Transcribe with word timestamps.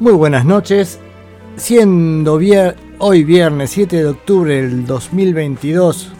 Muy 0.00 0.12
buenas 0.12 0.44
noches. 0.44 1.00
Siendo 1.56 2.38
hoy 2.98 3.24
viernes 3.24 3.70
7 3.70 3.96
de 3.96 4.06
octubre 4.06 4.54
del 4.54 4.86
2022, 4.86 6.12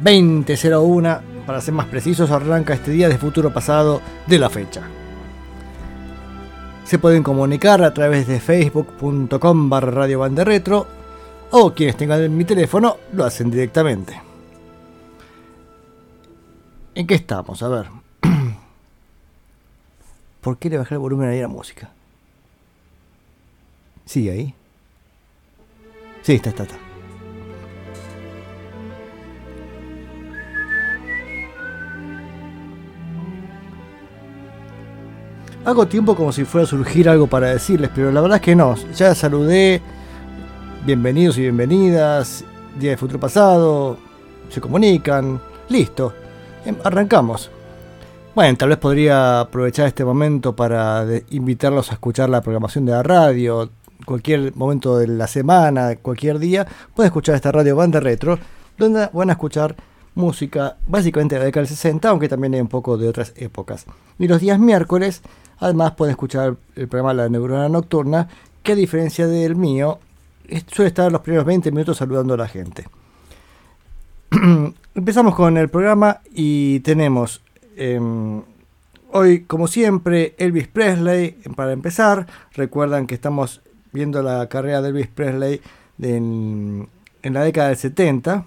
2001, 0.00 1.20
para 1.46 1.60
ser 1.60 1.74
más 1.74 1.86
precisos, 1.86 2.32
arranca 2.32 2.74
este 2.74 2.90
día 2.90 3.08
de 3.08 3.16
futuro 3.16 3.54
pasado 3.54 4.00
de 4.26 4.40
la 4.40 4.50
fecha. 4.50 4.82
Se 6.82 6.98
pueden 6.98 7.22
comunicar 7.22 7.84
a 7.84 7.94
través 7.94 8.26
de 8.26 8.40
facebook.com 8.40 9.70
barra 9.70 9.92
radio 9.92 10.28
o 11.52 11.74
quienes 11.74 11.96
tengan 11.96 12.36
mi 12.36 12.44
teléfono 12.44 12.96
lo 13.12 13.24
hacen 13.24 13.48
directamente. 13.48 14.20
¿En 16.96 17.06
qué 17.06 17.14
estamos? 17.14 17.62
A 17.62 17.68
ver. 17.68 17.86
¿Por 20.40 20.58
qué 20.58 20.68
le 20.68 20.78
bajé 20.78 20.96
el 20.96 21.00
volumen 21.00 21.28
ahí 21.28 21.38
a 21.38 21.42
la 21.42 21.48
música? 21.48 21.92
¿Sigue 24.08 24.30
ahí? 24.30 24.54
Sí, 26.22 26.36
está, 26.36 26.48
está, 26.48 26.62
está. 26.62 26.76
Hago 35.66 35.86
tiempo 35.86 36.16
como 36.16 36.32
si 36.32 36.46
fuera 36.46 36.64
a 36.64 36.66
surgir 36.66 37.06
algo 37.06 37.26
para 37.26 37.48
decirles, 37.48 37.90
pero 37.94 38.10
la 38.10 38.22
verdad 38.22 38.36
es 38.36 38.42
que 38.42 38.56
no. 38.56 38.74
Ya 38.94 39.14
saludé. 39.14 39.82
Bienvenidos 40.86 41.36
y 41.36 41.42
bienvenidas. 41.42 42.46
Día 42.80 42.92
de 42.92 42.96
futuro 42.96 43.20
pasado. 43.20 43.98
Se 44.48 44.58
comunican. 44.58 45.38
Listo. 45.68 46.14
Em, 46.64 46.74
arrancamos. 46.82 47.50
Bueno, 48.34 48.56
tal 48.56 48.70
vez 48.70 48.78
podría 48.78 49.40
aprovechar 49.40 49.86
este 49.86 50.02
momento 50.02 50.56
para 50.56 51.04
invitarlos 51.28 51.90
a 51.90 51.94
escuchar 51.94 52.30
la 52.30 52.40
programación 52.40 52.86
de 52.86 52.92
la 52.92 53.02
radio, 53.02 53.68
cualquier 54.04 54.54
momento 54.56 54.98
de 54.98 55.08
la 55.08 55.26
semana, 55.26 55.96
cualquier 55.96 56.38
día, 56.38 56.66
pueden 56.94 57.08
escuchar 57.08 57.34
esta 57.34 57.52
radio 57.52 57.76
banda 57.76 58.00
retro, 58.00 58.38
donde 58.76 59.08
van 59.12 59.30
a 59.30 59.32
escuchar 59.32 59.76
música 60.14 60.76
básicamente 60.86 61.36
de 61.36 61.40
la 61.40 61.44
década 61.46 61.62
del 61.62 61.76
60, 61.76 62.08
aunque 62.08 62.28
también 62.28 62.54
hay 62.54 62.60
un 62.60 62.68
poco 62.68 62.96
de 62.96 63.08
otras 63.08 63.32
épocas. 63.36 63.86
Y 64.18 64.28
los 64.28 64.40
días 64.40 64.58
miércoles, 64.58 65.22
además 65.58 65.92
pueden 65.92 66.12
escuchar 66.12 66.56
el 66.76 66.88
programa 66.88 67.14
La 67.14 67.28
Neurona 67.28 67.68
Nocturna, 67.68 68.28
que 68.62 68.72
a 68.72 68.74
diferencia 68.74 69.26
del 69.26 69.56
mío, 69.56 69.98
suele 70.72 70.88
estar 70.88 71.10
los 71.10 71.20
primeros 71.20 71.46
20 71.46 71.70
minutos 71.70 71.98
saludando 71.98 72.34
a 72.34 72.38
la 72.38 72.48
gente. 72.48 72.86
Empezamos 74.94 75.34
con 75.34 75.56
el 75.56 75.68
programa 75.68 76.20
y 76.34 76.80
tenemos 76.80 77.40
em, 77.76 78.42
hoy, 79.12 79.44
como 79.44 79.68
siempre, 79.68 80.34
Elvis 80.38 80.68
Presley 80.68 81.38
para 81.54 81.72
empezar. 81.72 82.26
Recuerdan 82.52 83.06
que 83.06 83.14
estamos 83.14 83.62
viendo 83.92 84.22
la 84.22 84.48
carrera 84.48 84.82
de 84.82 84.88
Elvis 84.88 85.08
Presley 85.08 85.60
en, 86.00 86.88
la 87.22 87.42
década 87.42 87.68
del 87.68 87.76
70. 87.76 88.44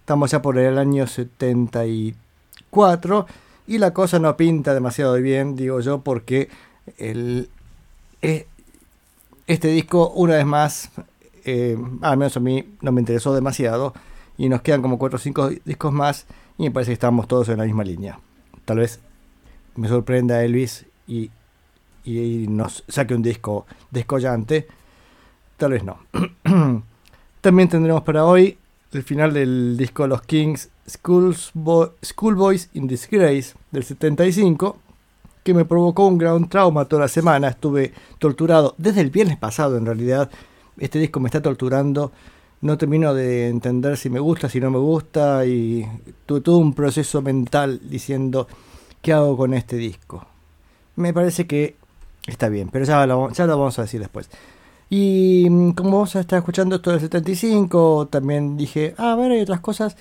Estamos 0.00 0.30
ya 0.30 0.42
por 0.42 0.58
el 0.58 0.78
año 0.78 1.06
74 1.06 3.26
y 3.66 3.78
la 3.78 3.92
cosa 3.92 4.18
no 4.18 4.36
pinta 4.36 4.74
demasiado 4.74 5.14
bien, 5.14 5.56
digo 5.56 5.80
yo, 5.80 6.00
porque 6.00 6.48
el, 6.98 7.48
eh, 8.22 8.46
este 9.46 9.68
disco, 9.68 10.10
una 10.10 10.34
vez 10.34 10.46
más, 10.46 10.90
eh, 11.44 11.78
al 12.02 12.16
menos 12.16 12.36
a 12.36 12.40
mí 12.40 12.74
no 12.80 12.92
me 12.92 13.00
interesó 13.00 13.34
demasiado 13.34 13.94
y 14.36 14.48
nos 14.48 14.62
quedan 14.62 14.82
como 14.82 14.98
4 14.98 15.16
o 15.16 15.20
5 15.20 15.50
discos 15.64 15.92
más 15.92 16.26
y 16.58 16.64
me 16.64 16.70
parece 16.70 16.90
que 16.90 16.94
estamos 16.94 17.28
todos 17.28 17.48
en 17.48 17.58
la 17.58 17.64
misma 17.64 17.84
línea. 17.84 18.18
Tal 18.64 18.78
vez 18.78 19.00
me 19.76 19.88
sorprenda 19.88 20.44
Elvis 20.44 20.86
y 21.06 21.30
y 22.04 22.46
nos 22.48 22.84
saque 22.88 23.14
un 23.14 23.22
disco 23.22 23.66
descollante. 23.90 24.66
Tal 25.56 25.72
vez 25.72 25.84
no. 25.84 25.98
También 27.40 27.68
tendremos 27.68 28.02
para 28.02 28.24
hoy 28.24 28.58
el 28.92 29.02
final 29.02 29.32
del 29.32 29.76
disco 29.76 30.02
de 30.02 30.08
los 30.08 30.22
Kings, 30.22 30.68
Schoolboys 30.86 32.70
in 32.74 32.88
Disgrace, 32.88 33.54
del 33.70 33.84
75, 33.84 34.76
que 35.44 35.54
me 35.54 35.64
provocó 35.64 36.06
un 36.06 36.18
gran 36.18 36.48
trauma 36.48 36.86
toda 36.86 37.02
la 37.02 37.08
semana. 37.08 37.48
Estuve 37.48 37.92
torturado 38.18 38.74
desde 38.78 39.00
el 39.00 39.10
viernes 39.10 39.36
pasado, 39.38 39.76
en 39.76 39.86
realidad. 39.86 40.30
Este 40.78 40.98
disco 40.98 41.20
me 41.20 41.28
está 41.28 41.40
torturando. 41.40 42.12
No 42.62 42.76
termino 42.76 43.14
de 43.14 43.48
entender 43.48 43.96
si 43.96 44.10
me 44.10 44.20
gusta, 44.20 44.48
si 44.48 44.60
no 44.60 44.70
me 44.70 44.78
gusta. 44.78 45.46
Y 45.46 45.86
tuve 46.26 46.40
todo 46.40 46.58
un 46.58 46.74
proceso 46.74 47.22
mental 47.22 47.80
diciendo, 47.88 48.48
¿qué 49.00 49.12
hago 49.12 49.36
con 49.36 49.54
este 49.54 49.76
disco? 49.76 50.26
Me 50.96 51.14
parece 51.14 51.46
que 51.46 51.76
Está 52.26 52.48
bien, 52.48 52.68
pero 52.70 52.84
ya 52.84 53.06
lo, 53.06 53.30
ya 53.30 53.46
vamos 53.46 53.78
a 53.78 53.82
decir 53.82 54.00
después. 54.00 54.28
Y 54.88 55.46
mm, 55.48 55.72
como 55.72 55.92
vamos 55.92 56.16
a 56.16 56.20
estar 56.20 56.38
escuchando 56.38 56.76
esto 56.76 56.90
del 56.90 57.00
75, 57.00 58.08
también 58.10 58.56
dije, 58.56 58.94
ah, 58.98 59.12
a 59.12 59.16
ver, 59.16 59.32
hay 59.32 59.40
otras 59.40 59.60
cosas, 59.60 59.96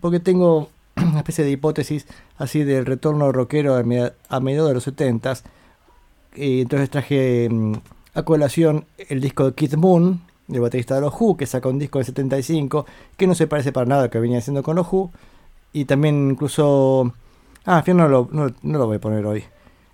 porque 0.00 0.20
tengo 0.20 0.70
una 0.96 1.18
especie 1.18 1.44
de 1.44 1.50
hipótesis 1.50 2.06
así 2.38 2.64
del 2.64 2.86
retorno 2.86 3.32
rockero 3.32 3.76
a, 3.76 3.82
mediados 3.82 4.68
de 4.68 4.74
los 4.74 4.84
70 4.84 5.34
y 6.36 6.62
entonces 6.62 6.90
traje 6.90 7.48
mm, 7.50 7.74
a 8.14 8.22
colación 8.22 8.86
el 9.08 9.20
disco 9.20 9.44
de 9.44 9.54
Kid 9.54 9.74
Moon, 9.74 10.22
el 10.48 10.60
baterista 10.60 10.96
de 10.96 11.02
los 11.02 11.14
Who, 11.18 11.36
que 11.36 11.46
saca 11.46 11.68
un 11.68 11.78
disco 11.78 11.98
del 11.98 12.06
75, 12.06 12.86
que 13.16 13.26
no 13.26 13.34
se 13.34 13.46
parece 13.46 13.72
para 13.72 13.86
nada 13.86 14.02
a 14.02 14.04
lo 14.06 14.10
que 14.10 14.18
venía 14.20 14.38
haciendo 14.38 14.62
con 14.62 14.76
los 14.76 14.86
Who. 14.92 15.12
Y 15.72 15.84
también 15.84 16.30
incluso... 16.30 17.12
Ah, 17.64 17.84
al 17.86 17.96
no 17.96 18.08
lo, 18.08 18.28
no 18.32 18.52
lo 18.62 18.86
voy 18.86 18.96
a 18.96 19.00
poner 19.00 19.24
hoy 19.26 19.44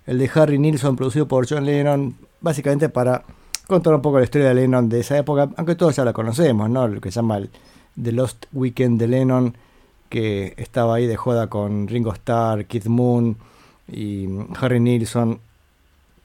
el 0.07 0.17
de 0.17 0.31
Harry 0.33 0.57
Nilsson 0.57 0.95
producido 0.95 1.27
por 1.27 1.47
John 1.47 1.65
Lennon, 1.65 2.15
básicamente 2.41 2.89
para 2.89 3.23
contar 3.67 3.93
un 3.93 4.01
poco 4.01 4.17
la 4.17 4.23
historia 4.23 4.47
de 4.47 4.55
Lennon 4.55 4.87
de 4.89 5.01
esa 5.01 5.17
época, 5.17 5.49
aunque 5.57 5.75
todos 5.75 5.95
ya 5.97 6.05
la 6.05 6.13
conocemos, 6.13 6.69
¿no? 6.69 6.87
Lo 6.87 7.01
que 7.01 7.11
se 7.11 7.17
llama 7.17 7.37
el 7.37 7.49
The 8.01 8.13
Lost 8.13 8.45
Weekend 8.53 8.99
de 8.99 9.07
Lennon, 9.07 9.57
que 10.09 10.53
estaba 10.57 10.95
ahí 10.95 11.05
de 11.05 11.17
joda 11.17 11.47
con 11.47 11.87
Ringo 11.87 12.13
Starr, 12.13 12.65
Keith 12.65 12.85
Moon 12.85 13.37
y 13.91 14.27
Harry 14.59 14.79
Nilsson 14.79 15.39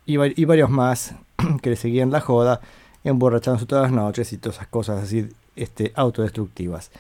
y, 0.07 0.17
varios 0.17 0.71
más 0.71 1.15
que 1.63 1.71
le 1.71 1.77
seguían 1.77 2.13
la 2.13 2.21
joda, 2.21 2.61
emborrachándose 3.03 3.67
todas 3.67 3.91
las 3.91 3.93
noches 3.93 4.33
y 4.33 4.39
todas 4.39 4.57
esas 4.57 4.69
cosas 4.69 5.03
así 5.03 5.29
este, 5.57 5.93
autodestructivas. 5.97 6.93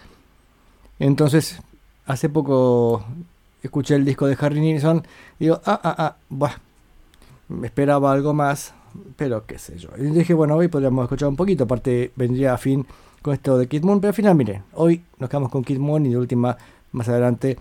Entonces, 0.98 1.60
hace 2.06 2.28
poco 2.28 3.04
escuché 3.62 3.94
el 3.94 4.04
disco 4.04 4.26
de 4.26 4.36
Harry 4.40 4.60
Nilsson 4.60 5.06
y 5.38 5.44
digo, 5.44 5.60
ah, 5.64 5.80
ah, 5.82 5.94
ah, 5.98 6.16
bah, 6.28 6.60
me 7.52 7.66
esperaba 7.66 8.12
algo 8.12 8.34
más, 8.34 8.74
pero 9.16 9.46
qué 9.46 9.58
sé 9.58 9.78
yo. 9.78 9.90
Y 9.98 10.04
dije, 10.04 10.34
bueno, 10.34 10.56
hoy 10.56 10.68
podríamos 10.68 11.04
escuchar 11.04 11.28
un 11.28 11.36
poquito, 11.36 11.64
aparte 11.64 12.12
vendría 12.16 12.54
a 12.54 12.58
fin 12.58 12.86
con 13.20 13.34
esto 13.34 13.56
de 13.56 13.68
Kid 13.68 13.84
Moon, 13.84 14.00
pero 14.00 14.08
al 14.08 14.14
final, 14.14 14.34
miren, 14.34 14.62
hoy 14.74 15.04
nos 15.18 15.30
quedamos 15.30 15.50
con 15.50 15.62
Kid 15.62 15.78
Moon 15.78 16.04
y 16.06 16.10
de 16.10 16.18
última, 16.18 16.56
más 16.92 17.08
adelante, 17.08 17.56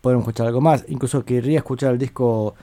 podemos 0.00 0.22
escuchar 0.22 0.46
algo 0.46 0.60
más. 0.60 0.84
Incluso 0.88 1.24
querría 1.24 1.58
escuchar 1.58 1.92
el 1.92 1.98
disco 1.98 2.54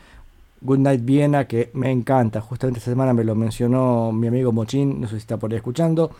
Good 0.61 0.79
Night 0.79 1.03
Viena, 1.03 1.45
que 1.45 1.71
me 1.73 1.91
encanta. 1.91 2.41
Justamente 2.41 2.79
esta 2.79 2.91
semana 2.91 3.13
me 3.13 3.23
lo 3.23 3.35
mencionó 3.35 4.11
mi 4.11 4.27
amigo 4.27 4.51
Mochín, 4.51 5.01
no 5.01 5.07
sé 5.07 5.15
si 5.15 5.19
está 5.19 5.37
por 5.37 5.51
ahí 5.51 5.57
escuchando. 5.57 6.11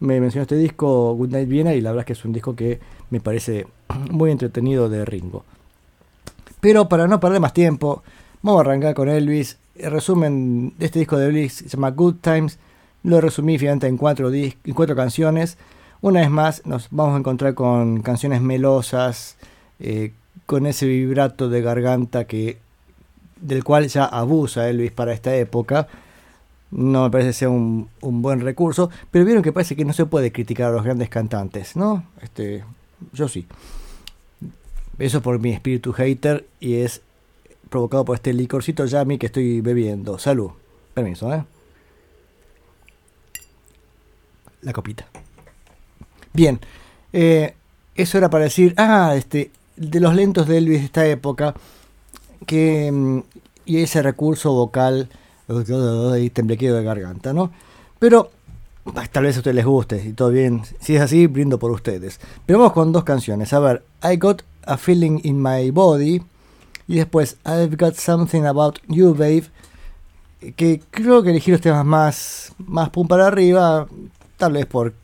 Me 0.00 0.20
mencionó 0.20 0.42
este 0.42 0.56
disco 0.56 1.14
Good 1.14 1.30
Night 1.30 1.48
Viena 1.48 1.74
y 1.74 1.80
la 1.80 1.90
verdad 1.90 2.02
es 2.02 2.06
que 2.06 2.12
es 2.12 2.24
un 2.24 2.32
disco 2.32 2.54
que 2.54 2.78
me 3.10 3.20
parece 3.20 3.66
muy 4.10 4.30
entretenido 4.30 4.88
de 4.88 5.04
Ringo. 5.04 5.44
Pero 6.60 6.88
para 6.88 7.08
no 7.08 7.18
perder 7.18 7.40
más 7.40 7.52
tiempo, 7.52 8.02
vamos 8.42 8.58
a 8.58 8.62
arrancar 8.62 8.94
con 8.94 9.08
Elvis 9.08 9.58
el 9.78 9.90
resumen 9.90 10.74
de 10.78 10.86
este 10.86 10.98
disco 10.98 11.16
de 11.16 11.28
Elvis 11.28 11.54
se 11.54 11.68
llama 11.68 11.90
Good 11.90 12.16
Times. 12.20 12.58
Lo 13.02 13.20
resumí 13.20 13.58
finalmente 13.58 13.86
en 13.86 13.96
cuatro, 13.96 14.32
en 14.32 14.54
cuatro 14.74 14.96
canciones. 14.96 15.56
Una 16.00 16.20
vez 16.20 16.30
más 16.30 16.66
nos 16.66 16.88
vamos 16.90 17.14
a 17.14 17.18
encontrar 17.18 17.54
con 17.54 18.02
canciones 18.02 18.40
melosas, 18.40 19.36
eh, 19.80 20.12
con 20.46 20.66
ese 20.66 20.86
vibrato 20.86 21.48
de 21.48 21.62
garganta 21.62 22.24
que 22.24 22.58
del 23.40 23.62
cual 23.62 23.86
ya 23.88 24.04
abusa 24.04 24.68
Elvis 24.68 24.92
para 24.92 25.12
esta 25.12 25.34
época. 25.34 25.88
No 26.70 27.04
me 27.04 27.10
parece 27.10 27.46
un, 27.46 27.88
un, 28.02 28.20
buen 28.20 28.40
recurso, 28.40 28.90
pero 29.10 29.24
vieron 29.24 29.42
que 29.42 29.52
parece 29.52 29.74
que 29.74 29.86
no 29.86 29.92
se 29.94 30.04
puede 30.04 30.32
criticar 30.32 30.68
a 30.68 30.72
los 30.72 30.84
grandes 30.84 31.08
cantantes, 31.08 31.76
¿no? 31.76 32.04
Este, 32.20 32.62
yo 33.12 33.26
sí. 33.26 33.46
Eso 34.98 35.22
por 35.22 35.38
mi 35.38 35.50
espíritu 35.52 35.92
hater 35.92 36.46
y 36.60 36.74
es 36.76 37.00
provocado 37.68 38.04
por 38.04 38.16
este 38.16 38.32
licorcito 38.32 38.84
Yami 38.84 39.18
que 39.18 39.26
estoy 39.26 39.60
bebiendo. 39.60 40.18
Salud. 40.18 40.50
Permiso, 40.94 41.32
¿eh? 41.32 41.44
La 44.62 44.72
copita. 44.72 45.06
Bien. 46.32 46.58
Eh, 47.12 47.54
eso 47.94 48.18
era 48.18 48.30
para 48.30 48.44
decir, 48.44 48.74
ah, 48.76 49.14
este, 49.16 49.50
de 49.76 50.00
los 50.00 50.14
lentos 50.14 50.46
de 50.46 50.58
Elvis 50.58 50.80
de 50.80 50.84
esta 50.86 51.06
época, 51.06 51.54
que, 52.46 52.90
mm, 52.92 53.18
y 53.66 53.78
ese 53.78 54.02
recurso 54.02 54.52
vocal 54.52 55.08
y 56.18 56.30
temblequeo 56.30 56.74
de 56.74 56.84
garganta, 56.84 57.32
¿no? 57.32 57.50
Pero 57.98 58.30
ah, 58.94 59.06
tal 59.10 59.24
vez 59.24 59.36
a 59.36 59.40
ustedes 59.40 59.54
les 59.54 59.64
guste, 59.64 60.04
y 60.04 60.12
todo 60.12 60.30
bien. 60.30 60.62
Si 60.80 60.96
es 60.96 61.02
así, 61.02 61.26
brindo 61.26 61.58
por 61.58 61.70
ustedes. 61.70 62.20
Pero 62.46 62.58
vamos 62.58 62.72
con 62.72 62.92
dos 62.92 63.04
canciones. 63.04 63.52
A 63.52 63.58
ver, 63.60 63.82
I 64.02 64.16
Got 64.16 64.42
a 64.64 64.76
Feeling 64.76 65.20
in 65.24 65.42
My 65.42 65.70
Body 65.70 66.22
y 66.88 66.96
después 66.96 67.36
I've 67.44 67.76
Got 67.76 67.94
Something 67.94 68.44
About 68.44 68.80
You 68.88 69.14
Babe, 69.14 69.44
que 70.56 70.80
creo 70.90 71.22
que 71.22 71.30
elegí 71.30 71.50
los 71.50 71.60
temas 71.60 71.84
más, 71.84 72.52
más 72.58 72.88
pum 72.90 73.06
para 73.06 73.26
arriba, 73.26 73.86
tal 74.38 74.52
vez 74.54 74.66
por 74.66 74.94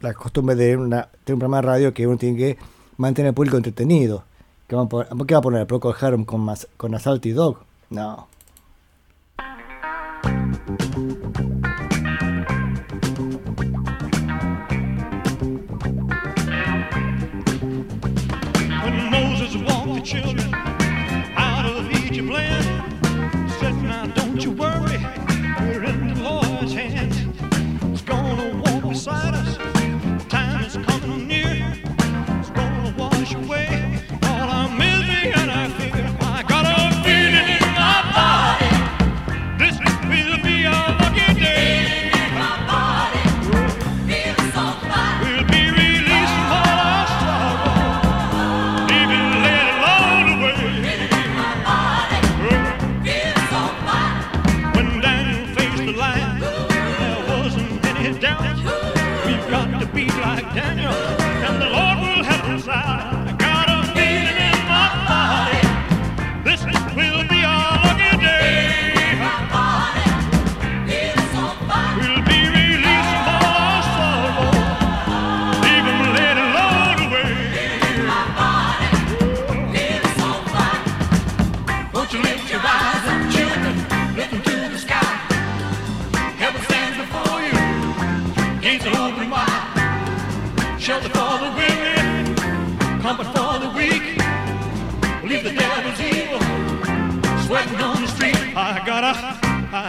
la 0.00 0.14
costumbre 0.14 0.54
de, 0.54 0.76
una, 0.76 1.08
de 1.26 1.32
un 1.32 1.40
programa 1.40 1.56
de 1.56 1.62
radio 1.62 1.94
que 1.94 2.06
uno 2.06 2.16
tiene 2.16 2.38
que 2.38 2.58
mantener 2.98 3.30
al 3.30 3.34
público 3.34 3.56
entretenido. 3.56 4.24
¿Qué 4.68 4.76
va 4.76 4.82
a 4.82 5.40
poner? 5.42 5.62
A 5.62 5.66
¿Procol 5.66 5.94
Harum 6.00 6.24
con, 6.24 6.40
más, 6.40 6.68
con 6.76 6.94
Assault 6.94 7.26
y 7.26 7.32
Dog? 7.32 7.58
No. 7.90 8.28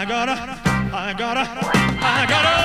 I 0.05 0.07
gotta, 0.07 0.33
I 0.93 1.13
gotta, 1.17 1.39
I 1.41 2.25
gotta. 2.29 2.64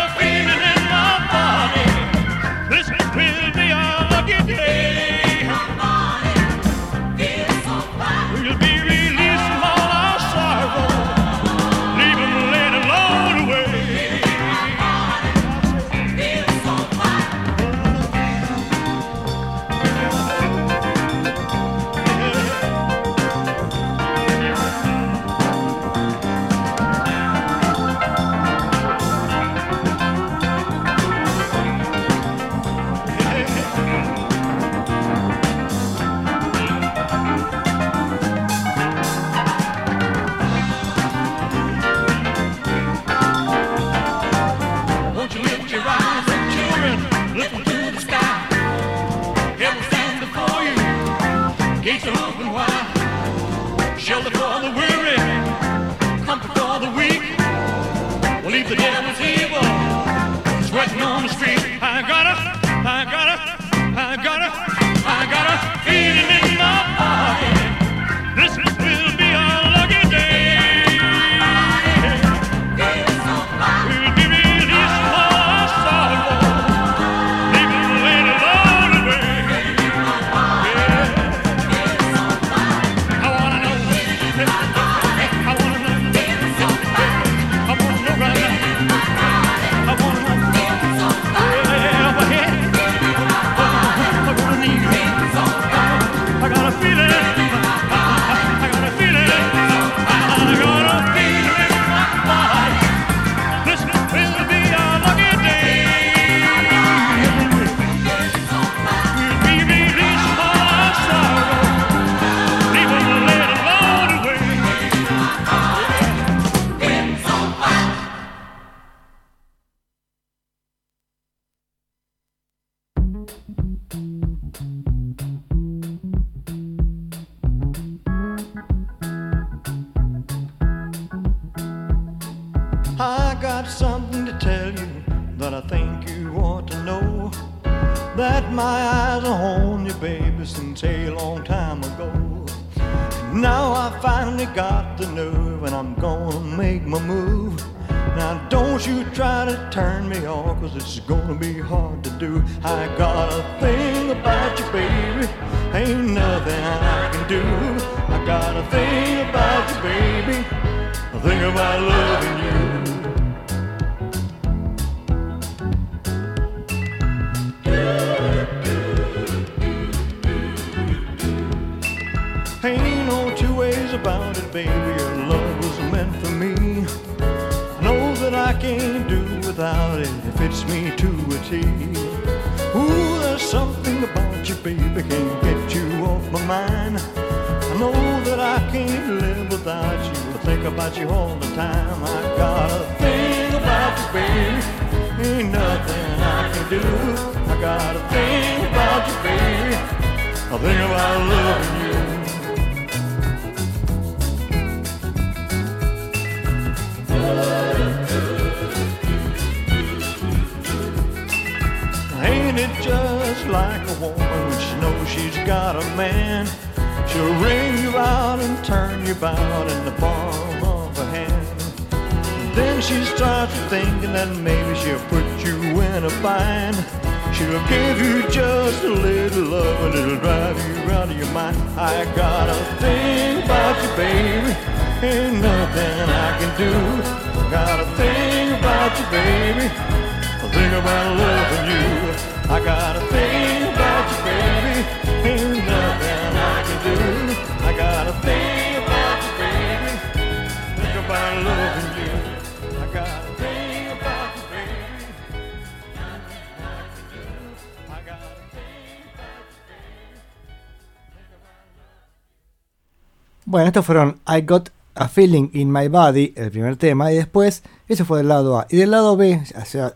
Bueno, 263.50 263.66
estos 263.66 263.85
fueron 263.85 264.21
I 264.28 264.42
Got 264.42 264.69
a 264.95 265.09
Feeling 265.09 265.50
in 265.54 265.73
My 265.73 265.88
Body, 265.88 266.33
el 266.37 266.52
primer 266.52 266.76
tema, 266.76 267.11
y 267.11 267.16
después, 267.16 267.64
eso 267.88 268.04
fue 268.04 268.19
del 268.19 268.28
lado 268.28 268.57
A. 268.61 268.69
Y 268.71 268.76
del 268.76 268.92
lado 268.92 269.16
B, 269.16 269.42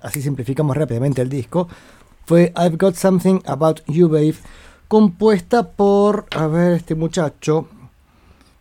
así 0.02 0.22
simplificamos 0.22 0.76
rápidamente 0.76 1.22
el 1.22 1.28
disco, 1.28 1.68
fue 2.26 2.52
I've 2.56 2.76
Got 2.76 2.96
Something 2.96 3.42
About 3.46 3.82
You, 3.86 4.08
Babe, 4.08 4.34
compuesta 4.88 5.70
por, 5.70 6.26
a 6.36 6.48
ver, 6.48 6.72
este 6.72 6.96
muchacho, 6.96 7.68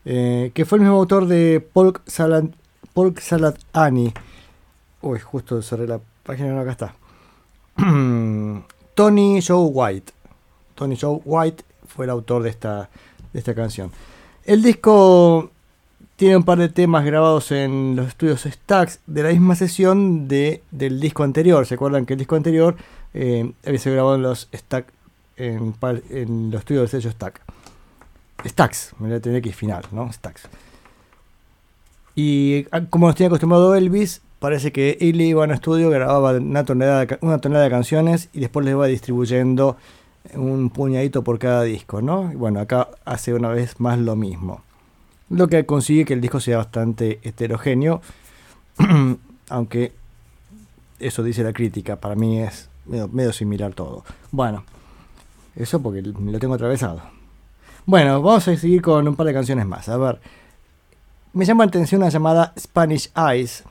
eh, 0.05 0.51
que 0.53 0.63
fue 0.63 0.77
el 0.77 0.83
mismo 0.83 0.97
autor 0.97 1.25
de 1.25 1.67
Pork 1.73 2.03
Salad, 2.05 2.43
Pork 2.93 3.19
Salad 3.19 3.55
Annie. 3.73 4.13
Uy, 5.01 5.17
justo 5.17 5.59
cerré 5.63 5.87
la 5.87 6.01
página, 6.21 6.49
no, 6.49 6.59
acá 6.59 6.71
está. 6.71 6.95
Tony 8.93 9.41
Joe 9.41 9.69
White. 9.73 10.13
Tony 10.75 10.95
Joe 11.01 11.19
White 11.25 11.63
fue 11.87 12.05
el 12.05 12.11
autor 12.11 12.43
de 12.43 12.51
esta, 12.51 12.91
de 13.33 13.39
esta 13.39 13.55
canción. 13.55 13.91
El 14.45 14.61
disco 14.61 15.51
tiene 16.17 16.35
un 16.35 16.43
par 16.43 16.57
de 16.57 16.67
temas 16.67 17.05
grabados 17.05 17.51
en 17.51 17.95
los 17.95 18.07
estudios 18.07 18.41
Stax 18.41 18.99
de 19.07 19.23
la 19.23 19.29
misma 19.29 19.55
sesión 19.55 20.27
de, 20.27 20.61
del 20.71 20.99
disco 20.99 21.23
anterior. 21.23 21.65
¿Se 21.65 21.75
acuerdan 21.75 22.05
que 22.05 22.13
el 22.13 22.19
disco 22.19 22.35
anterior 22.35 22.75
eh, 23.13 23.53
había 23.65 23.79
sido 23.79 23.95
grabado 23.95 24.15
en 24.15 24.21
los 24.21 24.49
Stax, 24.53 24.91
en, 25.37 26.51
los 26.51 26.59
estudios 26.59 26.91
del 26.91 27.01
sello 27.01 27.11
Stax? 27.11 27.41
Stax, 28.45 28.93
me 28.99 29.07
voy 29.07 29.17
a 29.17 29.21
tener 29.21 29.41
que 29.41 29.49
ir 29.49 29.55
final, 29.55 29.85
¿no? 29.91 30.11
Stax. 30.11 30.43
Y 32.15 32.67
ah, 32.71 32.81
como 32.89 33.07
nos 33.07 33.15
tiene 33.15 33.27
acostumbrado 33.27 33.75
Elvis, 33.75 34.21
parece 34.39 34.73
que 34.73 34.97
él 34.99 35.21
iba 35.21 35.43
a 35.43 35.45
un 35.45 35.51
estudio, 35.53 35.89
grababa 35.89 36.31
una 36.31 36.65
una 37.21 37.37
tonelada 37.39 37.63
de 37.63 37.69
canciones 37.69 38.27
y 38.33 38.41
después 38.41 38.65
les 38.65 38.73
iba 38.73 38.87
distribuyendo 38.87 39.77
un 40.35 40.69
puñadito 40.69 41.23
por 41.23 41.39
cada 41.39 41.63
disco, 41.63 42.01
¿no? 42.01 42.31
Y 42.31 42.35
bueno, 42.35 42.59
acá 42.59 42.89
hace 43.05 43.33
una 43.33 43.49
vez 43.49 43.79
más 43.79 43.99
lo 43.99 44.15
mismo. 44.15 44.61
Lo 45.29 45.47
que 45.47 45.65
consigue 45.65 46.05
que 46.05 46.13
el 46.13 46.21
disco 46.21 46.39
sea 46.39 46.57
bastante 46.57 47.19
heterogéneo, 47.23 48.01
aunque 49.49 49.91
eso 50.99 51.23
dice 51.23 51.43
la 51.43 51.53
crítica, 51.53 51.97
para 51.97 52.15
mí 52.15 52.39
es 52.39 52.69
medio, 52.85 53.07
medio 53.07 53.33
similar 53.33 53.73
todo. 53.73 54.03
Bueno, 54.31 54.63
eso 55.55 55.81
porque 55.81 56.01
lo 56.01 56.39
tengo 56.39 56.53
atravesado. 56.53 57.01
Bueno, 57.85 58.21
vamos 58.21 58.47
a 58.47 58.55
seguir 58.55 58.81
con 58.81 59.07
un 59.07 59.15
par 59.15 59.27
de 59.27 59.33
canciones 59.33 59.65
más. 59.65 59.89
A 59.89 59.97
ver, 59.97 60.21
me 61.33 61.45
llama 61.45 61.65
la 61.65 61.69
atención 61.69 62.01
una 62.01 62.09
llamada 62.09 62.53
Spanish 62.57 63.11
Eyes, 63.15 63.63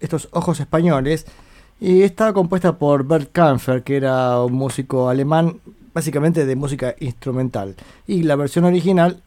estos 0.00 0.28
ojos 0.32 0.60
españoles, 0.60 1.26
y 1.84 2.04
estaba 2.04 2.32
compuesta 2.32 2.78
por 2.78 3.04
Bert 3.04 3.32
Kampfer, 3.32 3.82
que 3.82 3.96
era 3.96 4.40
un 4.40 4.52
músico 4.52 5.08
alemán, 5.08 5.58
básicamente 5.92 6.46
de 6.46 6.54
música 6.54 6.94
instrumental. 7.00 7.74
Y 8.06 8.22
la 8.22 8.36
versión 8.36 8.66
original 8.66 9.20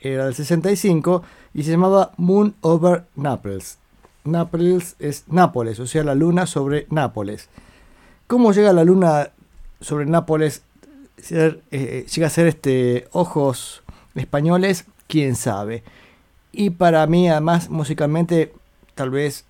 era 0.00 0.24
del 0.24 0.34
65 0.34 1.22
y 1.52 1.62
se 1.62 1.72
llamaba 1.72 2.12
Moon 2.16 2.54
Over 2.62 3.04
Naples. 3.16 3.76
Naples 4.24 4.96
es 4.98 5.24
Nápoles, 5.28 5.78
o 5.78 5.86
sea, 5.86 6.02
la 6.02 6.14
luna 6.14 6.46
sobre 6.46 6.86
Nápoles. 6.88 7.50
¿Cómo 8.26 8.54
llega 8.54 8.72
la 8.72 8.84
luna 8.84 9.32
sobre 9.82 10.06
Nápoles? 10.06 10.62
Eh, 11.30 12.06
llega 12.10 12.26
a 12.28 12.30
ser 12.30 12.46
este 12.46 13.08
ojos 13.12 13.82
españoles, 14.14 14.86
quién 15.06 15.36
sabe. 15.36 15.82
Y 16.50 16.70
para 16.70 17.06
mí, 17.06 17.28
además, 17.28 17.68
musicalmente, 17.68 18.54
tal 18.94 19.10
vez 19.10 19.44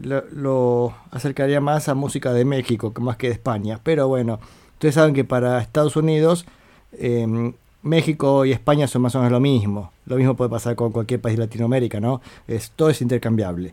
lo, 0.00 0.94
acercaría 1.10 1.60
más 1.60 1.88
a 1.88 1.94
música 1.94 2.32
de 2.32 2.44
México 2.44 2.92
que 2.92 3.00
más 3.00 3.16
que 3.16 3.28
de 3.28 3.32
España. 3.34 3.80
Pero 3.82 4.08
bueno, 4.08 4.38
ustedes 4.74 4.94
saben 4.94 5.14
que 5.14 5.24
para 5.24 5.60
Estados 5.60 5.96
Unidos, 5.96 6.46
eh, 6.92 7.52
México 7.82 8.44
y 8.44 8.52
España 8.52 8.86
son 8.88 9.02
más 9.02 9.14
o 9.14 9.18
menos 9.18 9.32
lo 9.32 9.40
mismo. 9.40 9.92
Lo 10.06 10.16
mismo 10.16 10.34
puede 10.34 10.50
pasar 10.50 10.74
con 10.76 10.92
cualquier 10.92 11.20
país 11.20 11.36
de 11.36 11.44
Latinoamérica, 11.44 12.00
¿no? 12.00 12.20
Es, 12.48 12.70
todo 12.74 12.90
es 12.90 13.00
intercambiable. 13.02 13.72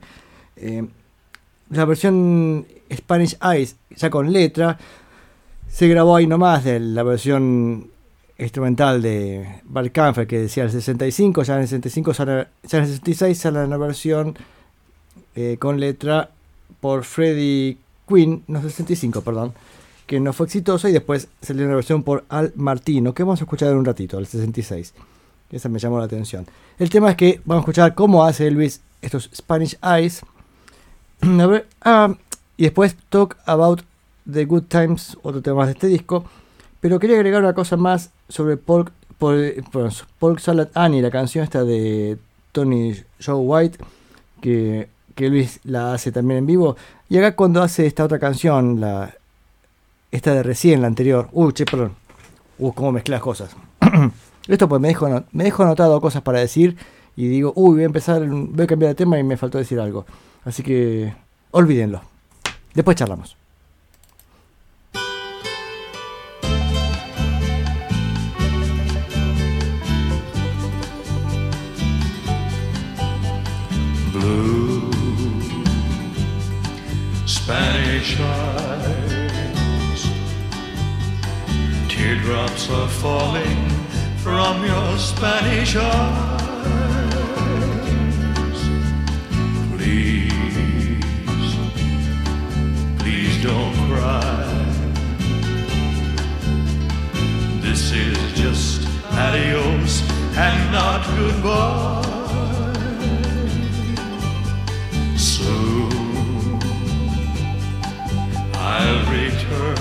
Eh, 0.56 0.86
la 1.70 1.86
versión 1.86 2.66
Spanish 2.94 3.38
Eyes, 3.42 3.76
ya 3.96 4.10
con 4.10 4.32
letra, 4.32 4.78
se 5.68 5.88
grabó 5.88 6.16
ahí 6.16 6.28
nomás 6.28 6.64
de 6.64 6.80
la 6.80 7.02
versión 7.04 7.90
instrumental 8.38 9.02
de 9.02 9.62
Bart 9.64 9.92
Kampfer 9.92 10.28
que 10.28 10.40
decía 10.40 10.64
el 10.64 10.72
65, 10.72 11.44
ya 11.44 11.56
en 11.56 11.62
el 11.62 11.68
65 11.68 12.14
sale- 12.14 12.48
ya 12.64 12.78
en 12.80 12.84
el 12.84 12.90
66 12.90 13.38
sale 13.38 13.68
la 13.68 13.78
versión 13.78 14.36
eh, 15.36 15.58
con 15.60 15.80
letra 15.80 16.30
por 16.80 17.04
Freddie 17.04 17.78
Quinn, 18.08 18.44
no 18.48 18.62
65, 18.62 19.22
perdón, 19.22 19.54
que 20.06 20.20
no 20.20 20.34
fue 20.34 20.46
exitosa 20.46 20.90
y 20.90 20.94
después 20.94 21.28
salió 21.42 21.66
una 21.66 21.76
versión 21.76 22.04
por 22.04 22.26
Al 22.30 22.52
Martino, 22.56 23.14
que 23.14 23.24
vamos 23.24 23.40
a 23.42 23.46
escuchar 23.46 23.70
en 23.70 23.78
un 23.78 23.86
ratito, 23.86 24.20
el 24.20 24.28
66. 24.28 24.94
Esa 25.52 25.70
me 25.70 25.80
llamó 25.80 26.00
la 26.00 26.06
atención. 26.06 26.46
El 26.80 26.90
tema 26.90 27.12
es 27.12 27.16
que 27.16 27.42
vamos 27.46 27.62
a 27.62 27.64
escuchar 27.64 27.94
cómo 27.94 28.24
hace 28.24 28.48
Elvis 28.48 28.82
estos 29.02 29.30
Spanish 29.36 29.78
Eyes. 29.84 30.22
A 31.22 31.46
ver, 31.46 31.68
ah, 31.82 32.16
y 32.58 32.64
después 32.64 32.96
Talk 33.10 33.38
About 33.46 33.82
the 34.32 34.46
Good 34.46 34.64
Times, 34.64 35.18
otro 35.22 35.42
tema 35.42 35.58
más 35.58 35.68
de 35.68 35.74
este 35.74 35.88
disco. 35.88 36.26
Pero 36.82 37.00
quería 37.00 37.16
agregar 37.16 37.42
una 37.42 37.54
cosa 37.54 37.78
más 37.78 38.10
sobre 38.28 38.58
Pork, 38.58 38.92
Pork, 39.18 39.64
Pork 40.20 40.40
Salad 40.40 40.70
Annie, 40.74 41.02
la 41.02 41.12
canción 41.12 41.44
esta 41.44 41.64
de 41.64 42.18
Tony 42.52 42.94
Joe 43.24 43.36
White, 43.36 43.78
que, 44.42 44.90
que 45.16 45.28
Elvis 45.28 45.60
la 45.64 45.94
hace 45.94 46.12
también 46.12 46.40
en 46.40 46.46
vivo. 46.46 46.76
Y 47.10 47.18
acá 47.18 47.36
cuando 47.36 47.62
hace 47.62 47.86
esta 47.86 48.04
otra 48.04 48.20
canción, 48.20 48.80
la, 48.80 49.14
esta 50.12 50.34
de 50.34 50.44
recién, 50.44 50.82
la 50.82 50.88
anterior. 50.88 51.30
Uy, 51.32 51.54
che, 51.54 51.66
perdón. 51.66 51.94
Uh, 52.60 52.72
cómo 52.74 52.92
mezclas 52.92 53.22
cosas. 53.22 53.56
Esto 54.48 54.68
pues 54.68 54.82
me 54.82 54.90
dejo, 54.90 55.24
me 55.32 55.44
dejo 55.44 55.64
anotado 55.64 56.00
cosas 56.02 56.22
para 56.22 56.40
decir 56.40 56.78
y 57.16 57.28
digo, 57.28 57.54
uy, 57.56 57.76
voy 57.76 57.84
a 57.84 57.86
empezar, 57.86 58.26
voy 58.28 58.64
a 58.64 58.68
cambiar 58.68 58.90
de 58.90 58.96
tema 58.96 59.18
y 59.18 59.24
me 59.24 59.38
faltó 59.38 59.58
decir 59.58 59.80
algo. 59.80 60.06
Así 60.44 60.64
que 60.64 61.14
olvídenlo. 61.52 62.02
Después 62.74 62.98
charlamos. 62.98 63.38
Spanish 77.44 78.18
eyes. 78.22 80.02
Teardrops 81.90 82.70
are 82.70 82.88
falling 82.88 83.68
from 84.20 84.64
your 84.66 84.98
Spanish 84.98 85.76
eyes. 85.76 86.40
Please, 89.76 90.32
please 93.00 93.44
don't 93.44 93.76
cry. 93.90 94.46
This 97.60 97.92
is 97.92 98.18
just 98.40 98.88
adios 99.12 100.02
and 100.38 100.72
not 100.72 101.06
goodbye. 101.18 102.04
So 105.18 106.03
I'll 108.76 109.06
return, 109.12 109.76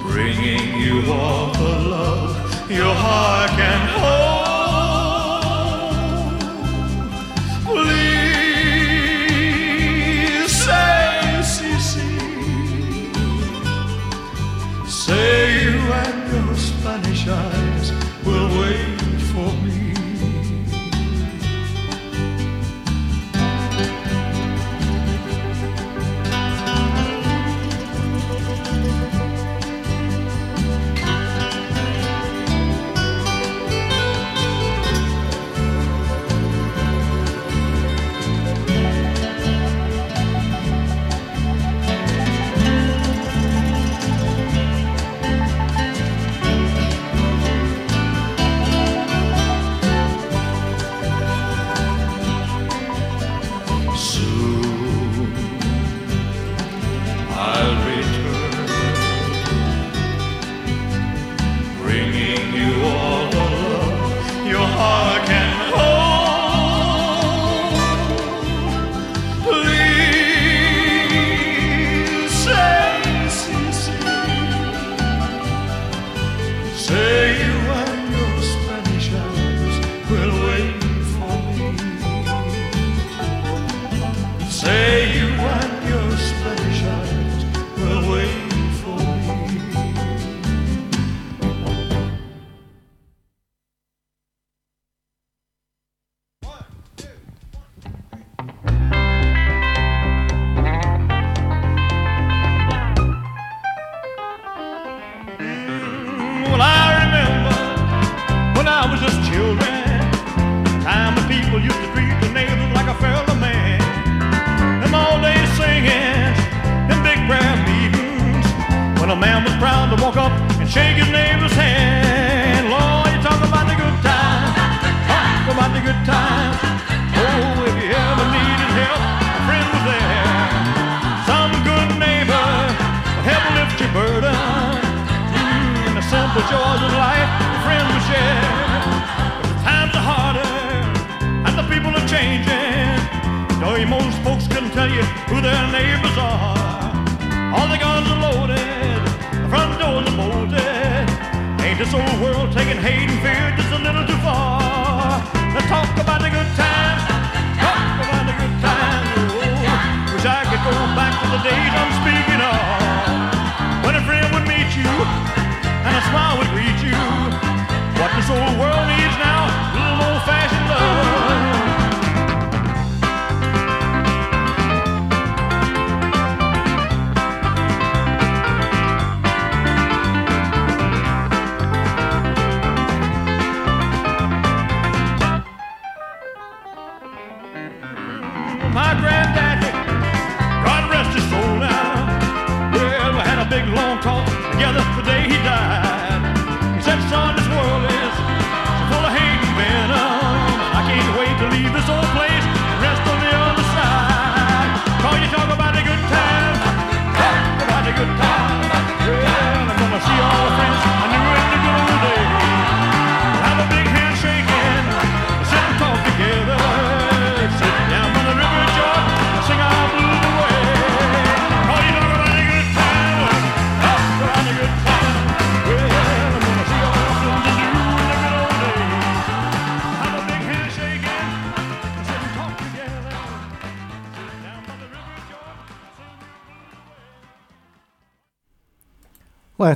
bringing 0.00 0.80
you 0.80 1.12
all 1.12 1.52
the 1.52 1.88
love 1.90 2.70
your 2.70 2.94
heart 2.94 3.50
can 3.50 3.88
hold. 4.00 4.27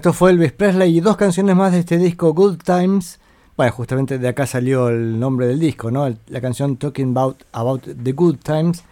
Esto 0.03 0.13
fue 0.13 0.33
Elvis 0.33 0.51
Presley 0.51 0.97
y 0.97 1.01
dos 1.01 1.17
canciones 1.17 1.55
más 1.55 1.71
de 1.71 1.79
este 1.79 1.97
disco 1.97 2.35
Good 2.35 2.57
Times. 2.65 3.21
Bueno, 3.57 3.71
justamente 3.71 4.19
de 4.19 4.27
acá 4.27 4.49
salió 4.49 4.89
el 4.89 5.21
nombre 5.21 5.47
del 5.47 5.61
disco, 5.61 5.93
¿no? 5.93 6.13
La 6.27 6.41
canción 6.41 6.77
Talking 6.77 7.11
About, 7.11 7.45
About 7.53 7.85
the 8.03 8.11
Good 8.11 8.39
Times. 8.43 8.83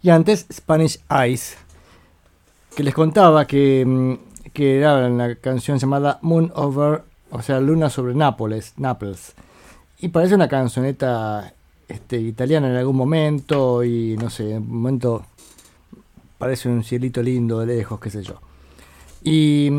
Y 0.00 0.10
antes 0.10 0.46
Spanish 0.52 1.00
Eyes, 1.10 1.56
que 2.76 2.84
les 2.84 2.94
contaba 2.94 3.48
que, 3.48 3.84
mm, 3.84 4.52
que 4.52 4.78
era 4.78 5.08
una 5.08 5.34
canción 5.34 5.78
llamada 5.78 6.20
Moon 6.22 6.52
Over, 6.54 7.02
o 7.32 7.42
sea, 7.42 7.58
Luna 7.58 7.90
sobre 7.90 8.14
Nápoles, 8.14 8.74
Nápoles. 8.76 9.34
Y 9.98 10.06
parece 10.06 10.36
una 10.36 10.46
cancioneta 10.46 11.52
este, 11.88 12.20
italiana 12.20 12.68
en 12.68 12.76
algún 12.76 12.94
momento 12.94 13.82
y 13.82 14.16
no 14.18 14.30
sé, 14.30 14.52
en 14.52 14.62
un 14.62 14.76
momento 14.76 15.26
parece 16.38 16.68
un 16.68 16.84
cielito 16.84 17.24
lindo 17.24 17.58
de 17.58 17.66
lejos, 17.66 17.98
qué 17.98 18.10
sé 18.10 18.22
yo. 18.22 18.34
Y 19.24 19.72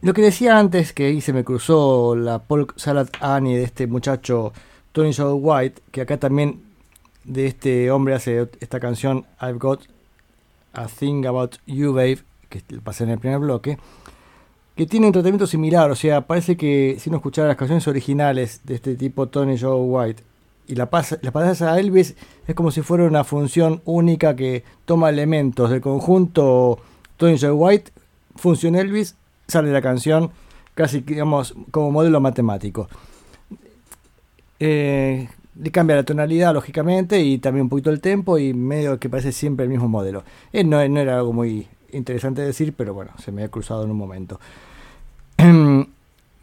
lo 0.00 0.14
que 0.14 0.22
decía 0.22 0.58
antes, 0.58 0.92
que 0.92 1.06
ahí 1.06 1.20
se 1.20 1.32
me 1.32 1.44
cruzó 1.44 2.14
la 2.14 2.38
Polk 2.38 2.78
Salad 2.78 3.08
Annie 3.20 3.56
de 3.56 3.64
este 3.64 3.86
muchacho 3.86 4.52
Tony 4.92 5.12
Joe 5.12 5.32
White, 5.32 5.82
que 5.90 6.02
acá 6.02 6.18
también 6.18 6.62
de 7.24 7.46
este 7.46 7.90
hombre 7.90 8.14
hace 8.14 8.48
esta 8.60 8.80
canción 8.80 9.26
I've 9.40 9.58
Got 9.58 9.82
a 10.72 10.86
Thing 10.86 11.26
About 11.26 11.56
You 11.66 11.92
Babe, 11.92 12.18
que 12.48 12.62
pasé 12.82 13.04
en 13.04 13.10
el 13.10 13.18
primer 13.18 13.40
bloque, 13.40 13.78
que 14.76 14.86
tiene 14.86 15.06
un 15.06 15.12
tratamiento 15.12 15.48
similar, 15.48 15.90
o 15.90 15.96
sea, 15.96 16.20
parece 16.20 16.56
que 16.56 16.96
si 17.00 17.10
uno 17.10 17.16
escuchara 17.16 17.48
las 17.48 17.56
canciones 17.56 17.88
originales 17.88 18.60
de 18.64 18.76
este 18.76 18.94
tipo 18.94 19.26
Tony 19.26 19.58
Joe 19.58 19.80
White 19.80 20.22
y 20.68 20.76
la, 20.76 20.88
pasa, 20.88 21.18
la 21.22 21.32
pasas 21.32 21.62
a 21.62 21.80
Elvis, 21.80 22.14
es 22.46 22.54
como 22.54 22.70
si 22.70 22.82
fuera 22.82 23.04
una 23.04 23.24
función 23.24 23.82
única 23.84 24.36
que 24.36 24.62
toma 24.84 25.08
elementos 25.10 25.70
del 25.70 25.80
conjunto 25.80 26.78
Tony 27.16 27.36
Joe 27.36 27.50
White, 27.50 27.90
función 28.36 28.76
Elvis, 28.76 29.16
sale 29.48 29.72
la 29.72 29.80
canción 29.80 30.30
casi 30.74 31.00
digamos 31.00 31.54
como 31.72 31.90
modelo 31.90 32.20
matemático. 32.20 32.88
Eh, 34.60 35.28
le 35.60 35.70
cambia 35.72 35.96
la 35.96 36.04
tonalidad 36.04 36.54
lógicamente 36.54 37.20
y 37.20 37.38
también 37.38 37.64
un 37.64 37.68
poquito 37.68 37.90
el 37.90 38.00
tempo 38.00 38.38
y 38.38 38.54
medio 38.54 38.98
que 39.00 39.08
parece 39.08 39.32
siempre 39.32 39.64
el 39.64 39.70
mismo 39.70 39.88
modelo. 39.88 40.22
Eh, 40.52 40.62
no, 40.62 40.80
era 40.80 41.16
algo 41.16 41.32
muy 41.32 41.66
interesante 41.90 42.42
de 42.42 42.48
decir, 42.48 42.74
pero 42.76 42.94
bueno, 42.94 43.10
se 43.18 43.32
me 43.32 43.42
ha 43.42 43.48
cruzado 43.48 43.82
en 43.84 43.90
un 43.90 43.96
momento. 43.96 44.38
Vamos 45.38 45.88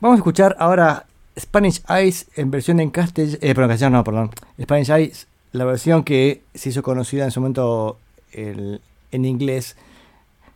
a 0.02 0.16
escuchar 0.16 0.56
ahora 0.60 1.06
Spanish 1.40 1.82
Eyes 1.88 2.28
en 2.36 2.52
versión 2.52 2.82
en 2.82 2.90
castellano, 2.90 3.38
eh, 3.42 3.56
perdón, 3.56 3.92
no, 3.94 4.04
perdón, 4.04 4.32
Spanish 4.62 4.90
Eyes, 4.90 5.28
la 5.54 5.64
versión 5.64 6.04
que 6.04 6.42
se 6.54 6.70
hizo 6.70 6.84
conocida 6.84 7.24
en 7.24 7.32
su 7.32 7.40
momento 7.40 8.00
en 8.34 8.82
inglés, 9.26 9.78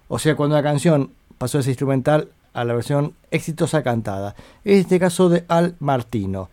o 0.10 0.20
sea, 0.20 0.36
cuando 0.36 0.58
la 0.58 0.64
canción 0.64 1.12
pasó 1.38 1.60
de 1.60 1.64
ser 1.64 1.72
instrumental 1.72 2.30
a 2.60 2.66
la 2.66 2.74
versión 2.74 3.14
exitosa 3.32 3.84
cantada, 3.84 4.36
en 4.66 4.80
este 4.80 5.00
caso 5.00 5.30
de 5.30 5.46
Al 5.48 5.76
Martino. 5.80 6.50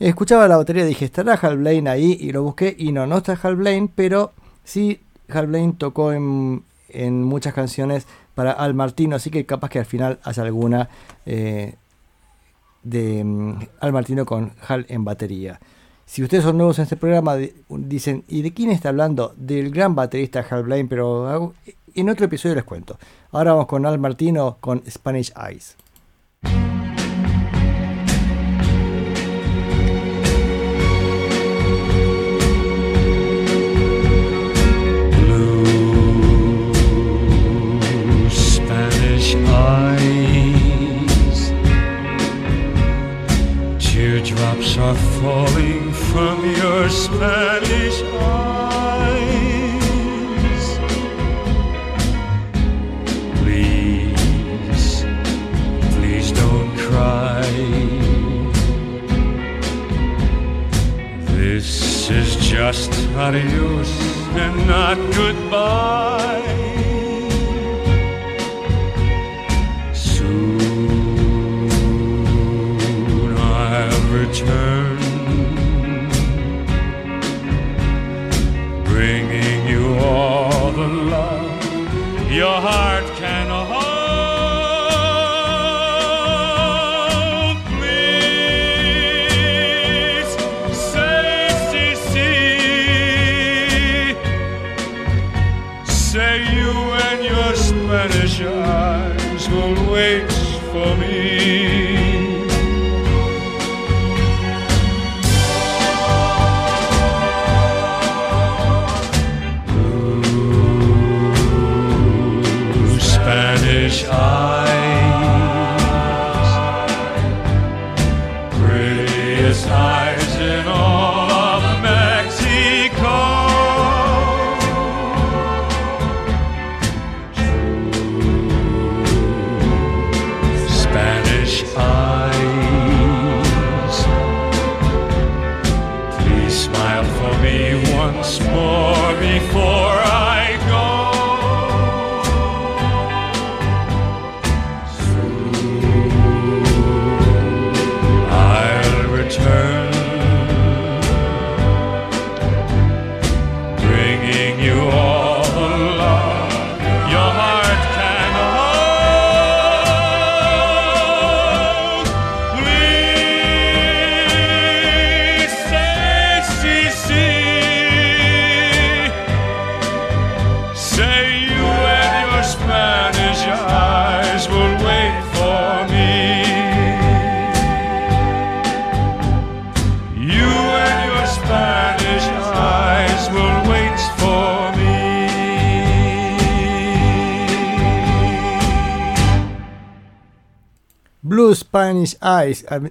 Escuchaba 0.00 0.48
la 0.48 0.56
batería 0.56 0.84
dije, 0.84 1.04
¿estará 1.04 1.34
Hal 1.34 1.58
Blaine 1.58 1.88
ahí? 1.88 2.16
Y 2.20 2.32
lo 2.32 2.42
busqué 2.42 2.74
y 2.76 2.92
no, 2.92 3.06
no 3.06 3.18
está 3.18 3.38
Hal 3.42 3.56
Blaine, 3.56 3.88
pero 3.94 4.32
sí 4.64 5.00
Hal 5.28 5.46
Blaine 5.46 5.72
tocó 5.74 6.12
en, 6.12 6.64
en 6.88 7.22
muchas 7.22 7.54
canciones 7.54 8.06
para 8.34 8.50
Al 8.52 8.74
Martino, 8.74 9.16
así 9.16 9.30
que 9.30 9.46
capaz 9.46 9.70
que 9.70 9.78
al 9.78 9.86
final 9.86 10.18
haya 10.24 10.42
alguna 10.42 10.88
eh, 11.24 11.74
de 12.82 13.22
mm, 13.24 13.58
Al 13.80 13.92
Martino 13.92 14.26
con 14.26 14.52
Hal 14.66 14.84
en 14.88 15.04
batería. 15.04 15.60
Si 16.06 16.22
ustedes 16.22 16.44
son 16.44 16.58
nuevos 16.58 16.78
en 16.78 16.82
este 16.82 16.96
programa, 16.96 17.36
di- 17.36 17.52
dicen, 17.68 18.24
¿y 18.28 18.42
de 18.42 18.52
quién 18.52 18.70
está 18.70 18.90
hablando? 18.90 19.32
Del 19.36 19.70
gran 19.70 19.94
baterista 19.94 20.44
Hal 20.50 20.64
Blaine, 20.64 20.88
pero 20.88 21.54
en 21.94 22.08
otro 22.10 22.26
episodio 22.26 22.56
les 22.56 22.64
cuento. 22.64 22.98
Ahora 23.34 23.50
vamos 23.50 23.66
con 23.66 23.84
Al 23.84 23.98
Martino 23.98 24.58
con 24.60 24.80
Spanish 24.88 25.32
Eyes. 25.36 25.76
Spanish 38.30 39.34
eyes. 39.48 40.32
Teardrops 43.80 44.78
are 44.78 44.94
falling 44.94 45.92
from 45.92 46.38
your 46.54 46.88
Spanish 46.88 48.00
eyes. 48.00 48.53
Cry. 56.94 57.42
This 61.38 61.68
is 62.10 62.36
just 62.36 62.90
adios 63.16 63.90
and 64.42 64.54
not 64.74 64.96
goodbye. 65.20 66.60
Soon 69.92 70.56
I'll 73.36 74.04
return, 74.20 74.98
bringing 78.84 79.66
you 79.72 79.84
all 79.98 80.70
the 80.80 80.88
love 81.14 82.30
your 82.40 82.58
heart 82.68 83.06
can 83.20 83.48
hold. 83.48 83.93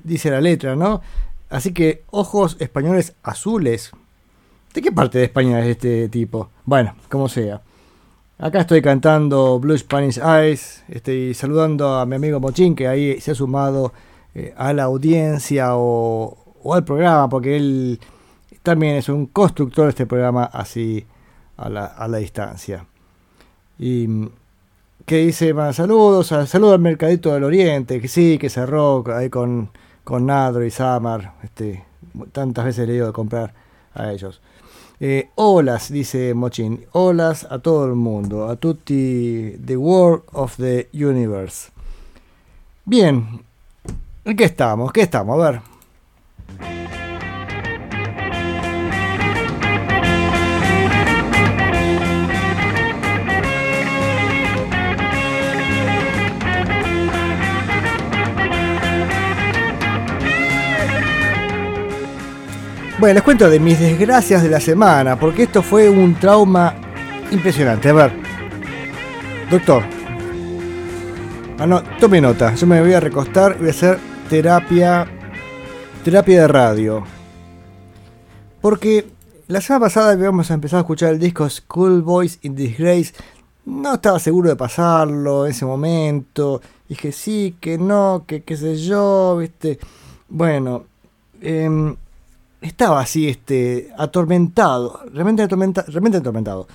Dice 0.03 0.31
la 0.31 0.41
letra, 0.41 0.75
¿no? 0.75 1.01
Así 1.49 1.73
que 1.73 2.03
ojos 2.11 2.57
españoles 2.59 3.15
azules. 3.23 3.91
¿De 4.73 4.81
qué 4.81 4.91
parte 4.91 5.19
de 5.19 5.25
España 5.25 5.59
es 5.59 5.67
este 5.67 6.09
tipo? 6.09 6.49
Bueno, 6.65 6.95
como 7.09 7.29
sea. 7.29 7.61
Acá 8.39 8.61
estoy 8.61 8.81
cantando 8.81 9.59
Blue 9.59 9.77
Spanish 9.77 10.17
Eyes, 10.17 10.83
estoy 10.89 11.33
saludando 11.33 11.93
a 11.93 12.05
mi 12.05 12.15
amigo 12.15 12.39
Mochín 12.39 12.75
que 12.75 12.87
ahí 12.87 13.21
se 13.21 13.31
ha 13.31 13.35
sumado 13.35 13.93
eh, 14.35 14.53
a 14.57 14.73
la 14.73 14.83
audiencia 14.83 15.77
o, 15.77 16.35
al 16.73 16.83
programa 16.83 17.29
porque 17.29 17.55
él 17.55 17.99
también 18.63 18.95
es 18.95 19.07
un 19.07 19.27
constructor 19.27 19.85
de 19.85 19.89
este 19.91 20.05
programa 20.07 20.45
así 20.45 21.05
a 21.55 21.69
la, 21.69 22.17
distancia. 22.17 22.85
Y 23.77 24.07
que 25.05 25.17
dice, 25.17 25.53
más 25.53 25.75
saludos, 25.75 26.27
saludos 26.27 26.73
al 26.73 26.79
Mercadito 26.79 27.33
del 27.33 27.43
Oriente, 27.43 27.99
que 27.99 28.07
sí, 28.07 28.37
que 28.37 28.49
cerró 28.49 29.03
ahí 29.15 29.29
con, 29.29 29.69
con 30.03 30.25
Nadro 30.25 30.65
y 30.65 30.71
Samar, 30.71 31.33
este, 31.43 31.83
tantas 32.31 32.65
veces 32.65 32.87
le 32.87 32.95
ido 32.95 33.09
a 33.09 33.13
comprar 33.13 33.53
a 33.93 34.11
ellos. 34.11 34.41
Eh, 35.05 35.31
olas, 35.35 35.91
dice 35.91 36.33
Mochin. 36.33 36.85
Olas 36.93 37.45
a 37.49 37.59
todo 37.59 37.85
el 37.85 37.95
mundo. 37.95 38.49
A 38.49 38.55
tutti 38.55 39.57
the 39.65 39.75
world 39.75 40.23
of 40.31 40.55
the 40.55 40.87
universe. 40.93 41.71
Bien. 42.85 43.43
¿En 44.23 44.37
qué 44.37 44.45
estamos? 44.45 44.93
¿Qué 44.93 45.01
estamos? 45.01 45.37
A 45.37 45.51
ver. 45.51 46.92
Bueno, 62.99 63.15
les 63.15 63.23
cuento 63.23 63.49
de 63.49 63.59
mis 63.59 63.79
desgracias 63.79 64.43
de 64.43 64.49
la 64.49 64.59
semana, 64.59 65.19
porque 65.19 65.43
esto 65.43 65.63
fue 65.63 65.89
un 65.89 66.13
trauma 66.13 66.75
impresionante. 67.31 67.89
A 67.89 67.93
ver, 67.93 68.11
doctor. 69.49 69.83
Ah, 71.57 71.65
no, 71.65 71.81
tome 71.99 72.21
nota. 72.21 72.53
Yo 72.53 72.67
me 72.67 72.79
voy 72.79 72.93
a 72.93 72.99
recostar 72.99 73.55
y 73.55 73.59
voy 73.59 73.67
a 73.69 73.71
hacer 73.71 73.97
terapia. 74.29 75.07
Terapia 76.03 76.41
de 76.41 76.47
radio. 76.47 77.03
Porque 78.61 79.07
la 79.47 79.59
semana 79.59 79.85
pasada 79.85 80.11
habíamos 80.11 80.51
empezado 80.51 80.77
a 80.77 80.81
escuchar 80.81 81.13
el 81.13 81.19
disco 81.19 81.49
Schoolboys 81.49 82.37
in 82.43 82.55
Disgrace. 82.55 83.13
No 83.65 83.95
estaba 83.95 84.19
seguro 84.19 84.49
de 84.49 84.55
pasarlo 84.55 85.45
en 85.45 85.51
ese 85.51 85.65
momento. 85.65 86.61
Dije 86.87 87.11
sí, 87.11 87.55
que 87.59 87.79
no, 87.79 88.23
que 88.27 88.43
qué 88.43 88.55
sé 88.55 88.75
yo, 88.75 89.37
viste. 89.37 89.79
Bueno, 90.29 90.83
em, 91.41 91.95
estaba 92.63 93.01
así, 93.01 93.27
este, 93.27 93.91
atormentado, 93.97 95.01
realmente, 95.11 95.43
atormenta, 95.43 95.83
realmente 95.87 96.17
atormentado. 96.17 96.67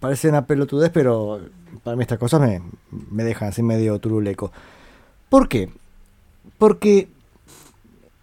Parece 0.00 0.28
una 0.28 0.46
pelotudez, 0.46 0.90
pero 0.92 1.40
para 1.84 1.96
mí 1.96 2.02
estas 2.02 2.18
cosas 2.18 2.40
me, 2.40 2.62
me 2.90 3.22
dejan 3.22 3.48
así 3.48 3.62
medio 3.62 3.98
turuleco. 4.00 4.50
¿Por 5.28 5.48
qué? 5.48 5.70
Porque 6.58 7.08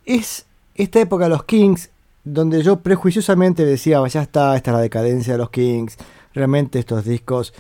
es 0.05 0.45
esta 0.75 0.99
época 0.99 1.25
de 1.25 1.29
los 1.29 1.43
Kings 1.45 1.89
donde 2.23 2.63
yo 2.63 2.79
prejuiciosamente 2.79 3.65
decía, 3.65 4.05
ya 4.07 4.21
está, 4.21 4.55
esta 4.55 4.71
es 4.71 4.75
la 4.75 4.81
decadencia 4.81 5.33
de 5.33 5.39
los 5.39 5.49
Kings, 5.49 5.97
realmente 6.33 6.79
estos 6.79 7.05
discos 7.05 7.53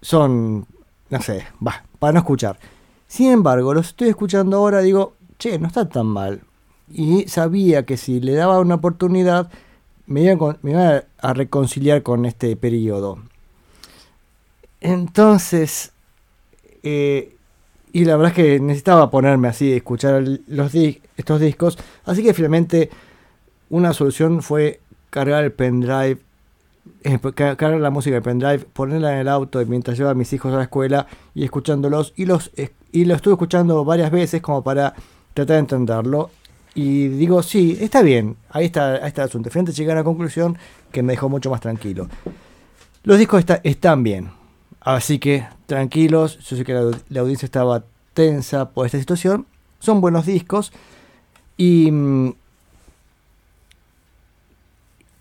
son, 0.00 0.66
no 1.08 1.22
sé, 1.22 1.46
va, 1.66 1.84
para 1.98 2.12
no 2.12 2.18
escuchar. 2.18 2.58
Sin 3.06 3.30
embargo, 3.30 3.72
los 3.74 3.88
estoy 3.88 4.08
escuchando 4.08 4.58
ahora, 4.58 4.80
digo, 4.80 5.14
che, 5.38 5.58
no 5.58 5.68
está 5.68 5.88
tan 5.88 6.06
mal 6.06 6.42
y 6.90 7.28
sabía 7.28 7.84
que 7.84 7.96
si 7.96 8.20
le 8.20 8.32
daba 8.34 8.60
una 8.60 8.76
oportunidad 8.76 9.50
me 10.06 10.22
iba, 10.22 10.58
me 10.62 10.74
a 10.76 11.32
reconciliar 11.32 12.02
con 12.02 12.26
este 12.26 12.56
periodo. 12.56 13.18
Entonces, 14.80 15.92
eh, 16.82 17.36
y 17.92 18.04
la 18.04 18.16
verdad 18.16 18.36
es 18.36 18.36
que 18.36 18.60
necesitaba 18.60 19.10
ponerme 19.10 19.48
así, 19.48 19.72
escuchar 19.72 20.24
los 20.46 20.74
estos 20.74 21.40
discos, 21.40 21.78
así 22.04 22.22
que 22.22 22.34
finalmente 22.34 22.90
una 23.70 23.92
solución 23.92 24.42
fue 24.42 24.80
cargar 25.10 25.44
el 25.44 25.52
pendrive, 25.52 26.18
eh, 27.04 27.18
cargar 27.34 27.74
la 27.80 27.90
música 27.90 28.14
del 28.14 28.22
pendrive, 28.22 28.60
ponerla 28.72 29.12
en 29.12 29.18
el 29.18 29.28
auto 29.28 29.64
mientras 29.66 29.96
llevaba 29.96 30.12
a 30.12 30.16
mis 30.16 30.32
hijos 30.32 30.52
a 30.52 30.56
la 30.56 30.62
escuela 30.64 31.06
y 31.34 31.44
escuchándolos, 31.44 32.12
y, 32.16 32.24
los, 32.24 32.50
y 32.90 33.04
lo 33.04 33.14
estuve 33.14 33.34
escuchando 33.34 33.84
varias 33.84 34.10
veces 34.10 34.42
como 34.42 34.64
para 34.64 34.94
tratar 35.34 35.54
de 35.54 35.60
entenderlo 35.60 36.30
y 36.74 37.08
digo, 37.08 37.42
sí, 37.42 37.76
está 37.80 38.00
bien, 38.02 38.36
ahí 38.50 38.66
está, 38.66 38.96
está 39.06 39.22
el 39.22 39.28
asunto. 39.28 39.50
Finalmente 39.50 39.76
llegué 39.76 39.90
a 39.90 39.94
una 39.94 40.04
conclusión 40.04 40.56
que 40.90 41.02
me 41.02 41.12
dejó 41.12 41.28
mucho 41.28 41.50
más 41.50 41.60
tranquilo. 41.60 42.08
Los 43.04 43.18
discos 43.18 43.44
están 43.62 44.02
bien, 44.02 44.30
así 44.80 45.18
que 45.18 45.46
tranquilos, 45.66 46.38
yo 46.38 46.56
sé 46.56 46.64
que 46.64 46.72
la, 46.72 47.20
audiencia 47.20 47.46
estaba 47.46 47.84
tensa 48.14 48.70
por 48.70 48.86
esta 48.86 48.98
situación. 48.98 49.46
Son 49.80 50.00
buenos 50.00 50.24
discos 50.24 50.72
y, 51.56 51.90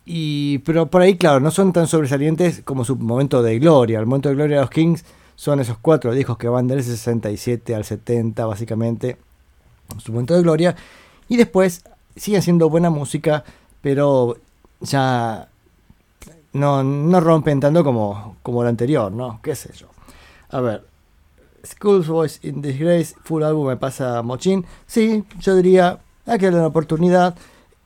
y 0.06 0.60
pero 0.60 0.86
por 0.86 1.02
ahí 1.02 1.18
claro 1.18 1.40
no 1.40 1.52
son 1.52 1.74
tan 1.74 1.88
sobresalientes 1.88 2.62
como 2.64 2.86
su 2.86 2.96
momento 2.96 3.42
de 3.44 3.60
gloria 3.60 4.00
el 4.00 4.06
momento 4.06 4.30
de 4.30 4.36
gloria 4.36 4.58
de 4.58 4.62
los 4.62 4.70
Kings 4.70 5.04
son 5.36 5.60
esos 5.60 5.78
cuatro 5.80 6.14
discos 6.14 6.38
que 6.38 6.48
van 6.48 6.68
del 6.68 6.84
67 6.84 7.76
al 7.76 7.84
70 7.84 8.46
básicamente 8.46 9.18
su 10.00 10.12
momento 10.14 10.36
de 10.36 10.42
gloria 10.42 10.76
y 11.32 11.38
después 11.38 11.86
sigue 12.14 12.42
siendo 12.42 12.70
buena 12.70 12.90
música, 12.90 13.46
pero 13.80 14.36
ya 14.82 15.48
no, 16.52 16.84
no 16.84 17.20
rompen 17.22 17.62
tanto 17.62 17.86
como, 17.86 18.36
como 18.44 18.62
la 18.64 18.70
anterior, 18.70 19.14
¿no? 19.14 19.40
¿Qué 19.42 19.56
sé 19.56 19.72
yo? 19.72 19.88
A 20.50 20.60
ver, 20.60 20.86
Schoolboys 21.66 22.44
in 22.44 22.62
Disgrace, 22.62 23.16
full 23.24 23.44
álbum 23.44 23.68
me 23.68 23.78
pasa 23.78 24.22
Mochín. 24.22 24.66
Sí, 24.86 25.24
yo 25.40 25.56
diría, 25.56 26.00
hay 26.26 26.38
que 26.38 26.48
darle 26.48 26.60
una 26.60 26.68
oportunidad. 26.68 27.34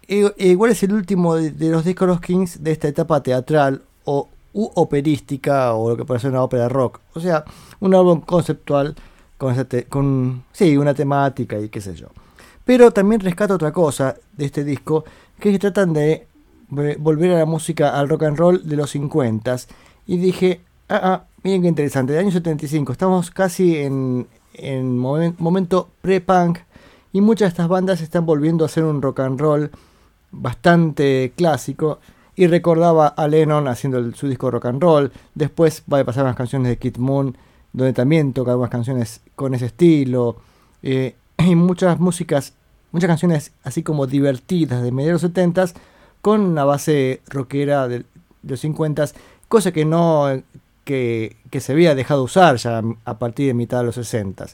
igual 0.07 0.71
es 0.71 0.81
el 0.81 0.93
último 0.93 1.35
de, 1.35 1.69
los 1.69 1.85
discos 1.85 2.07
Los 2.07 2.21
Kings 2.21 2.63
de 2.63 2.71
esta 2.71 2.87
etapa 2.87 3.21
teatral 3.21 3.83
o 4.05 4.27
u 4.53 4.71
operística 4.73 5.75
o 5.75 5.95
lo 5.95 6.03
que 6.03 6.19
ser 6.19 6.31
una 6.31 6.41
ópera 6.41 6.67
rock. 6.67 6.99
O 7.13 7.19
sea, 7.19 7.45
un 7.79 7.93
álbum 7.93 8.21
conceptual 8.21 8.95
con, 9.37 9.55
con 9.87 10.43
sí, 10.51 10.75
una 10.77 10.95
temática 10.95 11.59
y 11.59 11.69
qué 11.69 11.79
sé 11.79 11.93
yo. 11.93 12.07
Pero 12.65 12.91
también 12.91 13.21
rescato 13.21 13.53
otra 13.53 13.71
cosa 13.71 14.15
de 14.35 14.45
este 14.45 14.63
disco, 14.63 15.05
que 15.39 15.51
que 15.51 15.59
tratan 15.59 15.93
de 15.93 16.27
volver 16.69 17.31
a 17.31 17.39
la 17.39 17.45
música 17.45 17.97
al 17.97 18.09
rock 18.09 18.23
and 18.23 18.37
roll 18.37 18.67
de 18.67 18.75
los 18.75 18.89
50 18.91 19.55
y 20.07 20.17
dije, 20.17 20.61
ah, 20.89 20.99
ah, 21.03 21.23
miren 21.43 21.61
qué 21.61 21.67
interesante, 21.67 22.13
de 22.13 22.19
año 22.19 22.31
75, 22.31 22.91
estamos 22.91 23.31
casi 23.31 23.77
en, 23.77 24.27
en 24.53 24.97
momento 24.97 25.89
pre-punk 26.01 26.59
y 27.13 27.21
muchas 27.21 27.47
de 27.47 27.49
estas 27.49 27.67
bandas 27.67 28.01
están 28.01 28.25
volviendo 28.25 28.65
a 28.65 28.67
hacer 28.67 28.83
un 28.83 29.01
rock 29.01 29.21
and 29.21 29.39
roll 29.39 29.71
bastante 30.31 31.31
clásico. 31.35 31.99
Y 32.35 32.47
recordaba 32.47 33.07
a 33.07 33.29
Lennon 33.29 33.69
haciendo 33.69 34.11
su 34.11 34.27
disco 34.27 34.51
rock 34.51 34.65
and 34.65 34.81
roll, 34.81 35.11
después 35.33 35.83
va 35.91 35.99
a 35.99 36.03
pasar 36.03 36.25
unas 36.25 36.35
canciones 36.35 36.67
de 36.67 36.77
Kid 36.77 36.97
Moon, 36.97 37.37
donde 37.71 37.93
también 37.93 38.33
toca 38.33 38.51
algunas 38.51 38.69
canciones 38.69 39.21
con 39.35 39.53
ese 39.53 39.67
estilo. 39.67 40.35
Eh, 40.83 41.15
y 41.37 41.55
muchas 41.55 41.99
músicas, 41.99 42.53
muchas 42.91 43.07
canciones 43.07 43.51
así 43.63 43.83
como 43.83 44.07
divertidas 44.07 44.83
de 44.83 44.91
mediados 44.91 45.21
70 45.21 45.67
con 46.21 46.41
una 46.41 46.63
base 46.63 47.21
rockera 47.27 47.87
de, 47.87 48.05
los 48.43 48.59
50 48.59 49.05
cosa 49.47 49.71
que 49.71 49.85
no 49.85 50.41
que, 50.83 51.35
se 51.59 51.71
había 51.71 51.95
dejado 51.95 52.23
usar 52.23 52.57
ya 52.57 52.81
a 53.05 53.17
partir 53.17 53.47
de 53.47 53.53
mitad 53.53 53.79
de 53.79 53.85
los 53.85 53.95
60 53.95 54.45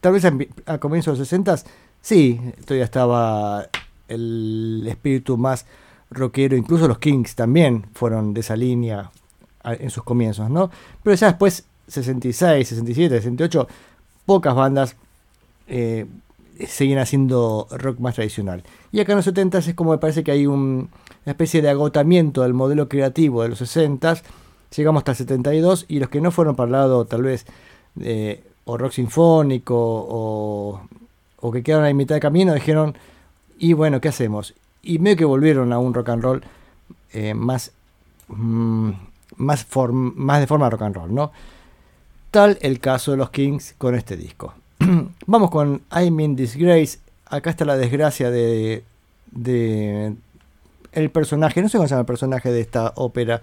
Tal 0.00 0.12
vez 0.12 0.24
a, 0.66 0.78
comienzos 0.78 1.14
de 1.14 1.20
los 1.20 1.28
60 1.28 1.56
sí, 2.00 2.40
todavía 2.64 2.84
estaba 2.84 3.66
el 4.08 4.84
espíritu 4.86 5.36
más 5.36 5.64
rockero, 6.10 6.56
incluso 6.56 6.88
los 6.88 6.98
Kings 6.98 7.34
también 7.34 7.86
fueron 7.94 8.34
de 8.34 8.40
esa 8.40 8.56
línea 8.56 9.10
en 9.64 9.90
sus 9.90 10.02
comienzos, 10.02 10.50
¿no? 10.50 10.70
Pero 11.02 11.16
ya 11.16 11.28
después 11.28 11.64
66, 11.88 12.68
67, 12.68 13.16
68, 13.16 13.68
pocas 14.26 14.54
bandas 14.54 14.96
eh, 15.72 16.06
haciendo 16.98 17.66
rock 17.70 17.98
más 17.98 18.14
tradicional. 18.14 18.62
Y 18.92 19.00
acá 19.00 19.12
en 19.12 19.16
los 19.16 19.24
70 19.24 19.58
es 19.58 19.74
como 19.74 19.92
me 19.92 19.98
parece 19.98 20.22
que 20.22 20.30
hay 20.30 20.46
una 20.46 20.86
especie 21.24 21.62
de 21.62 21.70
agotamiento 21.70 22.42
del 22.42 22.52
modelo 22.52 22.88
creativo 22.88 23.42
de 23.42 23.48
los 23.48 23.58
60 23.58 24.16
llegamos 24.76 25.00
hasta 25.00 25.12
el 25.12 25.16
72 25.18 25.86
y 25.88 25.98
los 25.98 26.08
que 26.08 26.20
no 26.20 26.30
fueron 26.30 26.56
para 26.56 26.66
el 26.66 26.72
lado 26.72 27.04
tal 27.04 27.22
vez 27.22 27.46
eh, 28.00 28.42
o 28.64 28.78
rock 28.78 28.92
sinfónico 28.92 29.76
o, 29.76 30.80
que 31.52 31.62
quedaron 31.62 31.86
a 31.86 31.92
mitad 31.92 32.14
de 32.14 32.20
camino 32.20 32.54
dijeron 32.54 32.96
y 33.58 33.72
bueno 33.74 34.00
qué 34.00 34.08
hacemos 34.08 34.54
y 34.82 34.98
medio 34.98 35.16
que 35.16 35.24
volvieron 35.24 35.72
a 35.72 35.78
un 35.78 35.92
rock 35.94 36.08
and 36.10 36.22
roll 36.22 36.42
eh, 37.12 37.34
más 37.34 37.72
mm, 38.28 38.90
más 39.36 39.60
de 39.60 40.46
forma 40.46 40.70
rock 40.70 40.82
and 40.82 40.96
roll 40.96 41.14
no 41.14 41.32
tal 42.30 42.58
el 42.62 42.80
caso 42.80 43.10
de 43.10 43.18
los 43.18 43.30
Kings 43.30 43.74
con 43.76 43.94
este 43.94 44.16
disco 44.16 44.54
Vamos 45.26 45.50
con 45.50 45.82
I'm 45.94 46.18
in 46.20 46.36
Disgrace. 46.36 46.98
Acá 47.26 47.50
está 47.50 47.64
la 47.64 47.76
desgracia 47.76 48.30
de, 48.30 48.84
de 49.30 50.14
el 50.92 51.10
personaje. 51.10 51.62
No 51.62 51.68
sé 51.68 51.78
cómo 51.78 51.88
se 51.88 51.92
llama 51.92 52.00
el 52.00 52.06
personaje 52.06 52.50
de 52.50 52.60
esta 52.60 52.92
ópera. 52.96 53.40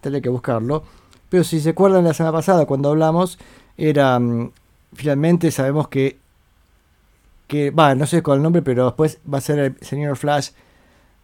Tendré 0.00 0.22
que 0.22 0.28
buscarlo. 0.28 0.84
Pero 1.28 1.44
si 1.44 1.60
se 1.60 1.70
acuerdan 1.70 2.04
la 2.04 2.14
semana 2.14 2.32
pasada 2.32 2.66
cuando 2.66 2.90
hablamos, 2.90 3.38
era 3.76 4.18
mm, 4.18 4.50
finalmente 4.94 5.50
sabemos 5.50 5.88
que 5.88 6.18
que 7.46 7.70
va, 7.70 7.94
no 7.94 8.04
sé 8.04 8.22
con 8.22 8.36
el 8.36 8.42
nombre, 8.42 8.60
pero 8.60 8.84
después 8.84 9.20
va 9.32 9.38
a 9.38 9.40
ser 9.40 9.58
el 9.58 9.76
señor 9.80 10.18
Flash 10.18 10.50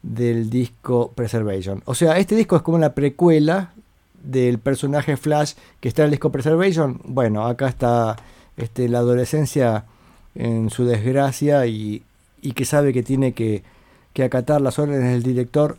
del 0.02 0.48
disco 0.48 1.12
Preservation. 1.14 1.82
O 1.84 1.94
sea, 1.94 2.18
este 2.18 2.34
disco 2.34 2.56
es 2.56 2.62
como 2.62 2.78
la 2.78 2.94
precuela 2.94 3.74
del 4.22 4.58
personaje 4.58 5.18
Flash 5.18 5.52
que 5.80 5.88
está 5.88 6.00
en 6.02 6.06
el 6.06 6.10
disco 6.12 6.32
Preservation. 6.32 6.98
Bueno, 7.04 7.46
acá 7.46 7.68
está 7.68 8.16
este, 8.56 8.88
la 8.88 8.98
adolescencia 8.98 9.84
en 10.34 10.70
su 10.70 10.84
desgracia 10.84 11.66
y, 11.66 12.02
que 12.54 12.64
sabe 12.64 12.92
que 12.92 13.02
tiene 13.02 13.32
que, 13.32 13.62
acatar 14.24 14.60
las 14.60 14.78
órdenes 14.78 15.10
del 15.12 15.22
director 15.22 15.76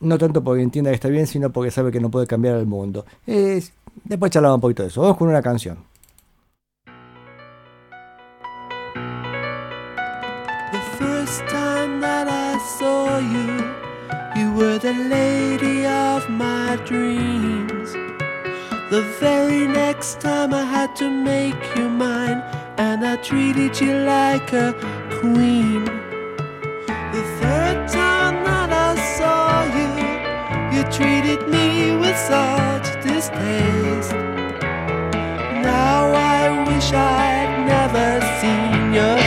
no 0.00 0.18
tanto 0.18 0.44
porque 0.44 0.62
entienda 0.62 0.90
que 0.90 0.96
está 0.96 1.08
bien, 1.08 1.26
sino 1.26 1.50
porque 1.50 1.70
sabe 1.70 1.90
que 1.90 2.00
no 2.00 2.10
puede 2.10 2.26
cambiar 2.26 2.56
el 2.56 2.66
mundo. 2.66 3.06
Es- 3.26 3.72
después 4.04 4.30
charlamos 4.30 4.56
un 4.56 4.60
poquito 4.60 4.82
de 4.82 4.88
eso. 4.88 5.00
Vamos 5.00 5.16
con 5.16 5.28
una 5.28 5.40
canción. 5.42 5.78
The 10.72 10.80
first 10.98 11.40
time 11.48 12.00
that 12.00 12.28
I 12.28 12.58
saw 12.78 13.18
you, 13.18 13.64
you 14.36 14.52
were 14.54 14.78
the 14.78 14.92
lady 14.92 15.86
of. 15.86 16.04
The 18.94 19.02
very 19.18 19.66
next 19.66 20.20
time 20.20 20.54
I 20.54 20.62
had 20.62 20.94
to 21.02 21.10
make 21.10 21.60
you 21.74 21.88
mine, 21.88 22.40
and 22.78 23.04
I 23.04 23.16
treated 23.16 23.80
you 23.80 23.92
like 23.92 24.52
a 24.52 24.72
queen. 25.18 25.84
The 27.16 27.24
third 27.40 27.88
time 27.88 28.36
that 28.44 28.70
I 28.70 28.94
saw 29.16 29.64
you, 29.78 29.90
you 30.74 30.82
treated 30.92 31.42
me 31.48 31.96
with 31.96 32.16
such 32.16 32.86
distaste. 33.02 34.12
Now 35.72 36.12
I 36.14 36.62
wish 36.68 36.92
I'd 36.92 37.66
never 37.66 38.08
seen 38.38 38.94
your 38.94 39.23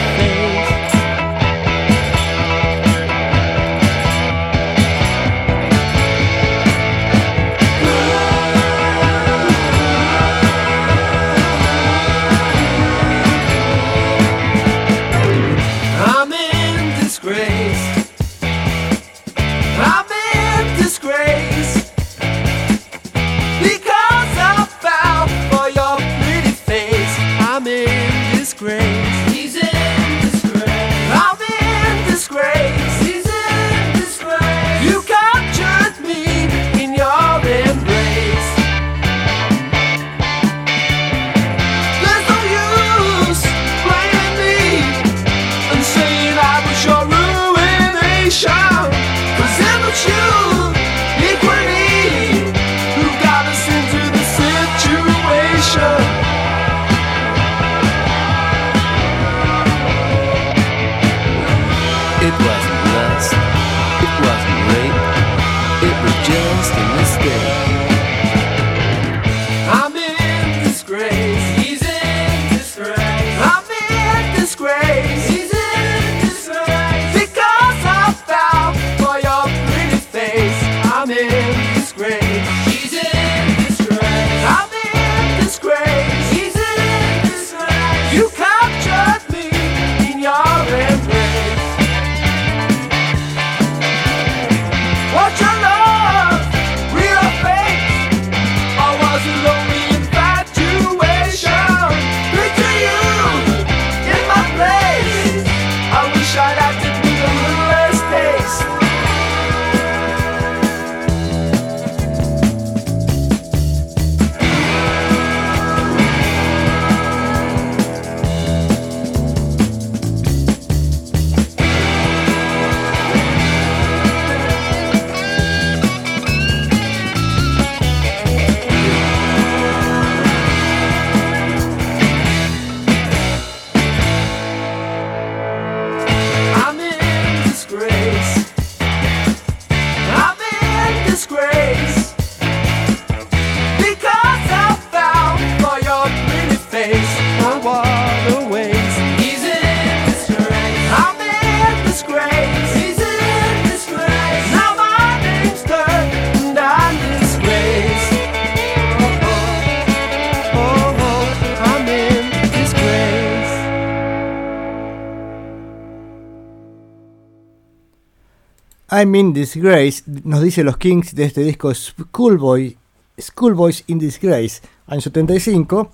I'm 168.98 169.14
in 169.14 169.32
Disgrace, 169.32 170.02
nos 170.24 170.42
dice 170.42 170.64
los 170.64 170.76
Kings 170.76 171.14
de 171.14 171.22
este 171.22 171.42
disco 171.42 171.72
Schoolboy, 171.72 172.76
Schoolboys 173.16 173.84
in 173.86 174.00
Disgrace, 174.00 174.60
año 174.88 175.00
75. 175.00 175.92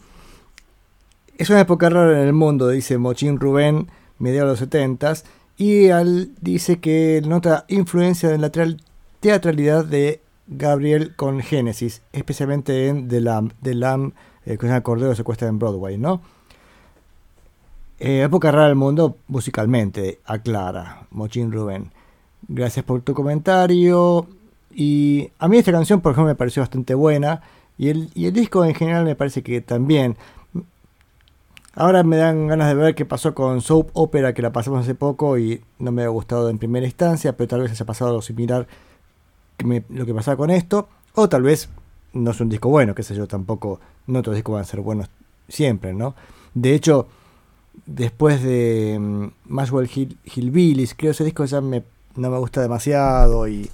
Es 1.37 1.51
una 1.51 1.61
época 1.61 1.91
rara 1.91 2.23
en 2.23 2.29
el 2.29 2.33
mundo, 2.33 2.71
dice 2.71 2.97
Mochín 2.97 3.39
Rubén, 3.39 3.89
mediados 4.19 4.47
de 4.47 4.53
los 4.53 4.59
70 4.61 5.15
y 5.59 5.91
al, 5.91 6.31
dice 6.41 6.81
que 6.81 7.21
nota 7.23 7.67
influencia 7.69 8.33
en 8.33 8.41
la 8.41 8.51
teatralidad 9.21 9.85
de 9.85 10.23
Gabriel 10.47 11.15
con 11.15 11.41
Genesis, 11.41 12.01
especialmente 12.15 12.89
en 12.89 13.09
The 13.09 13.21
Lamb, 13.21 13.53
The 13.61 13.75
Lamb 13.75 14.15
eh, 14.47 14.57
que 14.57 14.67
es 14.67 14.73
un 14.73 14.81
Cordero 14.81 15.15
secuestra 15.15 15.49
en 15.49 15.59
Broadway, 15.59 15.99
¿no? 15.99 16.23
Eh, 17.99 18.23
época 18.23 18.51
rara 18.51 18.69
del 18.69 18.77
mundo 18.77 19.19
musicalmente, 19.29 20.21
aclara 20.25 21.07
Mochín 21.11 21.53
Rubén. 21.53 21.93
Gracias 22.49 22.85
por 22.85 23.03
tu 23.03 23.15
comentario. 23.15 24.27
Y 24.75 25.31
a 25.39 25.49
mí 25.49 25.59
esta 25.59 25.73
canción, 25.73 26.01
por 26.01 26.13
ejemplo, 26.13 26.29
me 26.29 26.35
pareció 26.35 26.63
bastante 26.63 26.95
buena. 26.95 27.43
Y 27.79 27.89
el, 27.89 28.11
y 28.15 28.27
el 28.27 28.33
disco 28.33 28.65
en 28.65 28.75
general 28.75 29.05
me 29.05 29.17
parece 29.17 29.43
que 29.43 29.61
también. 29.61 30.17
Ahora 31.77 32.05
me 32.05 32.17
dan 32.17 32.47
ganas 32.47 32.69
de 32.69 32.75
ver 32.75 32.95
qué 32.95 33.05
pasó 33.05 33.35
con 33.35 33.61
Soap 33.61 33.91
Opera, 33.95 34.33
que 34.33 34.43
la 34.43 34.53
pasamos 34.53 34.81
hace 34.81 34.95
poco 34.95 35.39
y 35.39 35.61
no 35.81 35.91
me 35.91 36.05
ha 36.05 36.09
gustado 36.09 36.49
en 36.49 36.59
primera 36.59 36.87
instancia, 36.87 37.37
pero 37.37 37.49
tal 37.49 37.63
vez 37.63 37.73
haya 37.73 37.85
pasado 37.85 38.11
algo 38.11 38.23
similar 38.23 38.69
que 39.57 39.83
lo 39.89 40.07
que 40.07 40.15
pasaba 40.15 40.37
con 40.37 40.51
esto. 40.51 40.89
O 41.15 41.29
tal 41.29 41.43
vez 41.43 41.69
no 42.13 42.31
es 42.31 42.41
un 42.41 42.49
disco 42.49 42.69
bueno, 42.69 42.95
qué 42.95 43.03
sé 43.03 43.15
yo, 43.15 43.27
tampoco. 43.27 43.81
No 44.07 44.21
otros 44.21 44.37
discos 44.37 44.55
van 44.55 44.63
a 44.63 44.67
ser 44.67 44.81
buenos 44.81 45.09
siempre, 45.49 45.95
¿no? 45.95 46.15
De 46.55 46.75
hecho, 46.75 47.09
después 47.87 48.43
de 48.43 48.97
mm, 49.01 49.27
Maxwell 49.47 49.91
Hill, 49.93 50.17
Hillbillies, 50.25 50.95
creo 50.95 51.11
ese 51.11 51.25
disco 51.25 51.45
ya 51.45 51.61
me, 51.61 51.83
no 52.17 52.31
me 52.31 52.39
gusta 52.39 52.61
demasiado 52.61 53.49
y, 53.49 53.71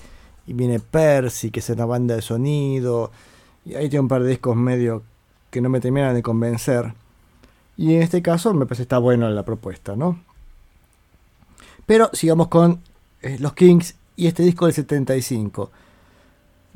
viene 0.46 0.80
Percy, 0.80 1.52
que 1.52 1.60
es 1.60 1.70
una 1.70 1.84
banda 1.84 2.16
de 2.16 2.22
sonido, 2.22 3.12
y 3.64 3.74
ahí 3.74 3.88
tiene 3.88 4.00
un 4.00 4.08
par 4.08 4.22
de 4.24 4.30
discos 4.30 4.56
medio 4.56 5.04
que 5.50 5.60
no 5.60 5.68
me 5.68 5.78
terminan 5.78 6.14
de 6.14 6.22
convencer. 6.22 6.92
Y 7.76 7.94
en 7.94 8.02
este 8.02 8.20
caso 8.20 8.52
me 8.52 8.66
parece 8.66 8.82
está 8.82 8.98
bueno 8.98 9.30
la 9.30 9.44
propuesta, 9.44 9.94
¿no? 9.94 10.18
Pero 11.86 12.10
sigamos 12.12 12.48
con 12.48 12.80
eh, 13.22 13.36
los 13.38 13.52
Kings 13.52 13.94
y 14.16 14.26
este 14.26 14.42
disco 14.42 14.66
del 14.66 14.74
75. 14.74 15.70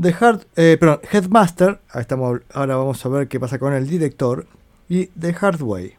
The 0.00 0.14
Hard, 0.20 0.46
eh, 0.56 0.76
perdón, 0.78 1.00
Headmaster, 1.10 1.80
ahí 1.90 2.00
estamos, 2.00 2.40
ahora 2.52 2.76
vamos 2.76 3.04
a 3.04 3.08
ver 3.08 3.28
qué 3.28 3.38
pasa 3.40 3.58
con 3.58 3.72
el 3.72 3.88
director, 3.88 4.46
y 4.88 5.06
The 5.06 5.36
Hard 5.40 5.62
Way. 5.62 5.96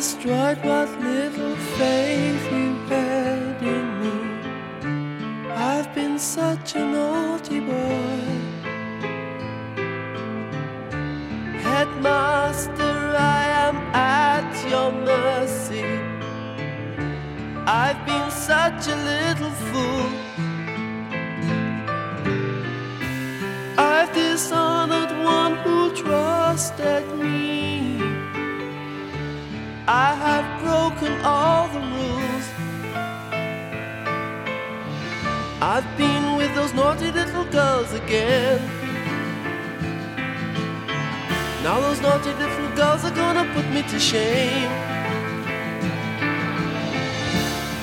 destroyed 0.00 0.56
what 0.64 0.88
little 0.98 1.56
faith 1.76 2.44
you 2.50 2.68
had 2.88 3.62
in 3.74 3.86
me. 4.00 4.16
I've 5.52 5.94
been 5.94 6.18
such 6.18 6.74
a 6.74 6.84
naughty 6.96 7.60
boy. 7.60 8.22
Headmaster, 11.66 12.96
I 13.40 13.42
am 13.66 13.76
at 13.92 14.50
your 14.72 14.90
mercy. 14.90 15.84
I've 17.82 18.00
been 18.06 18.30
such 18.30 18.82
a 18.94 18.96
little 19.12 19.54
fool. 19.68 20.08
I've 23.76 24.10
dishonored 24.14 25.12
one 25.22 25.54
who 25.58 25.94
trusted 25.94 27.04
me. 27.18 27.39
all 31.24 31.68
the 31.68 31.80
rules. 31.80 32.46
I've 35.62 35.86
been 35.98 36.36
with 36.36 36.54
those 36.54 36.72
naughty 36.72 37.10
little 37.10 37.44
girls 37.44 37.92
again. 37.92 38.60
Now 41.62 41.80
those 41.80 42.00
naughty 42.00 42.32
little 42.32 42.70
girls 42.74 43.04
are 43.04 43.14
gonna 43.14 43.44
put 43.54 43.68
me 43.70 43.82
to 43.82 43.98
shame. 43.98 44.70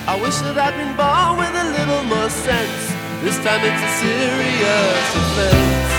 I 0.08 0.18
wish 0.20 0.36
that 0.38 0.58
I'd 0.58 0.76
been 0.76 0.96
born 0.96 1.38
with 1.38 1.54
a 1.54 1.66
little 1.78 2.02
more 2.04 2.30
sense. 2.30 2.80
This 3.22 3.36
time 3.44 3.60
it's 3.62 3.82
a 3.82 3.92
serious 4.00 5.16
offense. 5.20 5.97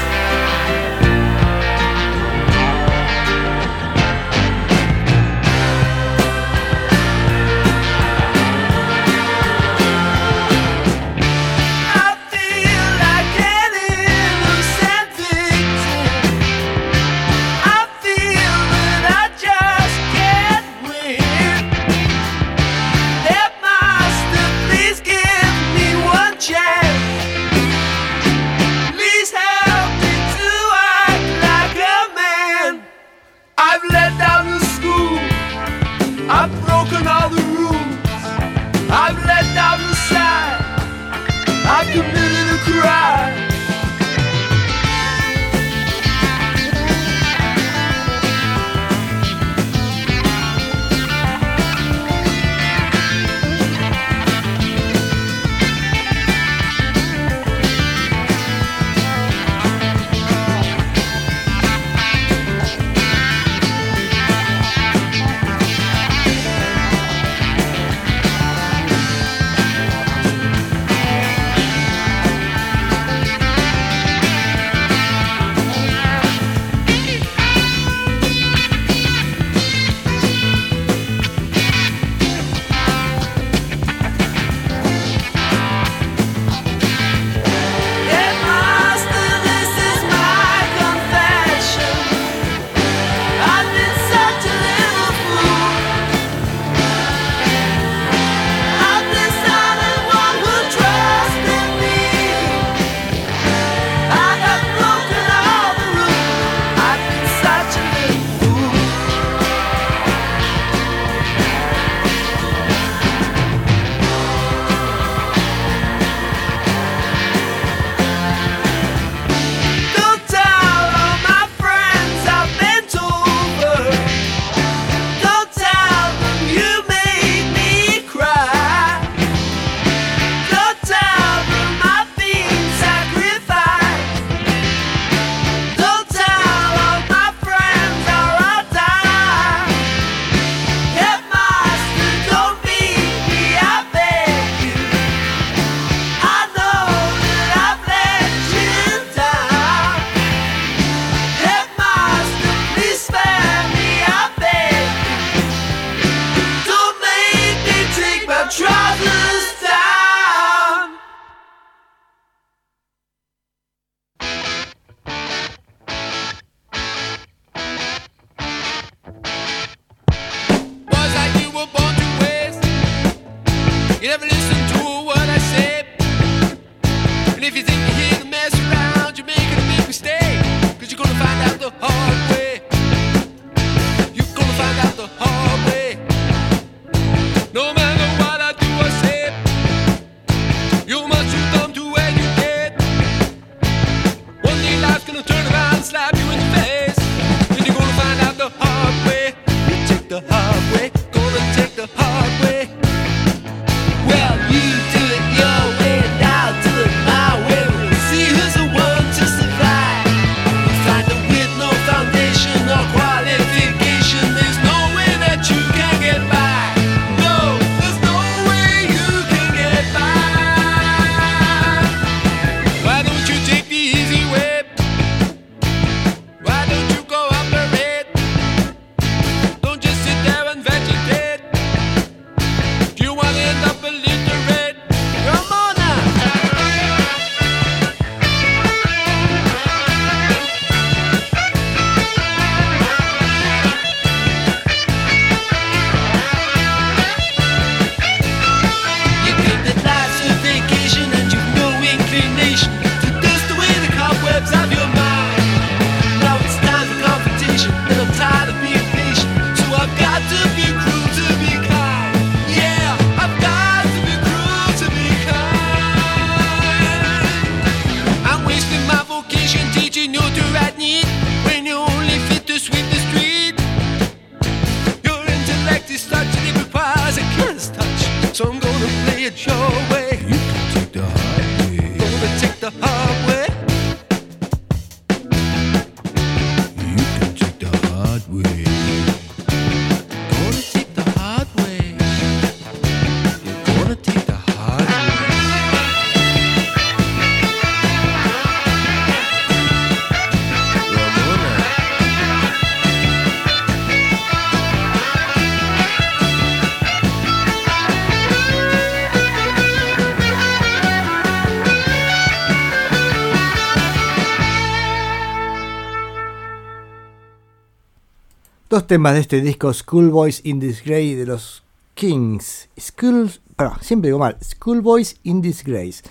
Dos 318.80 318.88
temas 318.88 319.14
de 319.14 319.20
este 319.20 319.42
disco 319.42 319.74
Schoolboys 319.74 320.40
in 320.46 320.62
Disgrace 320.62 321.18
de 321.18 321.26
los 321.26 321.64
Kings. 321.96 322.70
School, 322.80 323.30
perdón, 323.58 323.76
siempre 323.82 324.08
digo 324.08 324.20
mal. 324.20 324.38
Schoolboys 324.42 325.18
in 325.24 325.42
Disgrace. 325.42 326.02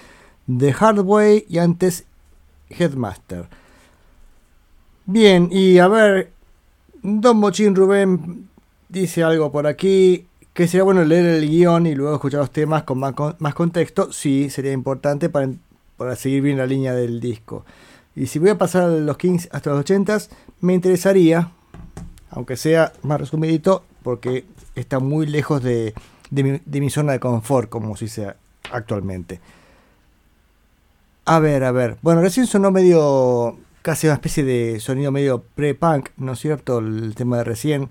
The 0.47 0.75
Hard 0.79 0.99
Way 1.01 1.47
y 1.49 1.57
antes 1.61 2.05
Headmaster. 2.69 3.49
Bien, 5.07 5.49
y 5.51 5.79
a 5.79 5.89
ver, 5.89 6.31
Don 7.03 7.39
Mochín 7.39 7.75
Rubén 7.75 8.51
dice 8.91 9.23
algo 9.23 9.51
por 9.51 9.67
aquí. 9.67 10.27
Que 10.53 10.69
sería 10.69 10.85
bueno 10.85 11.03
leer 11.07 11.25
el 11.25 11.49
guion 11.49 11.87
y 11.87 11.95
luego 11.95 12.17
escuchar 12.17 12.41
los 12.41 12.51
temas 12.51 12.83
con 12.83 12.99
más, 12.99 13.15
con- 13.15 13.35
más 13.39 13.55
contexto. 13.55 14.13
Sí, 14.13 14.51
sería 14.51 14.73
importante 14.73 15.31
para, 15.31 15.49
para 15.97 16.17
seguir 16.17 16.43
bien 16.43 16.59
la 16.59 16.67
línea 16.67 16.93
del 16.93 17.19
disco. 17.19 17.65
Y 18.15 18.27
si 18.27 18.39
voy 18.39 18.51
a 18.51 18.59
pasar 18.59 18.91
los 18.91 19.17
Kings 19.17 19.49
hasta 19.53 19.71
los 19.71 19.87
80s, 19.87 20.29
me 20.61 20.75
interesaría, 20.75 21.53
aunque 22.31 22.57
sea 22.57 22.93
más 23.03 23.21
resumidito, 23.21 23.85
porque 24.03 24.45
está 24.75 24.99
muy 24.99 25.27
lejos 25.27 25.63
de, 25.63 25.95
mi, 26.31 26.91
zona 26.91 27.13
de 27.13 27.21
confort, 27.21 27.69
como 27.69 27.97
se 27.97 28.07
dice 28.07 28.35
actualmente. 28.71 29.41
A 31.25 31.39
ver, 31.41 31.65
a 31.65 31.73
ver. 31.73 31.99
Bueno, 32.03 32.21
recién 32.21 32.47
sonó 32.47 32.71
medio, 32.71 33.59
casi 33.83 34.07
una 34.07 34.15
especie 34.15 34.45
de 34.45 34.81
sonido 34.81 35.13
medio 35.13 35.43
pre-punk, 35.55 36.11
¿no 36.17 36.33
es 36.33 36.39
cierto? 36.39 36.79
El 36.79 37.15
tema 37.15 37.39
de 37.39 37.45
recién. 37.45 37.91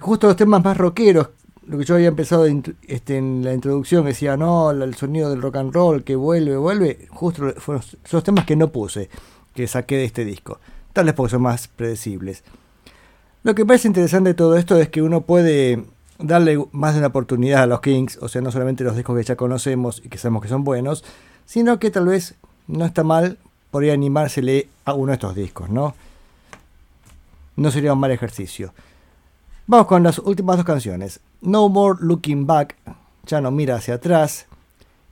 Justo 0.00 0.26
los 0.26 0.36
temas 0.36 0.62
más 0.64 0.76
rockeros, 0.76 1.28
lo 1.66 1.78
que 1.78 1.84
yo 1.84 1.94
había 1.94 2.08
empezado 2.08 2.46
este, 2.86 3.16
en 3.16 3.44
la 3.44 3.54
introducción, 3.54 4.04
decía, 4.04 4.36
no, 4.36 4.70
el 4.70 4.94
sonido 4.94 5.30
del 5.30 5.42
rock 5.42 5.56
and 5.56 5.72
roll 5.72 6.04
que 6.04 6.16
vuelve, 6.16 6.56
vuelve, 6.56 7.06
justo 7.10 7.54
fueron 7.58 7.82
los 8.10 8.24
temas 8.24 8.44
que 8.44 8.56
no 8.56 8.70
puse, 8.70 9.08
que 9.54 9.66
saqué 9.66 9.96
de 9.96 10.04
este 10.04 10.24
disco. 10.24 10.60
Tal 10.92 11.06
vez 11.06 11.14
porque 11.14 11.32
son 11.32 11.42
más 11.42 11.68
predecibles. 11.68 12.42
Lo 13.46 13.54
que 13.54 13.64
parece 13.64 13.86
interesante 13.86 14.30
de 14.30 14.34
todo 14.34 14.56
esto 14.56 14.76
es 14.76 14.88
que 14.88 15.02
uno 15.02 15.20
puede 15.20 15.84
darle 16.18 16.66
más 16.72 16.94
de 16.94 16.98
una 16.98 17.06
oportunidad 17.06 17.62
a 17.62 17.66
los 17.66 17.80
Kings, 17.80 18.18
o 18.20 18.26
sea, 18.26 18.42
no 18.42 18.50
solamente 18.50 18.82
los 18.82 18.96
discos 18.96 19.16
que 19.16 19.22
ya 19.22 19.36
conocemos 19.36 20.02
y 20.04 20.08
que 20.08 20.18
sabemos 20.18 20.42
que 20.42 20.48
son 20.48 20.64
buenos, 20.64 21.04
sino 21.44 21.78
que 21.78 21.92
tal 21.92 22.06
vez 22.06 22.34
no 22.66 22.84
está 22.84 23.04
mal 23.04 23.38
por 23.70 23.84
ahí 23.84 23.90
animársele 23.90 24.66
a 24.84 24.94
uno 24.94 25.12
de 25.12 25.14
estos 25.14 25.36
discos, 25.36 25.70
¿no? 25.70 25.94
No 27.54 27.70
sería 27.70 27.92
un 27.92 28.00
mal 28.00 28.10
ejercicio. 28.10 28.74
Vamos 29.68 29.86
con 29.86 30.02
las 30.02 30.18
últimas 30.18 30.56
dos 30.56 30.66
canciones. 30.66 31.20
No 31.40 31.68
More 31.68 32.00
Looking 32.02 32.48
Back, 32.48 32.74
ya 33.26 33.40
no 33.40 33.52
mira 33.52 33.76
hacia 33.76 33.94
atrás. 33.94 34.46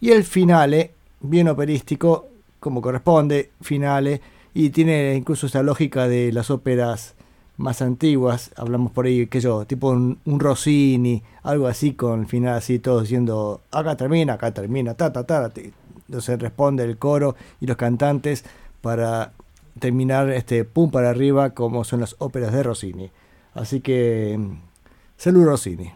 Y 0.01 0.11
el 0.11 0.25
finale, 0.25 0.91
bien 1.21 1.47
operístico, 1.47 2.27
como 2.59 2.83
corresponde, 2.83 3.53
finale. 3.61 4.21
Y 4.55 4.71
tiene 4.71 5.15
incluso 5.15 5.47
esa 5.47 5.63
lógica 5.63 6.09
de 6.09 6.33
las 6.33 6.51
óperas 6.51 7.15
más 7.57 7.83
antiguas. 7.83 8.51
Hablamos 8.57 8.93
por 8.93 9.07
ahí, 9.07 9.27
que 9.27 9.41
yo, 9.41 9.65
tipo 9.67 9.91
un, 9.91 10.19
Rossini, 10.25 11.23
algo 11.43 11.67
así, 11.67 11.95
con 11.95 12.21
el 12.21 12.27
final 12.27 12.55
así, 12.55 12.79
todo 12.79 13.01
diciendo, 13.01 13.61
acá 13.71 13.97
termina, 13.97 14.35
acá 14.35 14.53
termina, 14.53 14.95
ta, 14.95 15.13
ta, 15.13 15.25
ta. 15.25 15.53
Entonces 16.07 16.39
responde 16.39 16.85
el 16.85 16.99
coro 16.99 17.37
y 17.61 17.67
los 17.67 17.77
cantantes 17.77 18.45
para 18.81 19.33
terminar 19.79 20.31
este 20.31 20.65
pum 20.65 20.91
para 20.91 21.11
arriba, 21.11 21.51
como 21.51 21.85
son 21.85 22.01
las 22.01 22.17
óperas 22.19 22.53
de 22.53 22.63
Rossini. 22.63 23.11
Así 23.55 23.81
que, 23.81 24.37
mm, 24.39 24.59
salud 25.17 25.45
Rossini. 25.45 25.93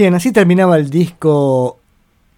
Bien, 0.00 0.14
así 0.14 0.32
terminaba 0.32 0.78
el 0.78 0.88
disco 0.88 1.78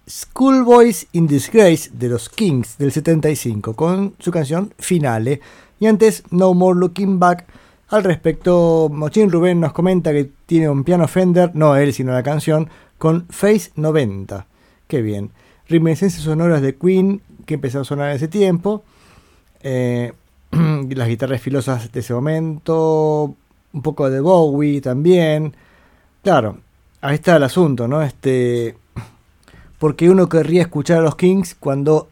Schoolboys 0.05 1.07
in 1.13 1.27
Disgrace 1.27 1.89
de 1.93 2.09
los 2.09 2.27
Kings 2.27 2.77
del 2.77 2.91
75 2.91 3.73
con 3.73 4.15
su 4.19 4.31
canción 4.31 4.73
Finale. 4.77 5.39
Y 5.79 5.87
antes 5.87 6.23
No 6.29 6.53
More 6.53 6.77
Looking 6.77 7.19
Back. 7.19 7.45
Al 7.87 8.03
respecto, 8.03 8.89
Mochín 8.91 9.31
Rubén 9.31 9.61
nos 9.61 9.71
comenta 9.71 10.11
que 10.11 10.29
tiene 10.45 10.67
un 10.67 10.83
piano 10.83 11.07
Fender, 11.07 11.51
no 11.53 11.77
él, 11.77 11.93
sino 11.93 12.11
la 12.11 12.21
canción, 12.21 12.67
con 12.97 13.27
Face 13.29 13.71
90. 13.77 14.45
Qué 14.85 15.01
bien. 15.01 15.31
Reminiscencias 15.69 16.21
sonoras 16.21 16.61
de 16.61 16.75
Queen 16.75 17.21
que 17.45 17.53
empezó 17.53 17.79
a 17.79 17.85
sonar 17.85 18.09
en 18.09 18.17
ese 18.17 18.27
tiempo. 18.27 18.83
Eh, 19.61 20.11
las 20.51 21.07
guitarras 21.07 21.39
filosas 21.39 21.89
de 21.93 22.01
ese 22.01 22.13
momento. 22.13 23.37
Un 23.71 23.81
poco 23.81 24.09
de 24.09 24.19
Bowie 24.19 24.81
también. 24.81 25.55
Claro, 26.23 26.57
ahí 27.03 27.15
está 27.15 27.35
el 27.35 27.43
asunto, 27.43 27.87
¿no? 27.87 28.01
Este. 28.01 28.75
Porque 29.77 30.09
uno 30.09 30.29
querría 30.29 30.61
escuchar 30.61 30.99
a 30.99 31.01
los 31.01 31.15
Kings 31.15 31.55
cuando 31.59 32.07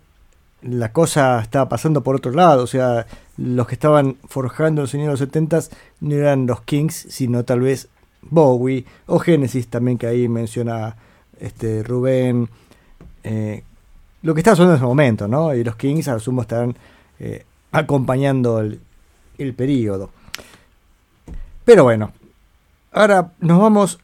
la 0.62 0.92
cosa 0.92 1.42
estaba 1.42 1.70
pasando 1.70 2.04
por 2.04 2.18
otro 2.18 2.32
lado. 2.32 2.64
O 2.64 2.68
sea, 2.68 3.08
los 3.38 3.66
que 3.66 3.76
estaban 3.76 4.18
forjando 4.28 4.82
el 4.82 4.90
sonido 4.90 5.08
de 5.08 5.14
los 5.14 5.20
70 5.20 5.62
no 6.02 6.16
eran 6.16 6.46
los 6.46 6.62
Kings, 6.62 7.08
sino 7.10 7.46
tal 7.46 7.62
vez 7.62 7.88
Bowie 8.22 8.86
o 9.08 9.20
Genesis 9.20 9.68
también, 9.70 9.98
que 9.98 10.08
ahí 10.08 10.28
menciona 10.28 10.98
este 11.40 11.82
Rubén. 11.84 12.50
eh, 13.24 13.64
lo 14.22 14.36
que 14.36 14.42
estaba 14.42 14.56
sonando 14.56 14.76
en 14.76 14.78
ese 14.78 14.86
momento, 14.86 15.28
¿no? 15.28 15.56
Y 15.56 15.64
los 15.64 15.76
Kings, 15.78 16.08
al 16.10 16.22
sumo, 16.22 16.42
estarán 16.42 16.76
eh, 17.20 17.46
acompañando 17.72 18.60
el, 18.60 18.80
el 19.38 19.54
periodo. 19.54 20.12
Pero 21.64 21.86
bueno, 21.86 22.12
ahora 22.92 23.32
nos 23.40 23.60
vamos. 23.60 23.98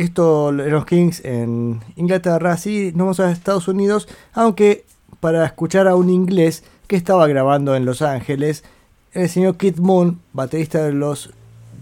Esto, 0.00 0.50
los 0.50 0.86
Kings 0.86 1.22
en 1.26 1.80
Inglaterra, 1.94 2.56
sí, 2.56 2.90
nos 2.94 3.00
vamos 3.00 3.20
a 3.20 3.30
Estados 3.30 3.68
Unidos, 3.68 4.08
aunque 4.32 4.86
para 5.20 5.44
escuchar 5.44 5.86
a 5.88 5.94
un 5.94 6.08
inglés 6.08 6.64
que 6.86 6.96
estaba 6.96 7.26
grabando 7.26 7.76
en 7.76 7.84
Los 7.84 8.00
Ángeles, 8.00 8.64
el 9.12 9.28
señor 9.28 9.58
Kid 9.58 9.76
Moon, 9.76 10.18
baterista 10.32 10.82
de 10.86 10.94
los, 10.94 11.28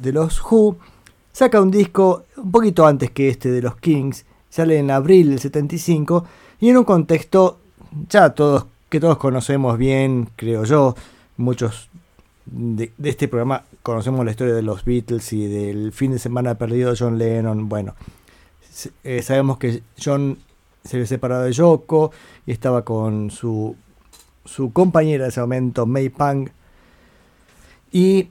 de 0.02 0.12
los 0.12 0.42
Who, 0.42 0.76
saca 1.30 1.62
un 1.62 1.70
disco 1.70 2.24
un 2.36 2.50
poquito 2.50 2.88
antes 2.88 3.12
que 3.12 3.28
este 3.28 3.52
de 3.52 3.62
los 3.62 3.76
Kings, 3.76 4.24
sale 4.50 4.78
en 4.78 4.90
abril 4.90 5.30
del 5.30 5.38
75, 5.38 6.24
y 6.58 6.70
en 6.70 6.78
un 6.78 6.84
contexto 6.84 7.60
ya 8.08 8.30
todos 8.30 8.66
que 8.88 8.98
todos 8.98 9.18
conocemos 9.18 9.78
bien, 9.78 10.28
creo 10.34 10.64
yo, 10.64 10.96
muchos 11.36 11.88
de, 12.46 12.90
de 12.98 13.10
este 13.10 13.28
programa 13.28 13.62
conocemos 13.88 14.22
la 14.22 14.32
historia 14.32 14.52
de 14.52 14.60
los 14.60 14.84
Beatles 14.84 15.32
y 15.32 15.46
del 15.46 15.92
fin 15.92 16.12
de 16.12 16.18
semana 16.18 16.56
perdido 16.56 16.90
de 16.90 16.96
John 16.98 17.16
Lennon. 17.16 17.70
Bueno, 17.70 17.94
eh, 19.02 19.22
sabemos 19.22 19.56
que 19.56 19.82
John 19.98 20.36
se 20.84 20.98
había 20.98 21.06
separado 21.06 21.44
de 21.44 21.52
Yoko 21.52 22.12
y 22.44 22.52
estaba 22.52 22.84
con 22.84 23.30
su, 23.30 23.76
su 24.44 24.74
compañera 24.74 25.24
de 25.24 25.30
ese 25.30 25.40
momento, 25.40 25.86
May 25.86 26.10
Pang. 26.10 26.50
Y, 27.90 28.28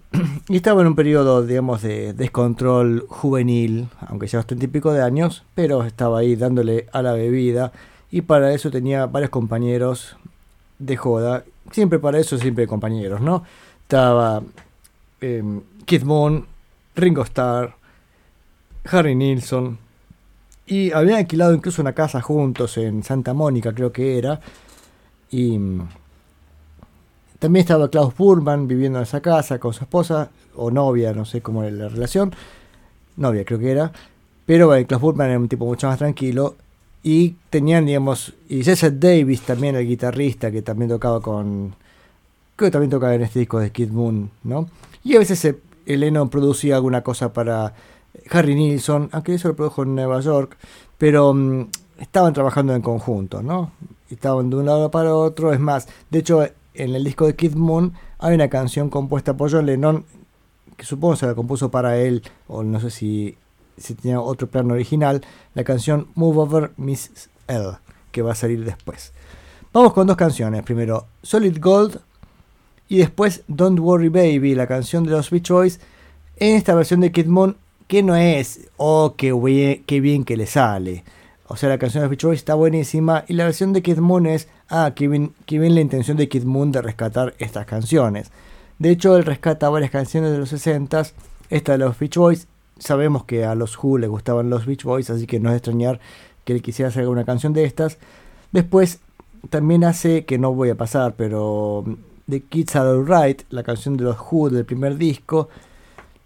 estaba 0.49 0.81
en 0.81 0.87
un 0.89 0.95
periodo, 0.95 1.43
digamos, 1.43 1.81
de 1.81 2.13
descontrol 2.13 3.07
juvenil, 3.09 3.87
aunque 4.07 4.27
ya 4.27 4.43
treinta 4.43 4.65
y 4.65 4.67
pico 4.67 4.93
de 4.93 5.01
años, 5.01 5.43
pero 5.55 5.83
estaba 5.83 6.19
ahí 6.19 6.35
dándole 6.35 6.85
a 6.93 7.01
la 7.01 7.13
bebida. 7.13 7.71
Y 8.11 8.21
para 8.21 8.53
eso 8.53 8.69
tenía 8.69 9.07
varios 9.07 9.31
compañeros 9.31 10.17
de 10.77 10.95
joda. 10.97 11.43
Siempre 11.71 11.97
para 11.97 12.19
eso, 12.19 12.37
siempre 12.37 12.67
compañeros, 12.67 13.19
¿no? 13.21 13.43
Estaba 13.81 14.43
eh, 15.21 15.43
Kid 15.85 16.03
Moon, 16.03 16.45
Ringo 16.95 17.23
Starr, 17.23 17.75
Harry 18.85 19.15
Nilsson. 19.15 19.77
Y 20.65 20.91
habían 20.91 21.19
alquilado 21.19 21.53
incluso 21.53 21.81
una 21.81 21.93
casa 21.93 22.21
juntos 22.21 22.77
en 22.77 23.03
Santa 23.03 23.33
Mónica, 23.33 23.73
creo 23.73 23.91
que 23.91 24.17
era. 24.17 24.39
Y 25.29 25.57
mm, 25.57 25.87
también 27.39 27.61
estaba 27.61 27.89
Klaus 27.89 28.15
Burman 28.17 28.67
viviendo 28.67 28.99
en 28.99 29.03
esa 29.03 29.21
casa 29.21 29.59
con 29.59 29.73
su 29.73 29.83
esposa, 29.83 30.29
o 30.55 30.71
novia, 30.71 31.13
no 31.13 31.23
sé 31.23 31.41
cómo 31.41 31.63
era 31.63 31.75
la 31.75 31.89
relación. 31.89 32.33
Novia, 33.15 33.45
creo 33.45 33.59
que 33.59 33.71
era. 33.71 33.91
Pero 34.45 34.67
bueno, 34.67 34.87
Klaus 34.87 35.01
Burman 35.01 35.29
era 35.29 35.39
un 35.39 35.47
tipo 35.47 35.65
mucho 35.65 35.87
más 35.87 35.99
tranquilo. 35.99 36.55
Y 37.03 37.35
tenían, 37.49 37.85
digamos, 37.85 38.33
y 38.49 38.63
Jesse 38.63 38.99
Davis 38.99 39.41
también, 39.41 39.75
el 39.75 39.87
guitarrista, 39.87 40.51
que 40.51 40.61
también 40.61 40.89
tocaba 40.89 41.21
con. 41.21 41.75
Que 42.57 42.71
también 42.71 42.89
tocaba 42.89 43.13
en 43.13 43.21
este 43.21 43.39
disco 43.39 43.59
de 43.59 43.71
Kid 43.71 43.91
Moon, 43.91 44.31
¿no? 44.43 44.67
Y 45.03 45.15
a 45.15 45.19
veces 45.19 45.55
el 45.85 45.99
Lennon 45.99 46.29
producía 46.29 46.75
alguna 46.75 47.03
cosa 47.03 47.31
para 47.31 47.73
Harry 48.31 48.55
Nilsson, 48.55 49.09
aunque 49.11 49.35
eso 49.35 49.47
lo 49.47 49.55
produjo 49.55 49.83
en 49.83 49.95
Nueva 49.95 50.19
York, 50.19 50.57
pero 50.97 51.33
mm, 51.33 51.67
estaban 51.99 52.33
trabajando 52.33 52.75
en 52.75 52.81
conjunto, 52.81 53.41
¿no? 53.41 53.71
Estaban 54.09 54.49
de 54.49 54.57
un 54.57 54.65
lado 54.65 54.91
para 54.91 55.15
otro, 55.15 55.53
es 55.53 55.59
más, 55.59 55.87
de 56.09 56.19
hecho, 56.19 56.43
en 56.73 56.95
el 56.95 57.03
disco 57.03 57.25
de 57.25 57.35
Kid 57.35 57.55
Moon 57.55 57.93
hay 58.19 58.35
una 58.35 58.49
canción 58.49 58.89
compuesta 58.89 59.35
por 59.35 59.51
John 59.51 59.65
Lennon, 59.65 60.05
que 60.75 60.85
supongo 60.85 61.15
se 61.15 61.25
la 61.25 61.35
compuso 61.35 61.69
para 61.69 61.97
él, 61.97 62.23
o 62.47 62.63
no 62.63 62.79
sé 62.79 62.89
si 62.89 63.37
tenía 64.01 64.19
otro 64.19 64.47
plano 64.47 64.73
original, 64.73 65.23
la 65.53 65.63
canción 65.63 66.07
Move 66.15 66.39
Over 66.39 66.71
Miss 66.77 67.29
L, 67.47 67.77
que 68.11 68.21
va 68.21 68.31
a 68.31 68.35
salir 68.35 68.63
después. 68.63 69.13
Vamos 69.73 69.93
con 69.93 70.07
dos 70.07 70.17
canciones, 70.17 70.63
primero 70.63 71.05
Solid 71.21 71.59
Gold 71.59 71.99
y 72.89 72.97
después 72.97 73.43
Don't 73.47 73.79
Worry 73.79 74.09
Baby, 74.09 74.55
la 74.55 74.67
canción 74.67 75.03
de 75.03 75.11
los 75.11 75.29
Beach 75.29 75.49
Boys, 75.49 75.79
en 76.37 76.55
esta 76.55 76.75
versión 76.75 76.99
de 77.01 77.11
Kid 77.11 77.25
Moon, 77.27 77.57
que 77.87 78.03
no 78.03 78.15
es, 78.15 78.67
oh, 78.77 79.15
qué, 79.17 79.33
bue- 79.33 79.81
qué 79.85 79.99
bien 80.01 80.23
que 80.23 80.37
le 80.37 80.45
sale. 80.45 81.03
O 81.47 81.55
sea, 81.55 81.69
la 81.69 81.77
canción 81.77 82.01
de 82.01 82.05
los 82.05 82.09
Beach 82.11 82.23
Boys 82.25 82.39
está 82.39 82.55
buenísima 82.55 83.23
y 83.27 83.33
la 83.33 83.45
versión 83.45 83.71
de 83.73 83.81
Kid 83.81 83.97
Moon 83.99 84.25
es, 84.25 84.47
ah, 84.69 84.91
qué 84.95 85.07
bien, 85.07 85.31
qué 85.45 85.59
bien 85.59 85.75
la 85.75 85.81
intención 85.81 86.17
de 86.17 86.27
Kid 86.27 86.43
Moon 86.43 86.71
de 86.71 86.81
rescatar 86.81 87.33
estas 87.39 87.65
canciones. 87.65 88.31
De 88.79 88.89
hecho, 88.91 89.15
él 89.17 89.23
rescata 89.25 89.69
varias 89.69 89.91
canciones 89.91 90.31
de 90.31 90.37
los 90.37 90.51
60s, 90.53 91.13
esta 91.49 91.71
de 91.71 91.77
los 91.79 91.97
Beach 91.97 92.17
Boys. 92.17 92.47
Sabemos 92.77 93.23
que 93.23 93.43
a 93.45 93.55
los 93.55 93.75
Who 93.81 93.97
les 93.97 94.09
gustaban 94.09 94.49
los 94.49 94.65
Beach 94.65 94.83
Boys, 94.83 95.09
así 95.09 95.25
que 95.25 95.39
no 95.39 95.49
es 95.49 95.55
extrañar 95.55 95.99
que 96.43 96.53
él 96.53 96.61
quisiera 96.61 96.89
hacer 96.89 97.07
una 97.07 97.25
canción 97.25 97.53
de 97.53 97.63
estas. 97.63 97.97
Después 98.51 98.99
también 99.49 99.83
hace, 99.83 100.25
que 100.25 100.37
no 100.37 100.53
voy 100.53 100.69
a 100.69 100.75
pasar, 100.75 101.15
pero 101.17 101.85
The 102.29 102.41
Kids 102.41 102.75
Are 102.75 102.89
Alright, 102.89 103.43
la 103.51 103.63
canción 103.63 103.95
de 103.97 104.03
los 104.03 104.17
Who 104.31 104.49
del 104.49 104.65
primer 104.65 104.97
disco, 104.97 105.49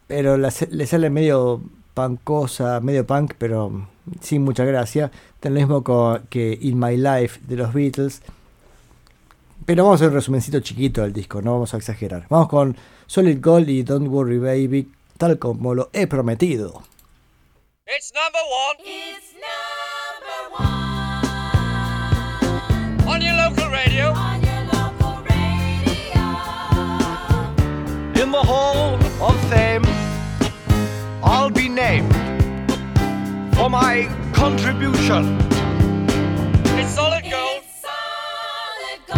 pero 0.07 0.37
la- 0.37 0.51
le 0.69 0.85
sale 0.87 1.09
medio 1.09 1.61
punkosa, 1.93 2.79
medio 2.79 3.05
punk, 3.05 3.33
pero 3.37 3.87
sin 4.21 4.43
mucha 4.43 4.65
gracia. 4.65 5.11
Lo 5.43 5.49
mismo 5.51 5.83
con- 5.83 6.23
que 6.29 6.57
In 6.61 6.79
My 6.79 6.97
Life 6.97 7.39
de 7.47 7.55
los 7.55 7.73
Beatles. 7.73 8.21
Pero 9.65 9.83
vamos 9.83 10.01
a 10.01 10.05
hacer 10.05 10.09
un 10.09 10.15
resumencito 10.15 10.59
chiquito 10.59 11.01
del 11.01 11.13
disco, 11.13 11.41
no 11.41 11.53
vamos 11.53 11.73
a 11.73 11.77
exagerar. 11.77 12.25
Vamos 12.29 12.47
con 12.49 12.75
Solid 13.07 13.39
Gold 13.41 13.69
y 13.69 13.83
Don't 13.83 14.07
Worry 14.07 14.39
Baby, 14.39 14.91
tal 15.17 15.37
como 15.37 15.75
lo 15.75 15.89
he 15.93 16.07
prometido. 16.07 16.81
It's 17.85 18.11
number 18.13 18.41
one 18.41 18.79
It's 18.89 19.33
number 19.35 20.65
one 23.05 23.07
on 23.07 23.21
your 23.21 23.35
local 23.35 23.69
radio. 23.69 24.13
In 28.21 28.29
the 28.29 28.37
Hall 28.37 28.99
of 29.19 29.49
Fame, 29.49 29.83
I'll 31.23 31.49
be 31.49 31.67
named 31.67 32.13
for 33.55 33.67
my 33.67 34.07
contribution. 34.31 35.39
It's 36.77 36.93
solid 36.93 37.23
gold. 37.23 37.63
It's 37.63 37.81
solid 37.81 39.01
gold, 39.07 39.17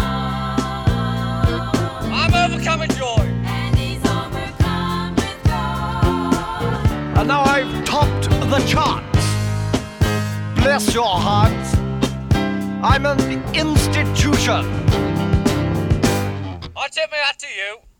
I'm 2.13 2.33
overcome 2.33 2.79
with 2.79 2.97
joy. 2.97 3.25
and 3.45 3.75
he's 3.75 3.99
overcome 4.05 5.15
with 5.15 5.43
joy. 5.43 7.19
And 7.19 7.27
now 7.27 7.41
I've 7.41 7.83
topped 7.83 8.29
the 8.29 8.63
charts. 8.65 9.25
Bless 10.61 10.93
your 10.93 11.03
hearts. 11.27 11.75
I'm 12.81 13.05
an 13.05 13.19
institution. 13.53 14.63
I 16.77 16.87
tip 16.89 17.11
my 17.11 17.17
hat 17.17 17.37
to 17.39 17.47
you. 17.47 17.92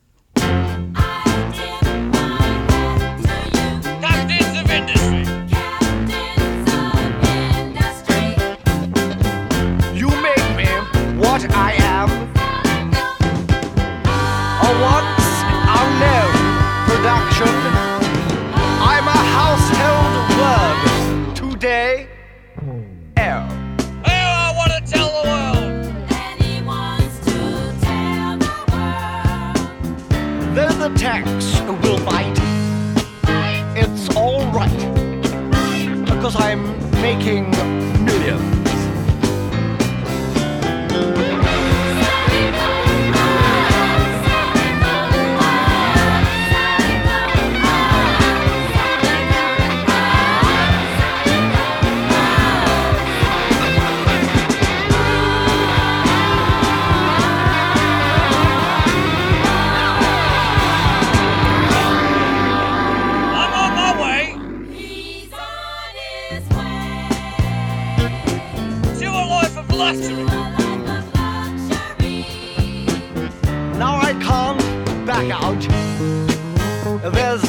because 36.34 36.46
I'm 36.46 36.92
making 37.02 37.52
millions. 38.06 38.53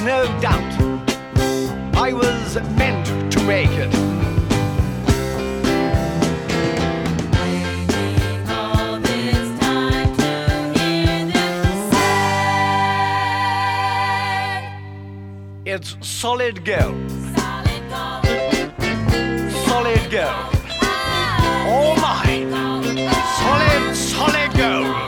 no 0.05 0.27
doubt 0.39 0.61
I 1.97 2.13
was 2.13 2.57
meant 2.77 3.33
to 3.33 3.43
make 3.45 3.71
it. 3.71 3.89
It's 15.65 15.97
solid 16.03 16.67
gold. 16.67 17.11
Solid 17.11 17.83
gold. 17.89 18.27
Solid 19.65 20.11
gold. 20.11 20.55
All 21.67 21.95
oh 21.95 21.97
mine. 21.97 22.51
Solid, 23.41 23.97
solid 23.97 24.53
gold. 24.55 25.04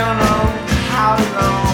don't 0.00 0.16
know 0.16 0.44
how 0.88 1.16
long. 1.34 1.69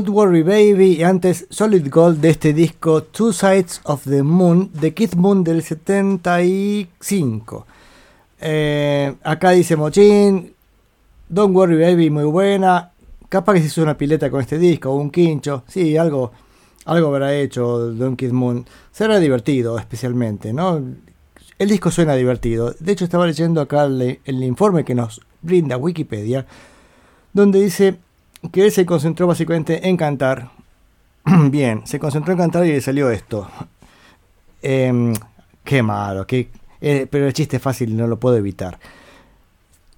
Don't 0.00 0.16
Worry 0.16 0.42
Baby 0.42 0.94
y 0.94 1.02
antes 1.02 1.46
Solid 1.50 1.86
Gold 1.90 2.22
de 2.22 2.30
este 2.30 2.54
disco 2.54 3.02
Two 3.02 3.34
Sides 3.34 3.82
of 3.84 4.04
the 4.04 4.22
Moon 4.22 4.70
de 4.72 4.94
Kid 4.94 5.12
Moon 5.12 5.44
del 5.44 5.62
75. 5.62 7.66
Eh, 8.40 9.14
acá 9.22 9.50
dice 9.50 9.76
Mochín, 9.76 10.54
Don't 11.28 11.54
Worry 11.54 11.78
Baby 11.78 12.08
muy 12.08 12.24
buena. 12.24 12.92
Capaz 13.28 13.52
que 13.52 13.60
se 13.60 13.66
hizo 13.66 13.82
una 13.82 13.98
pileta 13.98 14.30
con 14.30 14.40
este 14.40 14.58
disco 14.58 14.94
un 14.94 15.10
quincho. 15.10 15.64
Sí, 15.68 15.98
algo, 15.98 16.32
algo 16.86 17.08
habrá 17.08 17.34
hecho 17.34 17.92
Don 17.92 18.16
Kid 18.16 18.32
Moon. 18.32 18.64
Será 18.92 19.18
divertido 19.18 19.78
especialmente, 19.78 20.54
¿no? 20.54 20.82
El 21.58 21.68
disco 21.68 21.90
suena 21.90 22.14
divertido. 22.14 22.74
De 22.80 22.92
hecho 22.92 23.04
estaba 23.04 23.26
leyendo 23.26 23.60
acá 23.60 23.84
el, 23.84 24.18
el 24.24 24.44
informe 24.44 24.82
que 24.82 24.94
nos 24.94 25.20
brinda 25.42 25.76
Wikipedia 25.76 26.46
donde 27.32 27.60
dice 27.60 27.98
que 28.52 28.70
se 28.70 28.86
concentró 28.86 29.26
básicamente 29.26 29.88
en 29.88 29.96
cantar. 29.96 30.50
Bien, 31.50 31.86
se 31.86 31.98
concentró 31.98 32.32
en 32.32 32.38
cantar 32.38 32.66
y 32.66 32.72
le 32.72 32.80
salió 32.80 33.10
esto. 33.10 33.48
Em, 34.62 35.12
qué 35.64 35.82
malo, 35.82 36.26
eh, 36.80 37.06
pero 37.10 37.26
el 37.26 37.32
chiste 37.32 37.56
es 37.56 37.62
fácil, 37.62 37.96
no 37.96 38.06
lo 38.06 38.18
puedo 38.18 38.36
evitar. 38.36 38.78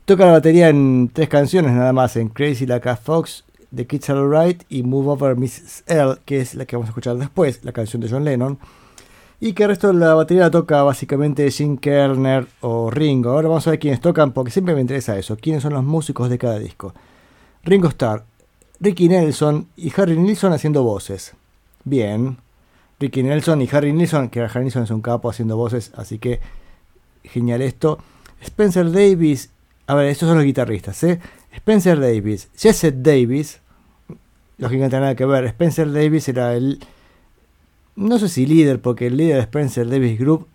Toca 0.05 0.27
la 0.27 0.33
batería 0.33 0.69
en 0.69 1.11
tres 1.13 1.29
canciones 1.29 1.73
nada 1.73 1.93
más, 1.93 2.17
en 2.17 2.29
Crazy 2.29 2.67
Like 2.67 2.89
a 2.89 2.97
Fox, 2.97 3.45
The 3.75 3.87
Kids 3.87 4.11
Are 4.11 4.19
Alright 4.19 4.65
y 4.69 4.83
Move 4.83 5.11
Over 5.11 5.37
Mrs. 5.37 5.85
L, 5.87 6.17
que 6.25 6.41
es 6.41 6.55
la 6.55 6.67
que 6.67 6.77
vamos 6.77 6.89
a 6.89 6.91
escuchar 6.91 7.17
después, 7.17 7.65
la 7.65 7.73
canción 7.73 8.03
de 8.03 8.11
John 8.11 8.25
Lennon. 8.25 8.59
Y 9.41 9.55
que 9.55 9.65
el 9.65 9.71
resto 9.71 9.89
de 9.89 9.95
la 9.95 10.15
batería 10.15 10.45
la 10.45 10.51
toca 10.51 10.83
básicamente 10.83 11.51
Jim 11.51 11.77
Kerner 11.77 12.47
o 12.61 12.91
Ringo. 12.91 13.31
Ahora 13.31 13.49
vamos 13.49 13.67
a 13.67 13.71
ver 13.71 13.79
quiénes 13.79 14.01
tocan, 14.01 14.33
porque 14.33 14.51
siempre 14.51 14.75
me 14.75 14.81
interesa 14.81 15.19
eso, 15.19 15.37
quiénes 15.37 15.63
son 15.63 15.73
los 15.73 15.83
músicos 15.83 16.31
de 16.31 16.39
cada 16.39 16.59
disco. 16.59 16.95
Ringo 17.65 17.89
Starr, 17.89 18.25
Ricky 18.83 19.09
Nelson 19.09 19.69
y 19.77 19.93
Harry 19.97 20.19
Nilsson 20.19 20.53
haciendo 20.53 20.83
voces. 20.83 21.35
Bien. 21.85 22.39
Ricky 22.99 23.23
Nelson 23.23 23.63
y 23.63 23.69
Harry 23.71 23.93
Nilsson, 23.93 24.29
que 24.29 24.41
Harry 24.41 24.65
Nilsson 24.65 24.83
es 24.83 24.91
un 24.91 25.01
capo 25.01 25.31
haciendo 25.31 25.57
voces, 25.57 25.93
así 25.97 26.19
que 26.19 26.41
genial 27.23 27.63
esto. 27.63 27.99
Spencer 28.41 28.91
Davis, 28.91 29.51
a 29.87 29.95
ver, 29.95 30.07
estos 30.07 30.29
son 30.29 30.37
los 30.37 30.45
guitarristas, 30.45 31.01
¿eh? 31.05 31.21
Spencer 31.55 32.01
Davis, 32.01 32.49
Jesse 32.57 32.93
Davis, 32.93 33.61
lógicamente 34.59 34.99
nada 34.99 35.15
que 35.15 35.27
ver. 35.27 35.45
Spencer 35.45 35.93
Davis 35.93 36.29
era 36.29 36.55
el, 36.57 36.85
no 37.95 38.19
sé 38.19 38.29
si 38.29 38.47
líder, 38.47 38.81
porque 38.81 39.07
el 39.07 39.17
líder 39.17 39.37
de 39.37 39.43
Spencer 39.43 39.89
Davis 39.89 40.19
Group, 40.19 40.49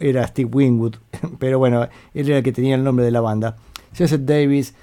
era 0.00 0.26
Steve 0.26 0.50
Winwood, 0.52 0.96
pero 1.38 1.60
bueno, 1.60 1.84
él 2.12 2.28
era 2.28 2.38
el 2.38 2.42
que 2.42 2.52
tenía 2.52 2.74
el 2.74 2.82
nombre 2.82 3.04
de 3.04 3.12
la 3.12 3.20
banda. 3.20 3.56
Jesse 3.94 4.18
Davis, 4.26 4.74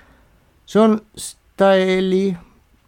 John 0.66 1.04
Staley, 1.18 2.38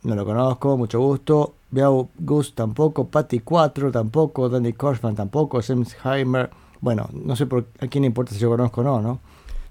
no 0.07 0.15
lo 0.15 0.25
conozco, 0.25 0.77
mucho 0.77 0.99
gusto. 0.99 1.53
Beau 1.69 2.09
Gus 2.17 2.55
tampoco, 2.55 3.07
Patty 3.07 3.39
4 3.41 3.91
tampoco, 3.91 4.47
Danny 4.49 4.73
Korfman 4.73 5.15
tampoco, 5.15 5.61
James 5.61 5.95
Heimer. 6.03 6.49
Bueno, 6.79 7.09
no 7.13 7.35
sé 7.35 7.45
por 7.45 7.65
a 7.79 7.87
quién 7.87 8.05
importa 8.05 8.33
si 8.33 8.39
yo 8.39 8.49
conozco 8.49 8.81
o 8.81 8.83
no, 8.83 9.01
¿no? 9.01 9.19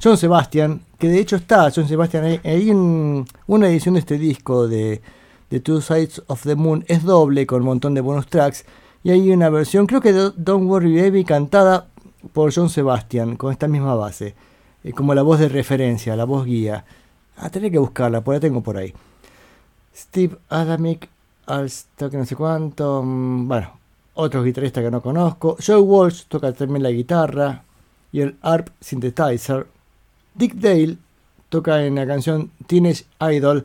John 0.02 0.18
Sebastian, 0.18 0.82
que 0.98 1.08
de 1.08 1.18
hecho 1.20 1.36
está, 1.36 1.70
John 1.74 1.88
Sebastian, 1.88 2.24
hay, 2.24 2.40
hay 2.44 2.70
un- 2.70 3.24
una 3.46 3.68
edición 3.68 3.94
de 3.94 4.00
este 4.00 4.18
disco 4.18 4.68
de, 4.68 5.00
de 5.48 5.60
Two 5.60 5.80
Sides 5.80 6.22
of 6.26 6.42
the 6.42 6.54
Moon, 6.54 6.84
es 6.88 7.02
doble 7.02 7.46
con 7.46 7.60
un 7.62 7.66
montón 7.68 7.94
de 7.94 8.02
bonus 8.02 8.26
tracks, 8.26 8.66
y 9.02 9.10
hay 9.12 9.30
una 9.30 9.48
versión, 9.48 9.86
creo 9.86 10.02
que 10.02 10.12
de 10.12 10.32
Don't 10.36 10.68
Worry 10.68 11.00
Baby, 11.00 11.24
cantada 11.24 11.86
por 12.34 12.52
John 12.54 12.68
Sebastian, 12.68 13.36
con 13.36 13.52
esta 13.52 13.68
misma 13.68 13.94
base, 13.94 14.34
eh, 14.84 14.92
como 14.92 15.14
la 15.14 15.22
voz 15.22 15.38
de 15.38 15.48
referencia, 15.48 16.14
la 16.14 16.24
voz 16.24 16.44
guía. 16.44 16.84
Ah, 17.38 17.48
tendré 17.48 17.70
que 17.70 17.78
buscarla, 17.78 18.20
por 18.22 18.34
la 18.34 18.40
tengo 18.40 18.62
por 18.62 18.76
ahí. 18.76 18.92
Steve 19.96 20.36
Adamic, 20.50 21.08
que 21.46 22.16
no 22.16 22.26
sé 22.26 22.36
cuánto. 22.36 23.02
mm, 23.02 23.48
Bueno, 23.48 23.78
otros 24.14 24.44
guitarristas 24.44 24.84
que 24.84 24.90
no 24.90 25.00
conozco. 25.00 25.56
Joe 25.64 25.80
Walsh 25.80 26.24
toca 26.28 26.52
también 26.52 26.82
la 26.82 26.90
guitarra 26.90 27.62
y 28.12 28.20
el 28.20 28.36
ARP 28.42 28.68
Synthesizer. 28.80 29.66
Dick 30.34 30.54
Dale 30.54 30.98
toca 31.48 31.84
en 31.84 31.94
la 31.94 32.06
canción 32.06 32.50
Teenage 32.66 33.04
Idol. 33.20 33.64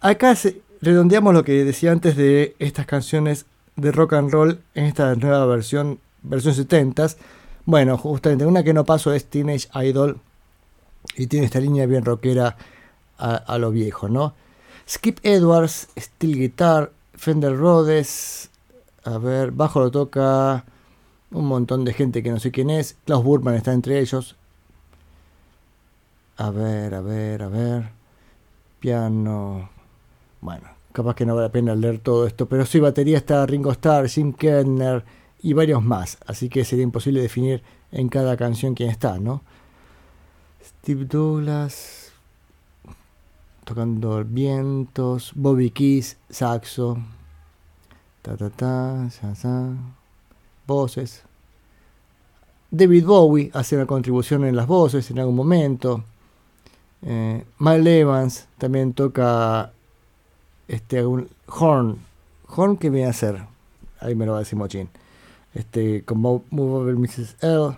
Acá 0.00 0.34
redondeamos 0.80 1.34
lo 1.34 1.44
que 1.44 1.64
decía 1.64 1.92
antes 1.92 2.16
de 2.16 2.54
estas 2.58 2.86
canciones 2.86 3.46
de 3.76 3.92
rock 3.92 4.14
and 4.14 4.30
roll 4.30 4.60
en 4.74 4.84
esta 4.84 5.14
nueva 5.14 5.44
versión, 5.46 5.98
versión 6.22 6.54
70s. 6.54 7.16
Bueno, 7.64 7.98
justamente 7.98 8.46
una 8.46 8.62
que 8.62 8.72
no 8.72 8.84
paso 8.84 9.12
es 9.12 9.26
Teenage 9.26 9.68
Idol 9.74 10.18
y 11.16 11.26
tiene 11.26 11.46
esta 11.46 11.60
línea 11.60 11.86
bien 11.86 12.04
rockera 12.04 12.56
a 13.18 13.58
lo 13.58 13.72
viejo, 13.72 14.08
¿no? 14.08 14.32
Skip 14.88 15.18
Edwards, 15.22 15.88
Steel 15.98 16.38
Guitar, 16.38 16.92
Fender 17.14 17.54
Rhodes, 17.54 18.48
a 19.04 19.18
ver, 19.18 19.50
bajo 19.50 19.80
lo 19.80 19.90
toca 19.90 20.64
un 21.30 21.44
montón 21.44 21.84
de 21.84 21.92
gente 21.92 22.22
que 22.22 22.30
no 22.30 22.40
sé 22.40 22.50
quién 22.50 22.70
es, 22.70 22.96
Klaus 23.04 23.22
Burman 23.22 23.54
está 23.54 23.74
entre 23.74 24.00
ellos. 24.00 24.36
A 26.38 26.50
ver, 26.50 26.94
a 26.94 27.02
ver, 27.02 27.42
a 27.42 27.48
ver. 27.48 27.90
Piano. 28.80 29.68
Bueno, 30.40 30.68
capaz 30.92 31.14
que 31.16 31.26
no 31.26 31.34
vale 31.34 31.48
la 31.48 31.52
pena 31.52 31.74
leer 31.74 31.98
todo 31.98 32.26
esto, 32.26 32.46
pero 32.46 32.64
sí, 32.64 32.80
batería 32.80 33.18
está 33.18 33.44
Ringo 33.44 33.72
Starr, 33.72 34.08
Jim 34.08 34.32
Kerner 34.32 35.04
y 35.42 35.52
varios 35.52 35.82
más, 35.82 36.16
así 36.26 36.48
que 36.48 36.64
sería 36.64 36.84
imposible 36.84 37.20
definir 37.20 37.62
en 37.92 38.08
cada 38.08 38.36
canción 38.36 38.74
quién 38.74 38.88
está, 38.88 39.18
¿no? 39.18 39.42
Steve 40.62 41.04
Douglas 41.04 42.07
tocando 43.68 44.24
vientos, 44.24 45.32
Bobby 45.34 45.68
Keys, 45.70 46.16
saxo, 46.30 46.96
ta 48.22 48.34
ta 48.34 48.48
ta, 48.48 49.10
sa, 49.10 49.34
sa, 49.34 49.74
voces. 50.66 51.22
David 52.70 53.04
Bowie 53.04 53.50
hace 53.52 53.76
una 53.76 53.84
contribución 53.84 54.46
en 54.46 54.56
las 54.56 54.66
voces 54.66 55.10
en 55.10 55.18
algún 55.18 55.36
momento. 55.36 56.02
Eh, 57.02 57.44
Evans 57.60 58.48
también 58.56 58.94
toca 58.94 59.72
este 60.66 61.04
un 61.04 61.28
horn. 61.46 61.98
Horn 62.48 62.78
que 62.78 62.88
viene 62.88 63.08
a 63.08 63.10
hacer. 63.10 63.44
Ahí 64.00 64.14
me 64.14 64.24
lo 64.24 64.32
va 64.32 64.38
a 64.38 64.40
decir 64.40 64.58
Mochín. 64.58 64.88
Este, 65.52 66.04
con 66.04 66.20
Mo- 66.20 66.44
Move 66.50 66.72
Over 66.82 66.96
Mrs. 66.96 67.36
L. 67.42 67.76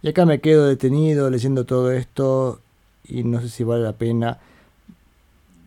Y 0.00 0.08
acá 0.08 0.24
me 0.24 0.40
quedo 0.40 0.66
detenido 0.66 1.28
leyendo 1.28 1.66
todo 1.66 1.90
esto 1.92 2.60
y 3.06 3.22
no 3.24 3.40
sé 3.42 3.50
si 3.50 3.64
vale 3.64 3.82
la 3.82 3.92
pena 3.92 4.38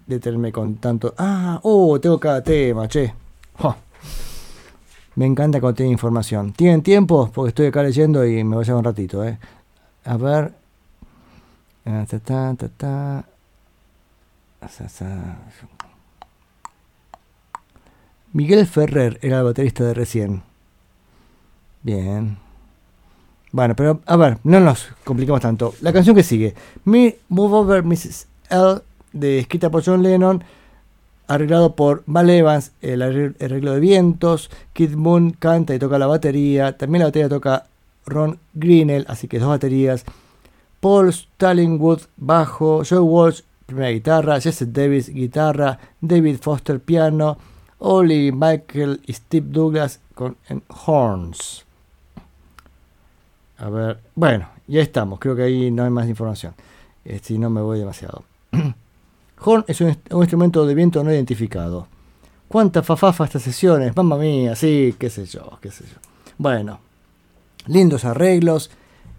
detenerme 0.07 0.51
con 0.51 0.77
tanto. 0.77 1.13
Ah, 1.17 1.59
oh, 1.63 1.99
tengo 1.99 2.19
cada 2.19 2.41
tema, 2.41 2.87
che. 2.87 3.13
Me 5.15 5.25
encanta 5.25 5.59
cuando 5.59 5.77
tiene 5.77 5.91
información. 5.91 6.53
¿Tienen 6.53 6.83
tiempo? 6.83 7.31
Porque 7.33 7.49
estoy 7.49 7.65
acá 7.67 7.81
leyendo 7.81 8.23
y 8.25 8.43
me 8.43 8.55
voy 8.55 8.63
a 8.63 8.65
llevar 8.67 8.79
un 8.79 8.85
ratito, 8.85 9.25
eh. 9.25 9.39
A 10.05 10.15
ver. 10.15 10.53
Ah, 11.85 12.05
ta, 12.07 12.19
ta, 12.19 12.67
ta. 12.77 13.25
Miguel 18.33 18.67
Ferrer 18.67 19.19
era 19.21 19.39
el 19.39 19.43
baterista 19.45 19.83
de 19.83 19.93
recién. 19.93 20.43
Bien. 21.81 22.37
Bueno, 23.51 23.75
pero 23.75 24.01
a 24.05 24.17
ver, 24.17 24.37
no 24.43 24.59
nos 24.59 24.89
complicamos 25.03 25.41
tanto. 25.41 25.73
La 25.81 25.93
canción 25.93 26.15
que 26.15 26.23
sigue, 26.23 26.53
Me 26.85 27.17
Move 27.29 27.55
Over 27.55 27.83
Mrs. 27.83 28.27
L, 28.49 28.81
de, 29.19 29.39
escrita 29.39 29.69
por 29.69 29.83
John 29.83 30.03
Lennon, 30.03 30.43
arreglado 31.27 31.75
por 31.75 32.03
Mal 32.05 32.29
Evans, 32.29 32.71
el 32.81 33.01
arre- 33.01 33.35
arreglo 33.43 33.73
de 33.73 33.79
vientos. 33.79 34.49
Kid 34.73 34.95
Moon 34.95 35.31
canta 35.31 35.75
y 35.75 35.79
toca 35.79 35.97
la 35.99 36.07
batería. 36.07 36.77
También 36.77 36.99
la 37.01 37.07
batería 37.07 37.29
toca 37.29 37.65
Ron 38.05 38.39
Greenell, 38.53 39.05
así 39.09 39.27
que 39.27 39.39
dos 39.39 39.49
baterías. 39.49 40.05
Paul 40.79 41.11
Stallingwood, 41.11 42.01
bajo. 42.17 42.83
Joe 42.87 42.99
Walsh, 42.99 43.41
primera 43.65 43.89
guitarra. 43.89 44.39
Jesse 44.39 44.71
Davis, 44.71 45.09
guitarra. 45.09 45.79
David 45.99 46.37
Foster, 46.41 46.79
piano. 46.79 47.37
Ollie 47.79 48.31
Michael 48.31 49.01
y 49.05 49.13
Steve 49.13 49.47
Douglas 49.49 49.99
con 50.15 50.35
horns. 50.85 51.63
A 53.59 53.69
ver, 53.69 53.99
bueno, 54.15 54.47
ya 54.67 54.81
estamos. 54.81 55.19
Creo 55.19 55.35
que 55.35 55.43
ahí 55.43 55.71
no 55.71 55.83
hay 55.83 55.89
más 55.89 56.07
información. 56.07 56.53
Eh, 57.05 57.19
si 57.21 57.37
no 57.37 57.49
me 57.49 57.61
voy 57.61 57.79
demasiado. 57.79 58.23
Horn 59.39 59.65
es 59.67 59.81
un, 59.81 59.89
inst- 59.89 60.13
un 60.13 60.21
instrumento 60.21 60.65
de 60.65 60.73
viento 60.75 61.03
no 61.03 61.11
identificado. 61.13 61.87
¿Cuánta 62.47 62.81
fafafa 62.81 63.25
estas 63.25 63.43
sesiones? 63.43 63.95
Mamma 63.95 64.17
mía, 64.17 64.55
sí, 64.55 64.95
qué 64.97 65.09
sé 65.09 65.25
yo, 65.25 65.57
qué 65.61 65.69
sé 65.69 65.83
yo. 65.83 65.97
Bueno, 66.37 66.79
lindos 67.67 68.05
arreglos. 68.05 68.71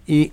Y 0.07 0.33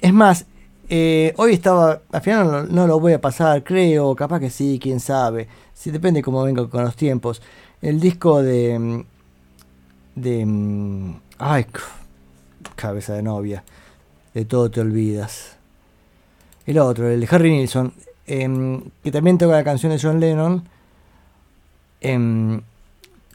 es 0.00 0.12
más, 0.12 0.46
eh, 0.88 1.32
hoy 1.36 1.52
estaba, 1.54 2.00
al 2.10 2.20
final 2.20 2.68
no, 2.74 2.86
lo 2.86 2.98
voy 2.98 3.12
a 3.12 3.20
pasar, 3.20 3.62
creo, 3.62 4.14
capaz 4.16 4.40
que 4.40 4.50
sí, 4.50 4.78
quién 4.82 4.98
sabe. 4.98 5.46
Si 5.72 5.90
depende 5.90 6.22
cómo 6.22 6.42
venga 6.42 6.68
con 6.68 6.84
los 6.84 6.96
tiempos. 6.96 7.40
El 7.80 8.00
disco 8.00 8.42
de. 8.42 8.78
mm, 8.78 9.04
de. 10.16 10.44
mm, 10.46 11.20
ay, 11.38 11.66
cabeza 12.76 13.14
de 13.14 13.22
novia. 13.22 13.64
De 14.34 14.44
todo 14.44 14.70
te 14.70 14.80
olvidas. 14.80 15.56
El 16.66 16.78
otro, 16.78 17.08
el 17.08 17.20
de 17.20 17.28
Harry 17.30 17.50
Nilsson, 17.50 17.92
em, 18.26 18.82
que 19.02 19.10
también 19.10 19.38
toca 19.38 19.54
la 19.54 19.64
canción 19.64 19.92
de 19.92 19.98
John 20.00 20.20
Lennon. 20.20 20.64
Em, 22.00 22.60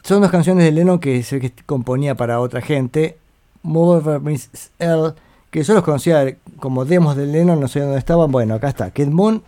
son 0.02 0.22
dos 0.22 0.30
canciones 0.30 0.64
de 0.64 0.72
Lennon 0.72 0.98
que 0.98 1.22
se 1.22 1.40
que 1.40 1.52
componía 1.66 2.14
para 2.14 2.40
otra 2.40 2.60
gente. 2.60 3.18
Move 3.62 3.98
Over 3.98 4.20
Miss 4.20 4.70
L, 4.78 5.12
que 5.50 5.62
yo 5.62 5.74
los 5.74 5.82
conocía 5.82 6.36
como 6.58 6.84
demos 6.84 7.16
de 7.16 7.26
Lennon, 7.26 7.60
no 7.60 7.68
sé 7.68 7.80
dónde 7.80 7.98
estaban. 7.98 8.30
Bueno, 8.30 8.54
acá 8.54 8.68
está. 8.68 8.90
Kid 8.90 9.08
Moon 9.08 9.42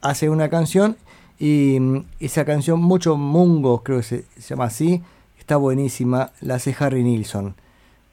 hace 0.00 0.28
una 0.28 0.48
canción 0.48 0.96
y 1.38 1.78
mm, 1.80 2.04
esa 2.20 2.44
canción, 2.44 2.80
Mucho 2.80 3.16
Mungo, 3.16 3.82
creo 3.82 3.98
que 3.98 4.04
se, 4.04 4.24
se 4.38 4.50
llama 4.50 4.64
así, 4.64 5.02
está 5.38 5.56
buenísima. 5.56 6.32
La 6.40 6.56
hace 6.56 6.74
Harry 6.78 7.02
Nilsson. 7.02 7.54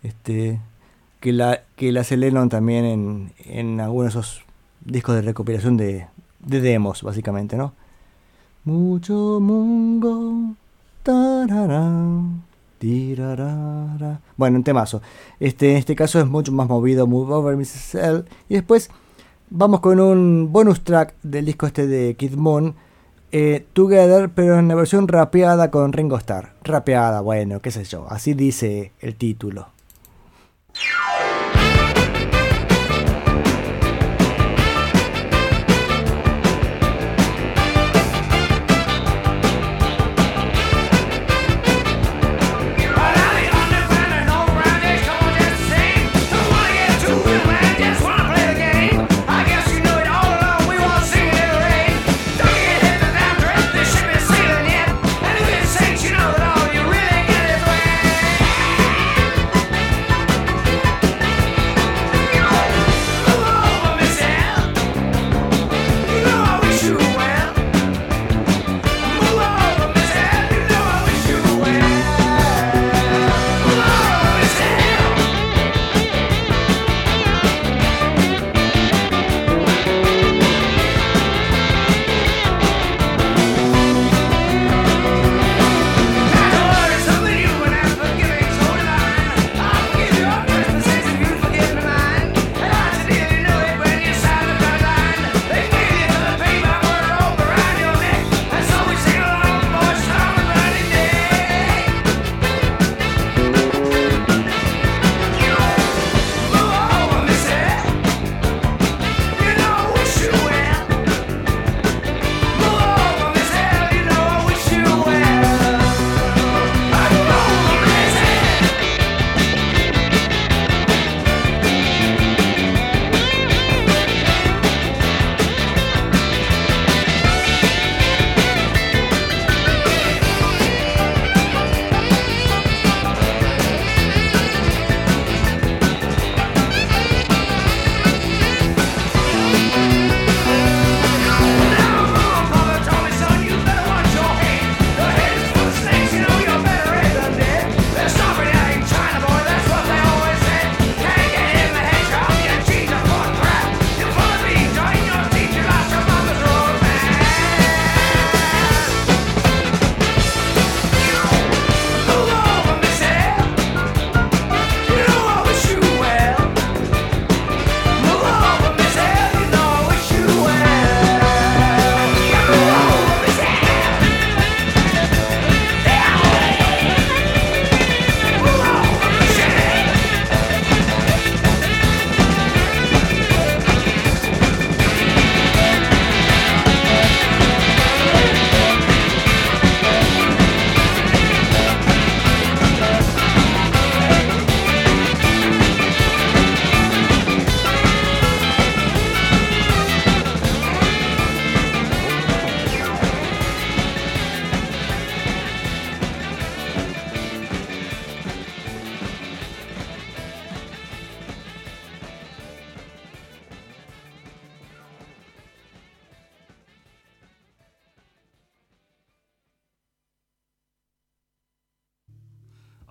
Este, 0.04 0.60
que 1.20 1.34
la, 1.34 1.64
que 1.76 1.92
la 1.92 2.02
hace 2.02 2.18
Lennon 2.18 2.50
también 2.50 2.86
en, 2.86 3.34
en 3.46 3.82
algunos 3.82 4.14
de 4.14 4.20
esos 4.20 4.44
discos 4.82 5.16
de 5.16 5.24
recopilación 5.24 5.78
de, 5.78 6.06
de 6.46 6.62
demos, 6.62 7.04
básicamente, 7.04 7.58
¿no? 7.58 7.74
Mucho 8.64 9.40
mungo. 9.42 10.56
Bueno, 14.38 14.58
un 14.58 14.64
temazo. 14.64 15.02
Este, 15.40 15.72
en 15.72 15.78
este 15.78 15.96
caso 15.96 16.20
es 16.20 16.28
mucho 16.28 16.52
más 16.52 16.68
movido, 16.68 17.08
Move 17.08 17.34
Over 17.34 17.58
Mrs. 17.58 17.96
L. 17.96 18.24
Y 18.50 18.56
después 18.56 18.90
vamos 19.50 19.80
con 19.80 20.00
un 20.00 20.52
bonus 20.52 20.84
track 20.84 21.16
del 21.24 21.46
disco 21.46 21.66
este 21.68 21.88
de 21.88 22.16
Kid 22.16 22.36
Moon. 22.36 22.76
eh, 23.32 23.66
Together, 23.74 24.30
pero 24.30 24.60
en 24.60 24.68
la 24.68 24.76
versión 24.76 25.08
rapeada 25.08 25.70
con 25.70 25.94
Ringo 25.94 26.18
Starr. 26.18 26.54
Rapeada, 26.64 27.22
bueno, 27.22 27.60
qué 27.62 27.72
sé 27.72 27.84
yo. 27.84 28.08
Así 28.10 28.34
dice 28.34 28.94
el 29.00 29.16
título. 29.16 29.68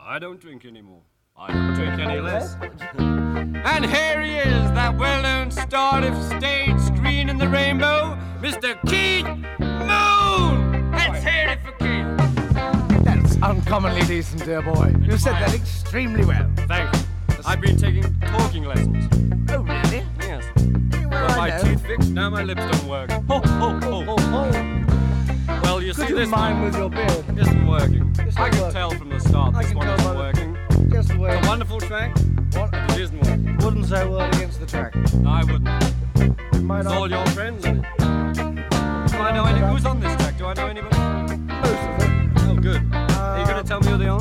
I 0.07 0.19
don't 0.19 0.39
drink 0.41 0.65
anymore. 0.65 1.01
I 1.37 1.53
don't 1.53 1.75
drink 1.75 1.99
any 1.99 2.21
less. 2.21 2.55
and 2.99 3.87
here 3.87 4.21
he 4.23 4.37
is, 4.37 4.71
that 4.73 4.97
well-known 4.99 5.51
star 5.51 6.05
of 6.05 6.23
stage, 6.25 6.79
screen, 6.81 7.31
and 7.31 7.41
the 7.41 7.49
rainbow, 7.49 8.17
Mr. 8.41 8.79
Keith 8.87 9.27
Moon. 9.59 10.93
Let's 10.93 11.25
hear 11.25 11.49
it 11.49 11.61
for 11.65 11.73
Keith. 11.83 13.05
That's 13.05 13.43
uncommonly 13.43 14.03
decent, 14.03 14.45
dear 14.45 14.63
boy. 14.63 14.95
You 15.01 15.17
said 15.17 15.33
that 15.35 15.55
extremely 15.55 16.25
well. 16.25 16.51
Thank 16.69 16.95
you. 16.95 17.01
I've 17.47 17.61
been 17.61 17.77
taking 17.77 18.03
talking 18.21 18.65
lessons. 18.65 19.09
Oh, 19.51 19.63
really? 19.63 20.05
Yes. 20.21 20.45
Well, 20.57 21.11
Got 21.11 21.31
I 21.31 21.37
my 21.37 21.49
know. 21.51 21.63
teeth 21.63 21.87
fixed. 21.87 22.11
Now 22.11 22.31
my 22.31 22.43
lips 22.43 22.63
don't 22.63 22.89
work. 22.89 23.11
Ho, 23.11 23.21
ho, 23.41 23.81
ho, 23.81 24.05
ho, 24.05 24.17
ho. 24.19 25.61
Well, 25.63 25.83
you 25.83 25.93
Could 25.95 26.07
see, 26.07 26.13
you 26.13 26.17
this 26.17 26.29
mime 26.29 26.57
one 26.61 26.65
with 26.65 26.77
your 26.77 26.91
beard? 26.91 27.39
isn't 27.39 27.67
working. 27.67 28.04
It's 28.35 28.41
I 28.41 28.49
can 28.51 28.59
working. 28.63 28.73
tell 28.75 28.91
from 28.91 29.09
the 29.11 29.21
start 29.21 29.55
this 29.55 29.73
one 29.75 29.87
isn't 29.89 30.17
working. 30.17 30.59
Just 30.91 31.09
the 31.11 31.19
way. 31.19 31.37
It's 31.37 31.47
a 31.47 31.49
wonderful 31.49 31.81
track, 31.81 32.17
What? 32.55 32.71
it 32.75 32.99
isn't 33.01 33.21
working. 33.23 33.57
Wouldn't 33.59 33.87
say 33.87 34.03
a 34.03 34.11
word 34.11 34.35
against 34.35 34.59
the 34.59 34.67
track. 34.67 34.93
I 35.25 35.45
wouldn't. 35.45 36.65
Might 36.65 36.81
It's 36.81 36.89
all 36.89 37.09
your 37.09 37.25
friends. 37.27 37.65
isn't 37.65 37.85
it? 37.85 37.99
Do 37.99 39.19
I 39.19 39.31
know 39.33 39.45
any? 39.45 39.61
Who's 39.73 39.87
on 39.87 40.01
this 40.01 40.15
track? 40.17 40.37
Do 40.37 40.47
I 40.47 40.55
know 40.55 40.67
anybody? 40.67 40.97
Most 40.97 41.89
of 41.89 41.99
them. 42.01 42.33
Oh, 42.39 42.57
good. 42.57 42.83
Are 42.93 43.39
you 43.39 43.47
going 43.47 43.63
to 43.63 43.69
tell 43.69 43.81
me 43.81 43.87
who 43.89 43.99
they 43.99 44.09
are? 44.09 44.21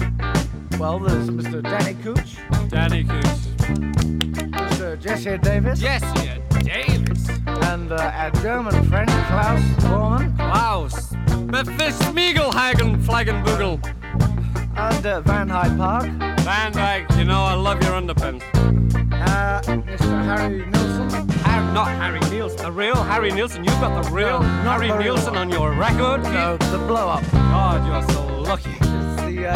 Well, 0.77 0.99
there's 0.99 1.29
Mr. 1.31 1.63
Danny 1.63 1.95
Cooch, 2.03 2.37
Danny 2.69 3.03
Cooch. 3.03 3.23
Mr. 4.53 4.99
Jesse 5.01 5.37
Davis, 5.39 5.79
Jesse 5.79 6.29
Davis. 6.61 7.29
And 7.47 7.91
uh, 7.91 8.11
our 8.13 8.29
German 8.43 8.83
friend, 8.89 9.09
Klaus 9.09 9.61
Bormann. 9.87 10.35
Klaus. 10.37 11.13
Befistmiegelhagen 11.47 13.01
Flaggenbugel. 13.03 13.79
And 14.75 15.05
uh, 15.05 15.21
Van 15.21 15.47
Hyde 15.49 15.77
Park. 15.77 16.05
Van 16.41 16.71
Dyke, 16.71 17.09
you 17.17 17.25
know 17.25 17.41
I 17.43 17.53
love 17.53 17.81
your 17.83 17.91
underpants. 17.93 18.43
Uh, 19.13 19.61
Mr. 19.61 20.23
Harry 20.25 20.65
Nilsson. 20.65 21.29
Har- 21.29 21.73
not 21.73 21.87
Harry 21.89 22.19
Nielsen. 22.31 22.57
The 22.63 22.71
real 22.71 22.95
Harry 22.95 23.31
Nielsen. 23.31 23.63
You've 23.63 23.79
got 23.79 24.03
the 24.03 24.09
real 24.11 24.39
No, 24.41 24.47
Harry 24.71 24.91
Nielsen 25.03 25.33
well. 25.33 25.41
on 25.41 25.49
your 25.49 25.71
record. 25.73 26.23
No, 26.23 26.57
the 26.57 26.77
blow 26.87 27.07
up. 27.09 27.23
God, 27.31 27.85
you're 27.87 28.03
so 28.15 28.25
lucky. 28.41 28.71
It's 28.71 29.21
the, 29.21 29.47
uh, 29.49 29.53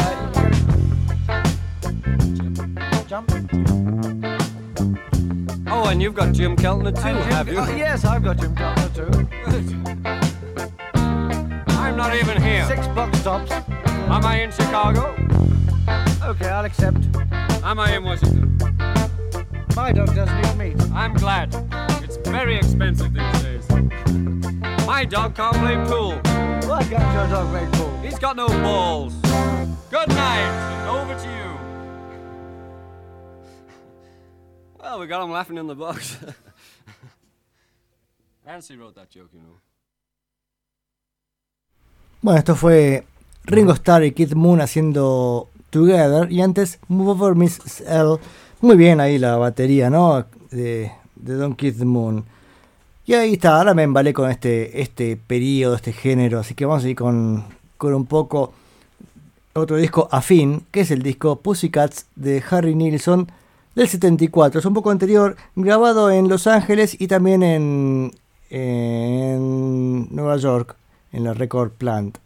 jump. 3.08 3.30
Oh, 5.70 5.88
and 5.88 6.00
you've 6.00 6.14
got 6.14 6.32
Jim 6.32 6.56
Keltner 6.56 6.94
too, 6.94 7.02
Jim- 7.02 7.16
have 7.32 7.48
you? 7.48 7.58
oh, 7.58 7.68
yes, 7.76 8.04
I've 8.04 8.22
got 8.24 8.38
Jim 8.38 8.54
Keltner 8.54 8.94
too. 8.94 9.10
I'm 11.72 11.96
not 11.96 12.14
even 12.14 12.40
here. 12.40 12.64
Six 12.66 12.86
box 12.88 13.22
tops. 13.22 13.52
Am 14.10 14.24
I 14.24 14.40
in 14.40 14.50
Chicago? 14.50 15.14
Okay, 16.24 16.48
I'll 16.48 16.64
accept. 16.64 16.96
Am 17.62 17.78
I 17.78 17.94
in 17.94 18.02
Washington? 18.04 18.56
My 19.76 19.92
dog 19.92 20.14
doesn't 20.14 20.38
eat 20.44 20.56
meat. 20.56 20.80
I'm 20.94 21.12
glad. 21.14 21.54
It's 22.02 22.16
very 22.16 22.56
expensive 22.56 23.12
these 23.12 23.42
days. 23.42 23.68
My 24.86 25.04
dog 25.04 25.34
can't 25.36 25.54
play 25.56 25.76
pool. 25.86 26.16
Why 26.68 26.82
can't 26.84 27.12
your 27.12 27.28
dog 27.28 27.52
make 27.52 27.70
pool? 27.72 27.94
He's 28.00 28.18
got 28.18 28.34
no 28.34 28.48
balls. 28.48 29.12
Good 29.90 30.08
night. 30.08 30.86
Over 30.88 31.14
to 31.14 31.28
you. 31.28 31.58
Well, 34.80 35.00
we 35.00 35.06
got 35.06 35.22
him 35.22 35.30
laughing 35.30 35.58
in 35.58 35.66
the 35.66 35.74
box. 35.74 36.16
Nancy 38.46 38.74
wrote 38.76 38.94
that 38.94 39.10
joke, 39.10 39.28
you 39.34 39.40
know. 39.40 39.60
Bueno, 42.22 42.38
esto 42.38 42.54
fue 42.56 43.04
Ringo 43.48 43.72
Starr 43.72 44.04
y 44.04 44.12
Kid 44.12 44.34
Moon 44.34 44.60
haciendo 44.60 45.48
Together. 45.70 46.30
Y 46.30 46.42
antes 46.42 46.78
Move 46.88 47.10
Over 47.10 47.34
Miss 47.34 47.80
L. 47.80 48.16
Muy 48.60 48.76
bien 48.76 49.00
ahí 49.00 49.18
la 49.18 49.36
batería, 49.36 49.90
¿no? 49.90 50.26
De, 50.50 50.92
de 51.16 51.34
Don 51.34 51.54
Kid 51.54 51.82
Moon. 51.82 52.24
Y 53.06 53.14
ahí 53.14 53.34
está, 53.34 53.56
ahora 53.56 53.72
me 53.72 53.84
embalé 53.84 54.12
con 54.12 54.30
este, 54.30 54.82
este 54.82 55.16
periodo, 55.16 55.76
este 55.76 55.92
género. 55.92 56.40
Así 56.40 56.54
que 56.54 56.66
vamos 56.66 56.84
a 56.84 56.88
ir 56.90 56.96
con, 56.96 57.44
con 57.78 57.94
un 57.94 58.04
poco 58.04 58.52
otro 59.54 59.76
disco 59.76 60.08
afín, 60.10 60.64
que 60.70 60.80
es 60.80 60.90
el 60.90 61.02
disco 61.02 61.36
Pussycats 61.36 62.06
de 62.16 62.42
Harry 62.50 62.74
Nilsson 62.74 63.32
del 63.74 63.88
74. 63.88 64.60
Es 64.60 64.66
un 64.66 64.74
poco 64.74 64.90
anterior, 64.90 65.36
grabado 65.56 66.10
en 66.10 66.28
Los 66.28 66.46
Ángeles 66.46 67.00
y 67.00 67.06
también 67.08 67.42
en, 67.42 68.12
en 68.50 70.14
Nueva 70.14 70.36
York, 70.36 70.76
en 71.12 71.24
la 71.24 71.32
Record 71.32 71.70
Plant. 71.72 72.18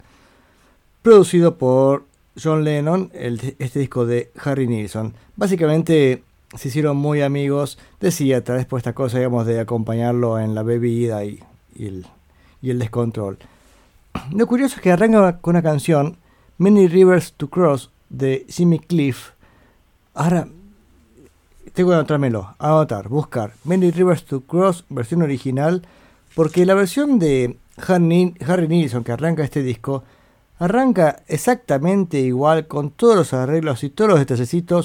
Producido 1.03 1.57
por 1.57 2.05
John 2.41 2.63
Lennon, 2.63 3.11
este 3.13 3.79
disco 3.79 4.05
de 4.05 4.31
Harry 4.41 4.67
Nilsson. 4.67 5.13
Básicamente 5.35 6.23
se 6.55 6.69
hicieron 6.69 6.95
muy 6.95 7.21
amigos, 7.21 7.77
decía, 7.99 8.41
tal 8.41 8.55
vez 8.55 8.65
por 8.65 8.77
esta 8.77 8.93
cosa, 8.93 9.17
digamos, 9.17 9.45
de 9.45 9.59
acompañarlo 9.59 10.39
en 10.39 10.55
la 10.55 10.63
bebida 10.63 11.25
y, 11.25 11.43
y 11.75 11.87
el, 11.87 12.05
y 12.61 12.69
el 12.69 12.79
descontrol. 12.79 13.37
Lo 14.31 14.47
curioso 14.47 14.77
es 14.77 14.81
que 14.81 14.93
arranca 14.93 15.39
con 15.39 15.57
una 15.57 15.61
canción, 15.61 16.15
Many 16.57 16.87
Rivers 16.87 17.33
to 17.33 17.49
Cross, 17.49 17.91
de 18.09 18.45
Jimmy 18.47 18.79
Cliff. 18.79 19.31
Ahora, 20.13 20.47
tengo 21.73 21.89
que 21.89 21.95
anotármelo, 21.95 22.55
anotar, 22.59 23.09
buscar. 23.09 23.51
Many 23.65 23.91
Rivers 23.91 24.23
to 24.23 24.39
Cross, 24.39 24.85
versión 24.87 25.21
original, 25.21 25.85
porque 26.33 26.65
la 26.65 26.75
versión 26.75 27.19
de 27.19 27.57
Harry, 27.75 28.35
Harry 28.47 28.69
Nilsson 28.69 29.03
que 29.03 29.11
arranca 29.11 29.43
este 29.43 29.63
disco, 29.63 30.05
arranca 30.59 31.23
exactamente 31.27 32.19
igual 32.19 32.67
con 32.67 32.91
todos 32.91 33.15
los 33.15 33.33
arreglos 33.33 33.83
y 33.83 33.89
todos 33.89 34.11
los 34.11 34.19
detallecito 34.19 34.81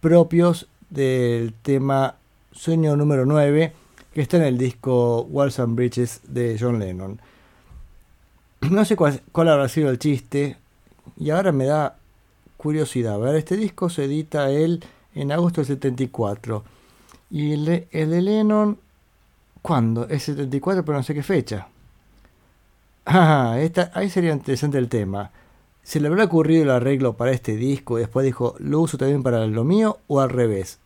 propios 0.00 0.68
del 0.90 1.52
tema 1.62 2.16
Sueño 2.52 2.96
número 2.96 3.26
9, 3.26 3.72
que 4.12 4.20
está 4.20 4.36
en 4.38 4.44
el 4.44 4.58
disco 4.58 5.22
Walls 5.30 5.58
and 5.58 5.76
Bridges 5.76 6.20
de 6.24 6.56
John 6.58 6.78
Lennon. 6.78 7.20
No 8.70 8.84
sé 8.84 8.96
cuál, 8.96 9.22
habrá 9.34 9.68
sido 9.68 9.90
el 9.90 9.98
chiste, 9.98 10.56
y 11.16 11.30
ahora 11.30 11.52
me 11.52 11.66
da 11.66 11.96
curiosidad. 12.56 13.18
Ver, 13.18 13.36
este 13.36 13.56
disco 13.56 13.88
se 13.88 14.04
edita 14.04 14.50
él 14.50 14.84
en 15.14 15.30
agosto 15.30 15.60
del 15.60 15.68
74. 15.68 16.64
Y 17.30 17.52
el, 17.52 17.86
el 17.90 18.10
de 18.10 18.22
Lennon, 18.22 18.78
¿cuándo? 19.62 20.08
Es 20.08 20.24
74, 20.24 20.84
pero 20.84 20.98
no 20.98 21.04
sé 21.04 21.14
qué 21.14 21.22
fecha. 21.22 21.68
Ah, 23.10 23.56
esta, 23.58 23.90
ahí 23.94 24.10
sería 24.10 24.32
interesante 24.32 24.76
el 24.76 24.90
tema. 24.90 25.30
¿Se 25.82 25.98
le 25.98 26.08
habrá 26.08 26.24
ocurrido 26.24 26.64
el 26.64 26.70
arreglo 26.70 27.14
para 27.14 27.30
este 27.30 27.56
disco 27.56 27.96
y 27.96 28.02
después 28.02 28.26
dijo, 28.26 28.54
lo 28.58 28.80
uso 28.80 28.98
también 28.98 29.22
para 29.22 29.46
lo 29.46 29.64
mío 29.64 29.96
o 30.08 30.20
al 30.20 30.28
revés? 30.28 30.78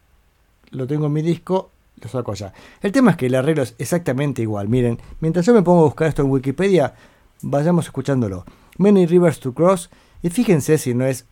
Lo 0.71 0.87
tengo 0.87 1.07
en 1.07 1.15
mi 1.15 1.23
disco, 1.23 1.71
lo 2.01 2.09
saco 2.09 2.31
allá. 2.31 2.53
El 2.81 2.93
tema 2.93 3.11
es 3.11 3.17
que 3.17 3.27
el 3.27 3.35
arreglo 3.35 3.65
es 3.65 3.75
exactamente 3.77 4.41
igual. 4.41 4.69
Miren, 4.69 5.01
mientras 5.19 5.45
yo 5.45 5.53
me 5.53 5.63
pongo 5.63 5.81
a 5.81 5.87
buscar 5.87 6.07
esto 6.07 6.23
en 6.23 6.31
Wikipedia, 6.31 6.95
vayamos 7.41 7.87
escuchándolo. 7.87 8.45
Many 8.79 9.07
Rivers 9.07 9.41
to 9.41 9.53
Cross 9.53 9.91
y 10.23 10.31
fíjense 10.31 10.79
si 10.79 10.95
no 10.95 11.05
es 11.05 11.27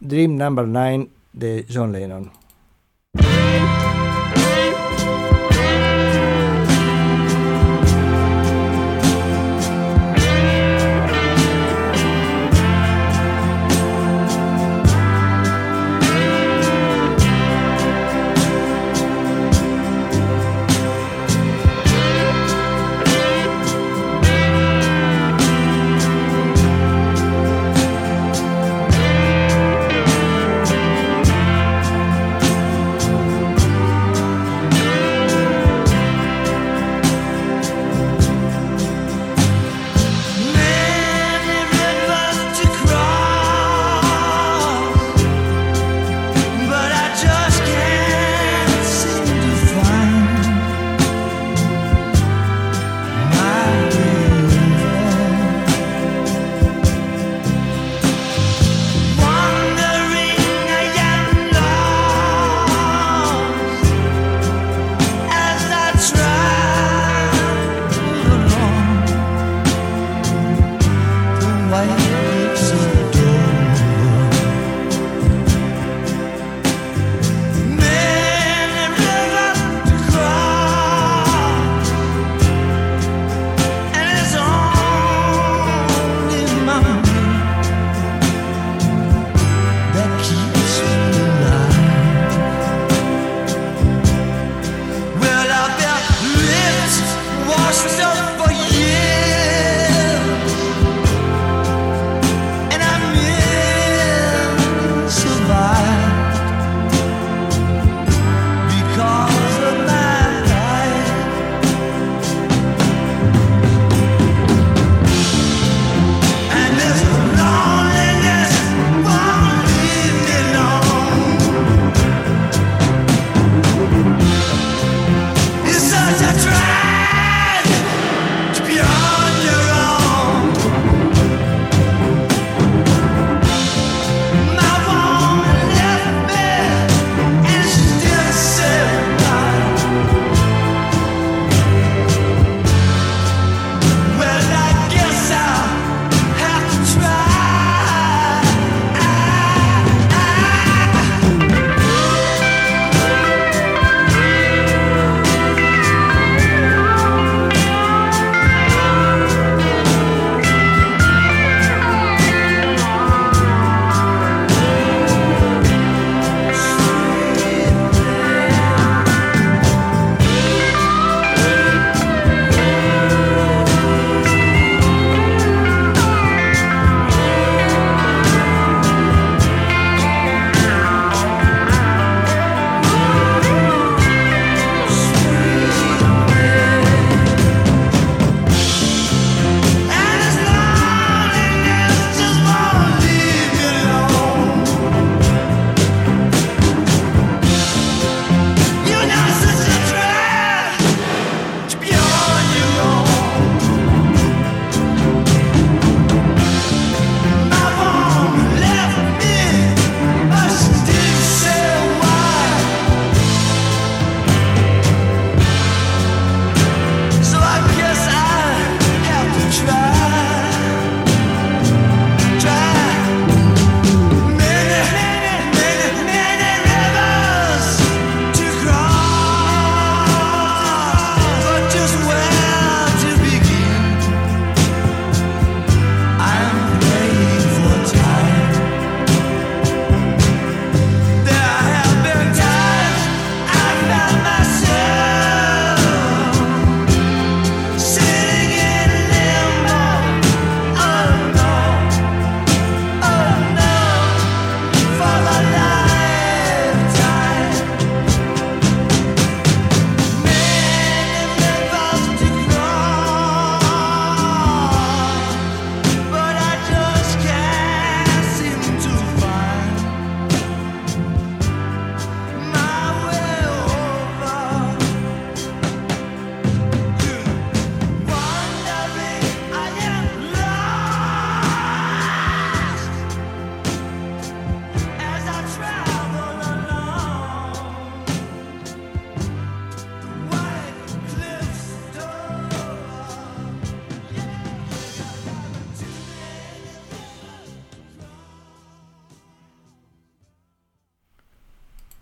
Dream 0.00 0.36
Number 0.36 0.66
9 0.66 1.10
de 1.32 1.64
John 1.72 1.92
Lennon. 1.92 2.32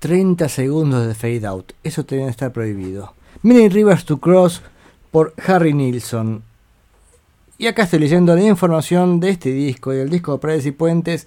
30 0.06 0.48
segundos 0.48 1.04
de 1.04 1.14
fade 1.16 1.44
out. 1.48 1.72
Eso 1.82 2.04
tenía 2.04 2.26
que 2.26 2.30
estar 2.30 2.52
prohibido. 2.52 3.12
Many 3.42 3.68
Rivers 3.68 4.04
to 4.04 4.18
Cross 4.18 4.62
por 5.10 5.34
Harry 5.44 5.74
Nilsson. 5.74 6.44
Y 7.58 7.66
acá 7.66 7.82
estoy 7.82 7.98
leyendo 7.98 8.32
la 8.36 8.42
información 8.42 9.18
de 9.18 9.30
este 9.30 9.50
disco 9.50 9.92
y 9.92 9.98
el 9.98 10.08
disco 10.08 10.30
de 10.30 10.38
Paredes 10.38 10.66
y 10.66 10.70
Puentes, 10.70 11.26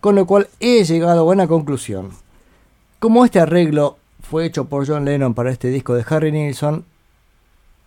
con 0.00 0.14
lo 0.14 0.26
cual 0.26 0.46
he 0.60 0.84
llegado 0.84 1.18
a 1.18 1.24
buena 1.24 1.48
conclusión. 1.48 2.10
Como 3.00 3.24
este 3.24 3.40
arreglo 3.40 3.98
fue 4.22 4.46
hecho 4.46 4.66
por 4.66 4.86
John 4.86 5.06
Lennon 5.06 5.34
para 5.34 5.50
este 5.50 5.66
disco 5.66 5.94
de 5.94 6.04
Harry 6.08 6.30
Nilsson, 6.30 6.84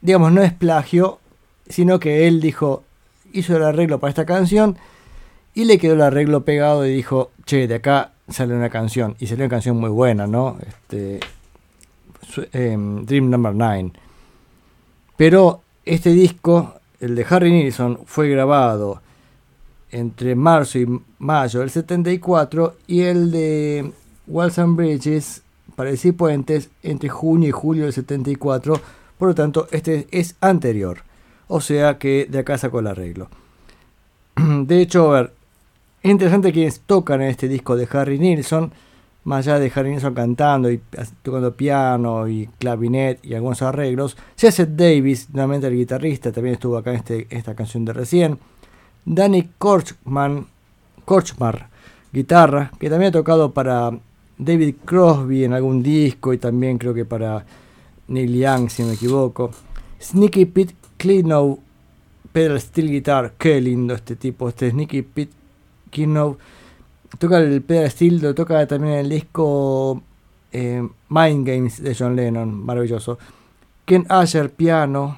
digamos, 0.01 0.33
no 0.33 0.43
es 0.43 0.51
plagio, 0.51 1.19
sino 1.69 2.01
que 2.01 2.27
él 2.27 2.41
dijo, 2.41 2.83
hizo 3.31 3.55
el 3.55 3.63
arreglo 3.63 4.01
para 4.01 4.09
esta 4.09 4.25
canción 4.25 4.77
y 5.53 5.63
le 5.63 5.77
quedó 5.77 5.93
el 5.93 6.01
arreglo 6.01 6.43
pegado 6.43 6.85
y 6.85 6.93
dijo, 6.93 7.31
che, 7.45 7.65
de 7.69 7.75
acá 7.75 8.12
sale 8.29 8.55
una 8.55 8.69
canción. 8.69 9.15
Y 9.19 9.27
salió 9.27 9.45
una 9.45 9.49
canción 9.49 9.77
muy 9.77 9.89
buena, 9.89 10.27
¿no? 10.27 10.57
Este, 10.65 11.19
em, 12.51 13.05
Dream 13.05 13.29
Number 13.29 13.53
9. 13.53 13.91
Pero 15.17 15.61
este 15.85 16.11
disco, 16.11 16.75
el 16.99 17.15
de 17.15 17.25
Harry 17.29 17.51
Nilsson, 17.51 17.99
fue 18.05 18.29
grabado 18.29 19.01
entre 19.91 20.35
marzo 20.35 20.79
y 20.79 21.01
mayo 21.19 21.59
del 21.59 21.69
74 21.69 22.77
y 22.87 23.01
el 23.01 23.31
de 23.31 23.91
Walls 24.25 24.57
and 24.57 24.75
Bridges, 24.75 25.43
Paredes 25.75 26.05
y 26.05 26.11
Puentes, 26.11 26.69
entre 26.81 27.09
junio 27.09 27.49
y 27.49 27.51
julio 27.51 27.83
del 27.83 27.93
74. 27.93 28.79
Por 29.17 29.27
lo 29.27 29.35
tanto, 29.35 29.67
este 29.71 30.07
es 30.11 30.35
anterior. 30.41 31.03
O 31.47 31.61
sea 31.61 31.99
que 31.99 32.27
de 32.29 32.39
acá 32.39 32.57
sacó 32.57 32.79
el 32.79 32.87
arreglo. 32.87 33.29
De 34.35 34.81
hecho, 34.81 35.11
a 35.11 35.21
ver, 35.21 35.33
es 36.03 36.11
interesante 36.11 36.51
quienes 36.51 36.81
tocan 36.81 37.21
en 37.21 37.29
este 37.29 37.47
disco 37.47 37.77
de 37.77 37.87
Harry 37.93 38.19
Nilsson, 38.19 38.73
más 39.23 39.47
allá 39.47 39.57
de 39.57 39.71
Harry 39.73 39.91
Nilsson 39.91 40.13
cantando 40.13 40.69
y 40.69 40.81
tocando 41.21 41.55
piano 41.55 42.27
y 42.27 42.49
clavinet 42.59 43.23
y 43.23 43.35
algunos 43.35 43.61
arreglos. 43.61 44.17
Seth 44.35 44.67
Davis, 44.75 45.29
nuevamente 45.31 45.67
el 45.67 45.77
guitarrista, 45.77 46.33
también 46.33 46.55
estuvo 46.55 46.75
acá 46.75 46.91
en 46.91 46.97
este, 46.97 47.27
esta 47.29 47.55
canción 47.55 47.85
de 47.85 47.93
recién. 47.93 48.37
Danny 49.05 49.51
Korchman, 49.57 50.45
Korchmar, 51.05 51.69
guitarra, 52.11 52.69
que 52.77 52.89
también 52.89 53.09
ha 53.09 53.13
tocado 53.13 53.53
para 53.53 53.97
David 54.37 54.75
Crosby 54.83 55.45
en 55.45 55.53
algún 55.53 55.81
disco 55.81 56.33
y 56.33 56.37
también 56.37 56.79
creo 56.79 56.93
que 56.93 57.05
para 57.05 57.45
Neil 58.09 58.35
Young, 58.35 58.69
si 58.69 58.81
no 58.81 58.89
me 58.89 58.95
equivoco. 58.95 59.51
Sneaky 60.01 60.47
Pete 60.47 60.75
Klinow, 60.97 61.59
pedal 62.33 62.59
steel 62.59 62.89
guitar, 62.89 63.35
qué 63.37 63.61
lindo 63.61 63.93
este 63.93 64.17
tipo, 64.17 64.49
este 64.49 64.69
Sneaky 64.69 65.01
Pete 65.03 65.42
Klinow. 65.93 66.37
Toca 67.19 67.37
el 67.37 67.61
pedal 67.61 67.91
steel, 67.91 68.33
toca 68.33 68.65
también 68.67 68.95
el 68.95 69.09
disco 69.09 70.01
eh, 70.51 70.87
Mind 71.09 71.47
Games 71.47 71.81
de 71.81 71.95
John 71.95 72.15
Lennon, 72.15 72.65
maravilloso. 72.65 73.17
Ken 73.85 74.05
Asher, 74.09 74.49
piano. 74.49 75.17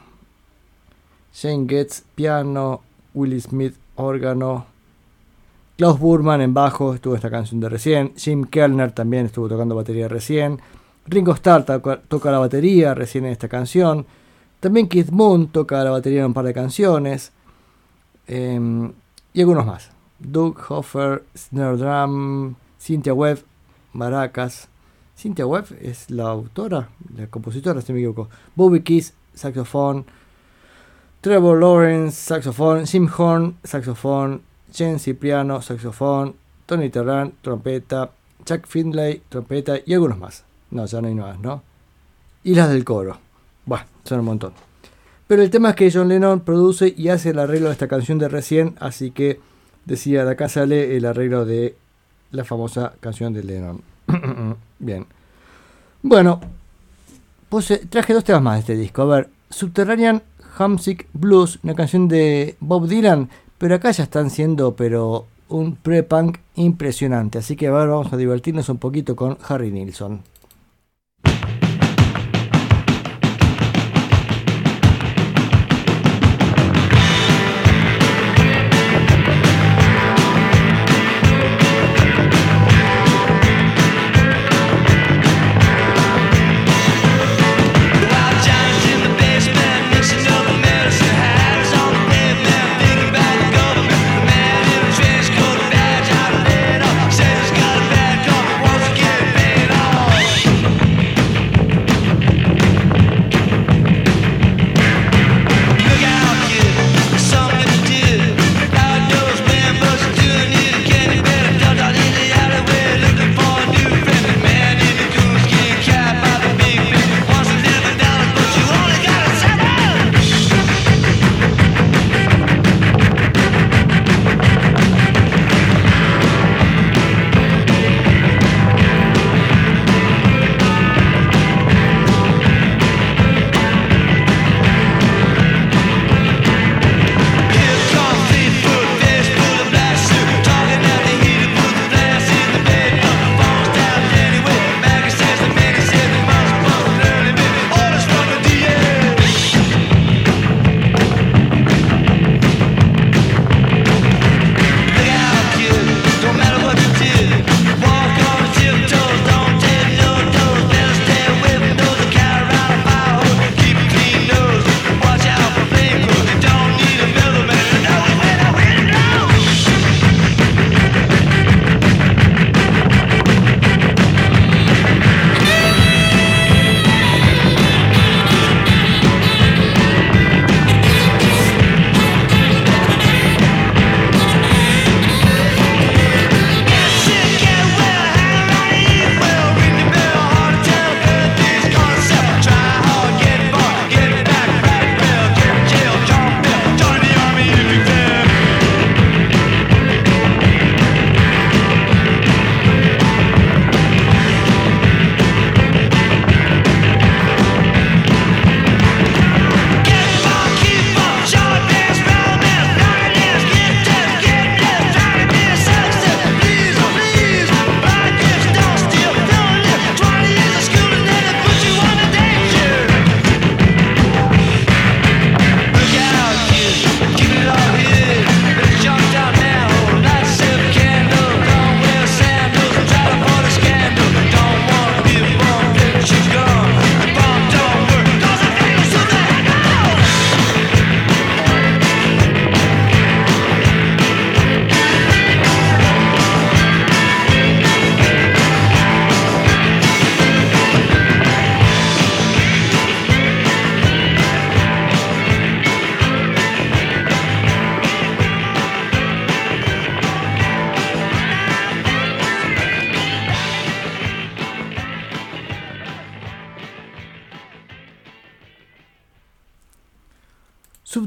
Shane 1.33 1.67
Getz, 1.67 2.03
piano. 2.15 2.81
Willie 3.13 3.41
Smith, 3.41 3.75
órgano. 3.95 4.65
Klaus 5.77 5.99
Burman 5.99 6.41
en 6.41 6.53
bajo, 6.53 6.93
estuvo 6.93 7.15
esta 7.15 7.29
canción 7.29 7.59
de 7.59 7.69
recién. 7.69 8.13
Jim 8.15 8.45
Kellner 8.45 8.91
también 8.91 9.25
estuvo 9.25 9.49
tocando 9.49 9.75
batería 9.75 10.07
recién. 10.07 10.59
Ringo 11.07 11.33
Starr 11.33 11.65
toca, 11.65 12.01
toca 12.07 12.31
la 12.31 12.39
batería 12.39 12.93
recién 12.93 13.25
en 13.25 13.31
esta 13.31 13.47
canción. 13.47 14.05
También 14.59 14.87
Keith 14.87 15.11
Moon 15.11 15.47
toca 15.47 15.83
la 15.83 15.91
batería 15.91 16.21
en 16.21 16.27
un 16.27 16.33
par 16.33 16.45
de 16.45 16.53
canciones. 16.53 17.31
Em, 18.27 18.91
y 19.33 19.41
algunos 19.41 19.65
más. 19.65 19.91
Doug 20.31 20.57
Hoffer, 20.69 21.23
Snare 21.35 21.77
Drum, 21.77 22.55
Cynthia 22.79 23.13
Webb, 23.13 23.43
Maracas. 23.93 24.67
Cynthia 25.17 25.45
Webb 25.45 25.77
es 25.81 26.09
la 26.11 26.25
autora, 26.25 26.89
la 27.15 27.27
compositora, 27.27 27.81
si 27.81 27.93
me 27.93 27.99
equivoco. 27.99 28.29
Bobby 28.55 28.81
Keys, 28.81 29.13
saxofón. 29.33 30.05
Trevor 31.21 31.59
Lawrence, 31.59 32.17
saxofón. 32.17 32.85
Jim 32.85 33.09
Horn, 33.17 33.57
saxofón. 33.63 34.41
Jen 34.71 34.99
Cipriano, 34.99 35.61
saxofón. 35.61 36.35
Tony 36.65 36.89
Terran, 36.89 37.33
trompeta. 37.41 38.11
Chuck 38.43 38.67
Findlay, 38.67 39.21
trompeta. 39.29 39.77
Y 39.85 39.93
algunos 39.93 40.17
más. 40.17 40.43
No, 40.71 40.85
ya 40.85 41.01
no 41.01 41.07
hay 41.07 41.15
más, 41.15 41.39
¿no? 41.39 41.63
Y 42.43 42.53
las 42.53 42.69
del 42.69 42.83
coro. 42.83 43.17
Bueno, 43.65 43.85
son 44.03 44.19
un 44.19 44.25
montón. 44.25 44.53
Pero 45.27 45.41
el 45.41 45.49
tema 45.49 45.71
es 45.71 45.75
que 45.75 45.91
John 45.91 46.09
Lennon 46.09 46.41
produce 46.41 46.93
y 46.95 47.09
hace 47.09 47.31
el 47.31 47.39
arreglo 47.39 47.67
de 47.67 47.73
esta 47.73 47.87
canción 47.87 48.19
de 48.19 48.29
recién, 48.29 48.75
así 48.79 49.09
que 49.09 49.39
decía, 49.85 50.25
de 50.25 50.31
acá 50.31 50.49
sale 50.49 50.97
el 50.97 51.05
arreglo 51.05 51.45
de 51.45 51.75
la 52.31 52.43
famosa 52.43 52.93
canción 52.99 53.33
de 53.33 53.43
Lennon. 53.43 53.81
Bien. 54.79 55.05
Bueno, 56.01 56.39
puse, 57.49 57.77
traje 57.77 58.13
dos 58.13 58.23
temas 58.23 58.41
más 58.41 58.55
de 58.55 58.59
este 58.59 58.75
disco. 58.75 59.03
A 59.03 59.05
ver, 59.05 59.29
Subterranean 59.49 60.21
Homesick 60.57 61.07
Blues, 61.13 61.59
una 61.63 61.75
canción 61.75 62.07
de 62.07 62.55
Bob 62.59 62.87
Dylan, 62.87 63.29
pero 63.57 63.75
acá 63.75 63.91
ya 63.91 64.03
están 64.03 64.29
siendo, 64.29 64.75
pero 64.75 65.27
un 65.49 65.75
pre-punk 65.75 66.37
impresionante. 66.55 67.37
Así 67.37 67.55
que 67.55 67.67
a 67.67 67.71
ver, 67.71 67.87
vamos 67.87 68.11
a 68.11 68.17
divertirnos 68.17 68.69
un 68.69 68.77
poquito 68.77 69.15
con 69.15 69.37
Harry 69.47 69.71
Nilsson. 69.71 70.21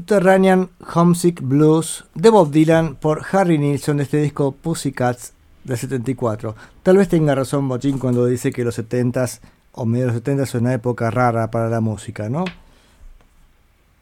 Subterranean 0.09 0.69
Homesick 0.95 1.39
Blues 1.39 2.03
de 2.15 2.31
Bob 2.31 2.49
Dylan 2.49 2.95
por 2.95 3.21
Harry 3.31 3.59
Nilsson 3.59 3.97
de 3.97 4.03
este 4.03 4.17
disco 4.17 4.53
Pussycats 4.53 5.33
del 5.63 5.77
74. 5.77 6.55
Tal 6.81 6.97
vez 6.97 7.09
tenga 7.09 7.35
razón 7.35 7.69
Bochín 7.69 7.99
cuando 7.99 8.25
dice 8.25 8.51
que 8.51 8.63
los 8.63 8.79
70s 8.79 9.39
o 9.71 9.85
medio 9.85 10.07
de 10.07 10.13
los 10.13 10.23
70s 10.23 10.41
es 10.41 10.55
una 10.55 10.73
época 10.73 11.11
rara 11.11 11.51
para 11.51 11.69
la 11.69 11.79
música, 11.79 12.27
¿no? 12.27 12.43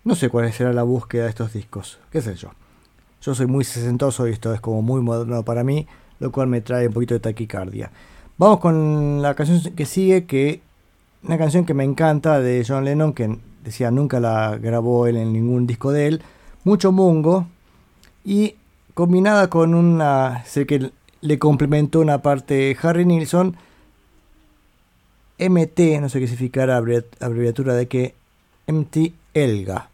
No 0.06 0.16
sé 0.16 0.30
cuál 0.30 0.54
será 0.54 0.72
la 0.72 0.84
búsqueda 0.84 1.24
de 1.24 1.30
estos 1.30 1.52
discos, 1.52 2.00
qué 2.10 2.22
sé 2.22 2.36
yo. 2.36 2.52
Yo 3.22 3.36
soy 3.36 3.48
muy 3.48 3.66
sesentoso 3.66 4.30
y 4.30 4.32
esto 4.32 4.54
es 4.54 4.62
como 4.62 4.82
muy 4.82 5.02
moderno 5.02 5.44
para 5.44 5.66
mí, 5.66 5.88
lo 6.22 6.32
cual 6.32 6.48
me 6.48 6.62
trae 6.62 6.88
un 6.88 6.94
poquito 6.94 7.16
de 7.16 7.20
taquicardia. 7.20 7.92
Vamos 8.38 8.62
con 8.62 9.22
la 9.22 9.36
canción 9.36 9.76
que 9.76 9.86
sigue, 9.86 10.24
que 10.24 10.62
una 11.24 11.38
canción 11.38 11.66
que 11.66 11.74
me 11.74 11.84
encanta 11.84 12.40
de 12.40 12.64
John 12.66 12.86
Lennon, 12.86 13.12
que 13.12 13.38
decía 13.68 13.92
nunca 13.92 14.20
la 14.20 14.58
grabó 14.58 15.08
él 15.08 15.18
en 15.18 15.34
ningún 15.34 15.68
disco 15.68 15.92
de 15.92 16.08
él, 16.08 16.22
mucho 16.64 16.92
mungo 16.92 17.48
y 18.26 18.56
combinada 18.94 19.50
con 19.50 19.74
una, 19.76 20.44
sé 20.46 20.66
que 20.66 20.92
le 21.22 21.40
complementó 21.40 22.00
una 22.00 22.22
parte 22.22 22.76
Harry 22.82 23.06
Nilsson, 23.06 23.56
MT, 25.40 26.00
no 26.02 26.10
sé 26.10 26.20
qué 26.20 26.28
significará 26.28 26.80
abrevi- 26.80 27.06
abreviatura 27.20 27.74
de 27.76 27.88
que, 27.88 28.16
MT 28.68 29.14
Elga. 29.34 29.90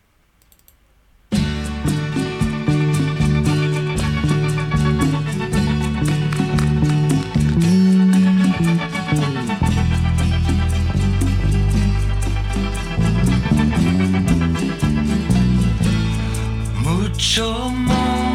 Mucho 16.93 17.69
more 17.69 18.32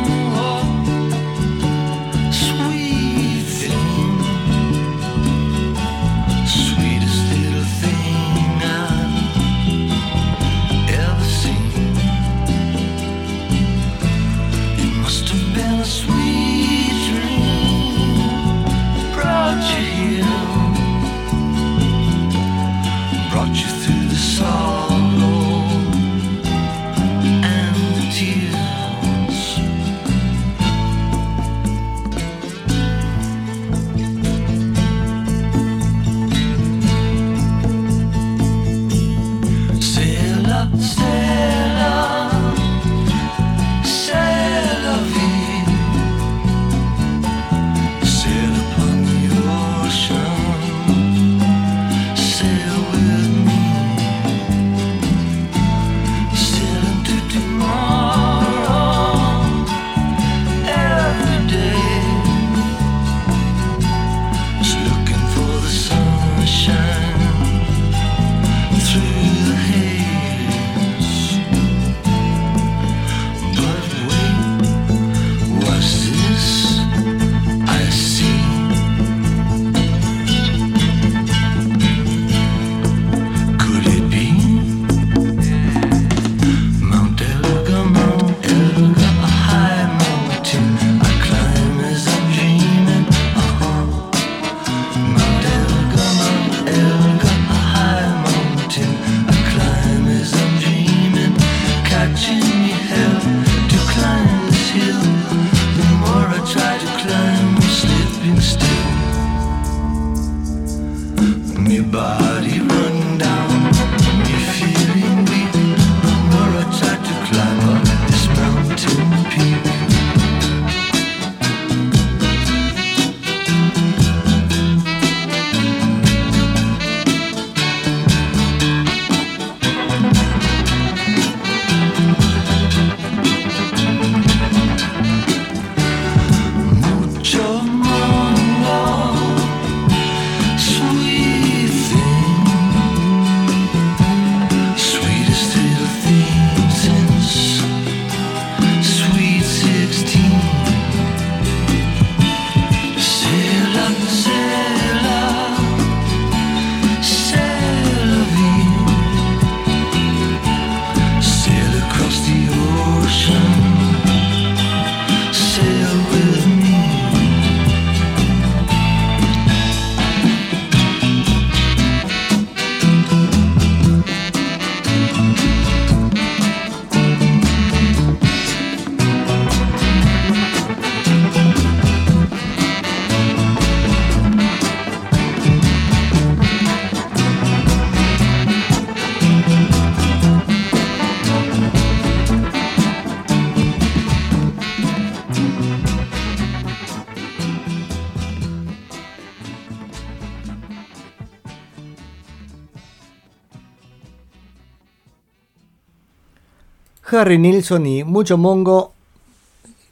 Harry 207.19 207.39
Nilsson 207.39 207.87
y 207.87 208.05
mucho 208.05 208.39
mongo. 208.39 208.93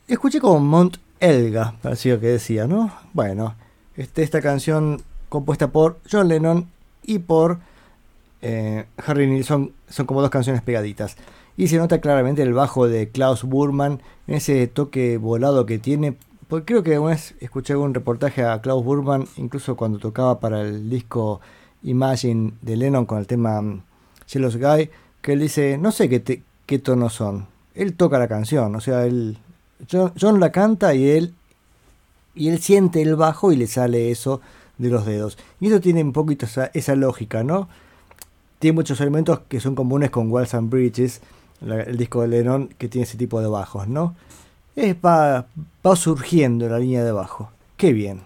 Escuché 0.08 0.40
como 0.40 0.60
Mount 0.60 0.98
Elga, 1.20 1.74
parecía 1.82 2.20
que 2.20 2.26
decía, 2.28 2.66
¿no? 2.66 2.92
Bueno, 3.12 3.54
este, 3.96 4.22
esta 4.22 4.40
canción 4.40 5.02
compuesta 5.28 5.68
por 5.68 5.98
John 6.10 6.28
Lennon 6.28 6.68
y 7.02 7.18
por 7.18 7.58
eh, 8.42 8.84
Harry 9.04 9.26
Nilsson 9.26 9.72
son 9.88 10.06
como 10.06 10.20
dos 10.20 10.30
canciones 10.30 10.62
pegaditas. 10.62 11.16
Y 11.56 11.68
se 11.68 11.78
nota 11.78 12.00
claramente 12.00 12.42
el 12.42 12.52
bajo 12.52 12.86
de 12.86 13.08
Klaus 13.08 13.42
Burman, 13.42 14.00
ese 14.26 14.66
toque 14.66 15.16
volado 15.16 15.64
que 15.66 15.78
tiene. 15.78 16.16
Porque 16.48 16.66
creo 16.66 16.82
que 16.82 16.98
una 16.98 17.10
vez 17.10 17.34
escuché 17.40 17.74
un 17.74 17.94
reportaje 17.94 18.44
a 18.44 18.60
Klaus 18.60 18.84
Burman, 18.84 19.26
incluso 19.36 19.74
cuando 19.76 19.98
tocaba 19.98 20.38
para 20.38 20.60
el 20.60 20.88
disco 20.90 21.40
Imagine 21.82 22.52
de 22.62 22.76
Lennon 22.76 23.06
con 23.06 23.18
el 23.18 23.26
tema 23.26 23.60
mm, 23.62 23.82
Jealous 24.26 24.56
Guy, 24.58 24.90
que 25.22 25.32
él 25.32 25.40
dice, 25.40 25.78
no 25.78 25.90
sé 25.90 26.08
qué, 26.08 26.20
te- 26.20 26.42
qué 26.66 26.78
tonos 26.78 27.14
son, 27.14 27.46
él 27.74 27.94
toca 27.94 28.18
la 28.18 28.28
canción, 28.28 28.74
o 28.74 28.80
sea, 28.80 29.06
él 29.06 29.38
John, 29.90 30.40
la 30.40 30.52
canta 30.52 30.94
y 30.94 31.08
él 31.08 31.34
y 32.34 32.48
él 32.48 32.60
siente 32.60 33.02
el 33.02 33.16
bajo 33.16 33.52
y 33.52 33.56
le 33.56 33.66
sale 33.66 34.10
eso 34.10 34.40
de 34.78 34.90
los 34.90 35.06
dedos. 35.06 35.38
Y 35.60 35.68
eso 35.68 35.80
tiene 35.80 36.02
un 36.02 36.12
poquito 36.12 36.46
esa, 36.74 36.94
lógica, 36.94 37.42
¿no? 37.42 37.68
Tiene 38.58 38.74
muchos 38.74 39.00
elementos 39.00 39.40
que 39.48 39.60
son 39.60 39.74
comunes 39.74 40.10
con 40.10 40.30
Walls 40.30 40.54
and 40.54 40.70
Bridges, 40.70 41.20
el 41.62 41.96
disco 41.96 42.22
de 42.22 42.28
Lennon, 42.28 42.68
que 42.78 42.88
tiene 42.88 43.04
ese 43.04 43.16
tipo 43.16 43.40
de 43.40 43.48
bajos, 43.48 43.88
¿no? 43.88 44.14
Es, 44.74 44.94
va, 44.94 45.46
va 45.86 45.96
surgiendo 45.96 46.68
la 46.68 46.78
línea 46.78 47.04
de 47.04 47.12
bajo. 47.12 47.50
Qué 47.76 47.92
bien. 47.92 48.20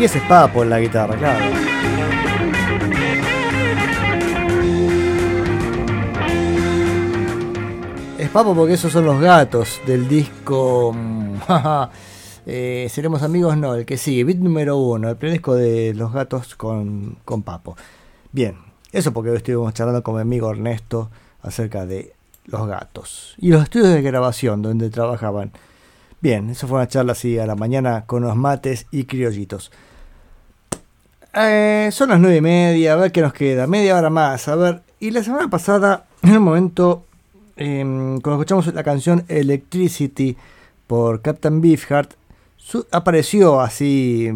Y 0.00 0.04
ese 0.04 0.16
es 0.16 0.24
Papo 0.24 0.62
en 0.62 0.70
la 0.70 0.80
guitarra, 0.80 1.14
claro. 1.14 1.44
Es 8.18 8.28
Papo 8.30 8.54
porque 8.54 8.74
esos 8.74 8.90
son 8.92 9.04
los 9.04 9.20
gatos 9.20 9.80
del 9.86 10.08
disco. 10.08 10.92
mm, 10.94 11.34
eh, 12.46 12.86
Seremos 12.90 13.22
amigos, 13.22 13.58
no, 13.58 13.74
el 13.74 13.84
que 13.84 13.98
sigue, 13.98 14.24
bit 14.24 14.38
número 14.38 14.78
uno, 14.78 15.10
el 15.10 15.16
primer 15.16 15.34
disco 15.34 15.54
de 15.54 15.92
los 15.94 16.12
gatos 16.14 16.54
con, 16.54 17.18
con 17.26 17.42
Papo. 17.42 17.76
Bien, 18.32 18.56
eso 18.92 19.12
porque 19.12 19.30
hoy 19.30 19.36
estuvimos 19.36 19.72
charlando 19.74 20.02
con 20.02 20.16
mi 20.16 20.20
amigo 20.20 20.50
Ernesto 20.50 21.10
acerca 21.42 21.86
de 21.86 22.12
los 22.46 22.66
gatos 22.66 23.34
y 23.38 23.50
los 23.50 23.62
estudios 23.62 23.88
de 23.88 24.02
grabación 24.02 24.62
donde 24.62 24.90
trabajaban. 24.90 25.52
Bien, 26.20 26.50
eso 26.50 26.66
fue 26.66 26.78
una 26.78 26.88
charla 26.88 27.12
así 27.12 27.38
a 27.38 27.46
la 27.46 27.54
mañana 27.54 28.04
con 28.06 28.22
los 28.22 28.36
mates 28.36 28.86
y 28.90 29.04
criollitos. 29.04 29.70
Eh, 31.32 31.88
son 31.92 32.10
las 32.10 32.20
nueve 32.20 32.38
y 32.38 32.40
media, 32.40 32.94
a 32.94 32.96
ver 32.96 33.12
qué 33.12 33.20
nos 33.22 33.32
queda, 33.32 33.66
media 33.66 33.96
hora 33.96 34.10
más, 34.10 34.48
a 34.48 34.56
ver. 34.56 34.82
Y 34.98 35.12
la 35.12 35.22
semana 35.22 35.48
pasada, 35.48 36.06
en 36.22 36.36
un 36.36 36.42
momento, 36.42 37.04
em, 37.56 38.20
cuando 38.20 38.42
escuchamos 38.42 38.66
la 38.74 38.82
canción 38.82 39.24
Electricity 39.28 40.36
por 40.86 41.22
Captain 41.22 41.60
Beefheart, 41.60 42.14
apareció 42.90 43.60
así 43.60 44.30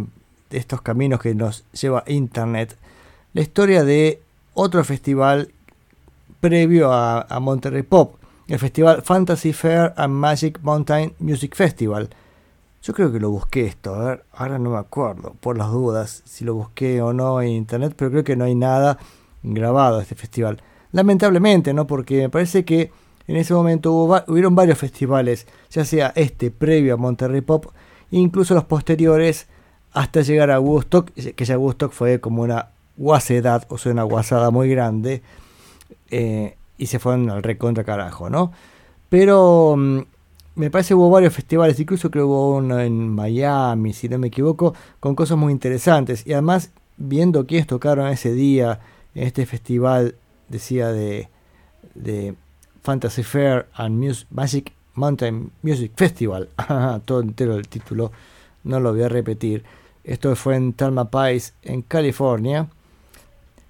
de 0.51 0.59
estos 0.59 0.81
caminos 0.81 1.20
que 1.20 1.35
nos 1.35 1.64
lleva 1.72 2.05
Internet, 2.06 2.76
la 3.32 3.43
historia 3.43 3.85
de 3.85 4.22
otro 4.55 4.85
festival 4.85 5.52
previo 6.40 6.93
a, 6.93 7.26
Monterrey 7.40 7.82
Pop, 7.82 8.16
el 8.48 8.59
festival 8.59 9.02
Fantasy 9.02 9.52
Fair 9.52 9.94
and 9.97 10.14
Magic 10.14 10.60
Mountain 10.62 11.14
Music 11.18 11.55
Festival. 11.55 12.10
Yo 12.82 12.93
creo 12.93 13.10
que 13.10 13.18
lo 13.18 13.31
busqué 13.31 13.66
esto, 13.66 13.94
a 13.94 14.05
ver, 14.05 14.24
ahora 14.32 14.59
no 14.59 14.70
me 14.70 14.78
acuerdo, 14.78 15.35
por 15.40 15.56
las 15.56 15.70
dudas, 15.70 16.22
si 16.26 16.44
lo 16.44 16.55
busqué 16.55 17.01
o 17.01 17.14
no 17.14 17.40
en 17.40 17.48
internet, 17.48 17.94
pero 17.97 18.10
creo 18.10 18.24
que 18.24 18.36
no 18.36 18.44
hay 18.44 18.55
nada 18.55 18.98
grabado 19.43 19.97
de 19.97 20.02
este 20.02 20.14
festival. 20.14 20.60
Lamentablemente, 20.93 21.72
¿no? 21.72 21.86
Porque 21.86 22.20
me 22.20 22.28
parece 22.28 22.64
que 22.64 22.93
en 23.26 23.36
ese 23.36 23.55
momento 23.55 23.93
hubo, 23.93 24.22
hubieron 24.28 24.55
varios 24.55 24.78
festivales, 24.78 25.47
ya 25.70 25.85
sea 25.86 26.12
este 26.14 26.51
previo 26.51 26.94
a 26.94 26.98
Monterrey 26.98 27.40
Pop, 27.40 27.66
incluso 28.10 28.55
los 28.55 28.64
posteriores, 28.64 29.47
hasta 29.93 30.20
llegar 30.20 30.51
a 30.51 30.60
Woodstock, 30.60 31.10
que 31.12 31.44
ya 31.44 31.56
Woodstock 31.56 31.93
fue 31.93 32.20
como 32.20 32.43
una 32.43 32.74
guasedad, 32.97 33.66
o 33.69 33.79
sea, 33.79 33.93
una 33.93 34.03
guasada 34.05 34.51
muy 34.51 34.69
grande, 34.71 35.23
eh, 36.11 36.57
y 36.79 36.87
se 36.87 36.99
fueron 36.99 37.31
al 37.31 37.43
recontra 37.43 37.85
carajo, 37.85 38.31
¿no? 38.31 38.53
Pero 39.09 39.75
mm, 39.77 39.99
me 40.57 40.71
parece 40.71 40.89
que 40.89 40.95
hubo 40.95 41.11
varios 41.11 41.35
festivales, 41.35 41.79
incluso 41.81 42.11
creo 42.11 42.27
hubo 42.27 42.57
uno 42.57 42.81
en 42.81 43.09
Miami, 43.11 43.93
si 43.93 44.09
no 44.09 44.19
me 44.19 44.29
equivoco, 44.29 44.75
con 45.01 45.15
cosas 45.15 45.39
muy 45.39 45.53
interesantes. 45.53 46.27
Y 46.27 46.33
además, 46.33 46.71
viendo 46.97 47.47
quiénes 47.47 47.66
tocaron 47.66 48.09
ese 48.09 48.33
día 48.33 48.81
en 49.15 49.25
este 49.27 49.47
festival, 49.47 50.16
decía 50.49 50.89
de, 50.93 51.29
de 51.95 52.35
Fantasy 52.83 53.23
Fair 53.23 53.66
and 53.75 54.03
Mus- 54.03 54.27
Magic 54.31 54.73
Mountain 54.95 55.51
Music 55.62 55.93
Festival, 55.97 56.49
todo 57.05 57.21
entero 57.21 57.55
el 57.57 57.66
título, 57.69 58.12
no 58.62 58.79
lo 58.81 58.93
voy 58.93 59.03
a 59.03 59.09
repetir. 59.09 59.65
Esto 60.05 60.35
fue 60.37 60.57
en 60.57 60.73
Talma 60.75 61.11
Pais, 61.11 61.55
en 61.62 61.83
California. 61.83 62.69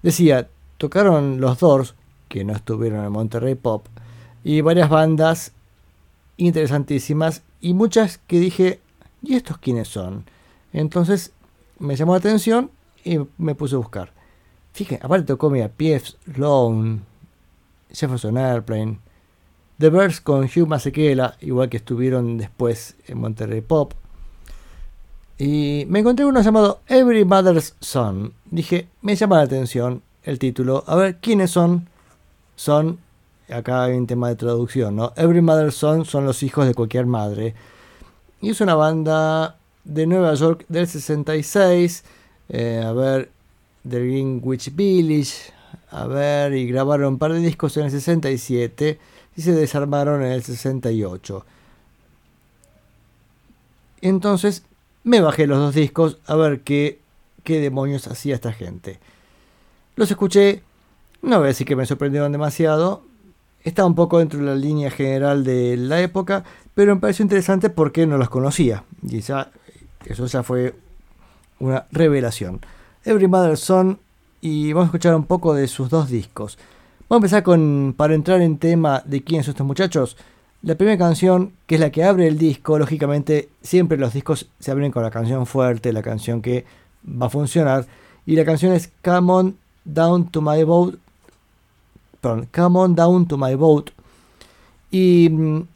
Decía, 0.05 0.49
tocaron 0.77 1.41
los 1.41 1.57
Doors, 1.57 1.95
que 2.27 2.43
no 2.43 2.53
estuvieron 2.53 3.03
en 3.03 3.11
Monterrey 3.11 3.55
Pop, 3.55 3.87
y 4.43 4.61
varias 4.61 4.87
bandas 4.87 5.51
interesantísimas 6.37 7.41
y 7.59 7.73
muchas 7.73 8.19
que 8.19 8.39
dije, 8.39 8.81
¿y 9.23 9.33
estos 9.33 9.57
quiénes 9.57 9.87
son? 9.87 10.25
Entonces 10.73 11.31
me 11.79 11.95
llamó 11.95 12.11
la 12.11 12.19
atención 12.19 12.69
y 13.03 13.17
me 13.39 13.55
puse 13.55 13.73
a 13.73 13.79
buscar. 13.79 14.13
Fíjense, 14.73 15.03
aparte 15.03 15.25
tocó 15.25 15.49
mira, 15.49 15.69
P.F. 15.69 16.11
Sloan, 16.31 17.03
Jefferson 17.91 18.37
Airplane, 18.37 18.99
The 19.79 19.89
Birds 19.89 20.21
con 20.21 20.43
Hugh 20.43 20.67
Masekela, 20.67 21.35
igual 21.41 21.69
que 21.69 21.77
estuvieron 21.77 22.37
después 22.37 22.95
en 23.07 23.17
Monterrey 23.17 23.61
Pop. 23.61 23.95
Y 25.37 25.85
me 25.89 25.99
encontré 25.99 26.25
uno 26.25 26.41
llamado 26.41 26.79
Every 26.87 27.25
Mother's 27.25 27.75
Son. 27.81 28.33
Dije, 28.45 28.87
me 29.01 29.15
llama 29.15 29.37
la 29.37 29.43
atención 29.43 30.01
el 30.23 30.39
título. 30.39 30.83
A 30.87 30.95
ver, 30.95 31.17
¿quiénes 31.17 31.51
son? 31.51 31.87
Son, 32.55 32.99
acá 33.49 33.83
hay 33.83 33.97
un 33.97 34.07
tema 34.07 34.29
de 34.29 34.35
traducción, 34.35 34.95
¿no? 34.95 35.11
Every 35.17 35.41
Mother's 35.41 35.75
Son 35.75 36.05
son 36.05 36.25
los 36.25 36.41
hijos 36.41 36.65
de 36.65 36.73
cualquier 36.73 37.05
madre. 37.05 37.53
Y 38.41 38.51
es 38.51 38.61
una 38.61 38.75
banda 38.75 39.57
de 39.83 40.07
Nueva 40.07 40.33
York 40.35 40.65
del 40.69 40.87
66. 40.87 42.03
eh, 42.49 42.83
a 42.85 42.93
ver, 42.93 43.29
The 43.87 43.99
Greenwich 43.99 44.73
Village. 44.73 45.51
A 45.91 46.07
ver, 46.07 46.53
y 46.53 46.67
grabaron 46.67 47.13
un 47.13 47.19
par 47.19 47.33
de 47.33 47.39
discos 47.39 47.75
en 47.77 47.85
el 47.85 47.91
67 47.91 48.99
y 49.35 49.41
se 49.41 49.51
desarmaron 49.51 50.23
en 50.23 50.31
el 50.31 50.43
68. 50.43 51.45
Entonces 54.01 54.63
me 55.05 55.21
bajé 55.21 55.47
los 55.47 55.59
dos 55.59 55.75
discos 55.75 56.17
a 56.25 56.35
ver 56.35 56.61
qué, 56.61 56.99
qué 57.43 57.61
demonios 57.61 58.07
hacía 58.07 58.35
esta 58.35 58.51
gente. 58.51 58.99
Los 59.95 60.09
escuché, 60.09 60.63
no 61.21 61.37
voy 61.37 61.45
a 61.45 61.47
decir 61.49 61.65
que 61.65 61.75
me 61.75 61.85
sorprendieron 61.85 62.31
demasiado, 62.31 63.03
está 63.63 63.85
un 63.85 63.93
poco 63.95 64.17
dentro 64.17 64.39
de 64.39 64.45
la 64.45 64.55
línea 64.55 64.89
general 64.89 65.43
de 65.43 65.77
la 65.77 66.01
época, 66.01 66.43
pero 66.73 66.95
me 66.95 66.99
pareció 66.99 67.23
interesante 67.23 67.69
porque 67.69 68.07
no 68.07 68.17
los 68.17 68.29
conocía. 68.29 68.83
Y 69.03 69.21
ya, 69.21 69.51
eso 70.05 70.25
ya 70.25 70.41
fue 70.41 70.75
una 71.59 71.85
revelación. 71.91 72.61
Every 73.03 73.27
Mother's 73.27 73.59
Son, 73.59 73.99
y 74.41 74.73
vamos 74.73 74.87
a 74.87 74.89
escuchar 74.89 75.15
un 75.15 75.25
poco 75.25 75.53
de 75.53 75.67
sus 75.67 75.89
dos 75.89 76.09
discos. 76.09 76.57
Vamos 77.07 77.21
a 77.21 77.25
empezar 77.25 77.43
con, 77.43 77.93
para 77.95 78.15
entrar 78.15 78.41
en 78.41 78.57
tema 78.57 79.03
de 79.05 79.23
quiénes 79.23 79.45
son 79.45 79.53
estos 79.53 79.67
muchachos, 79.67 80.17
la 80.65 80.73
primera 80.73 80.97
canción, 80.97 81.53
que 81.67 81.75
es 81.75 81.81
la 81.81 81.91
que 81.91 82.03
abre 82.03 82.27
el 82.27 82.39
disco, 82.39 82.79
lógicamente 82.79 83.49
siempre 83.61 83.99
los 83.99 84.13
discos 84.13 84.47
se 84.59 84.71
abren 84.71 84.91
con 84.91 85.03
la 85.03 85.11
canción 85.11 85.45
fuerte, 85.45 85.93
la 85.93 86.01
canción 86.01 86.41
que 86.41 86.65
va 87.05 87.27
a 87.27 87.29
funcionar, 87.29 87.85
y 88.25 88.35
la 88.35 88.45
canción 88.45 88.73
es 88.73 88.89
Come 89.03 89.31
On 89.31 89.57
Down 89.85 90.31
to 90.31 90.41
My 90.41 90.63
Boat, 90.63 90.95
perdón, 92.19 92.49
Come 92.51 92.79
On 92.79 92.95
Down 92.95 93.27
to 93.27 93.37
My 93.37 93.53
Boat, 93.53 93.91
y 94.89 95.29
mm, 95.29 95.67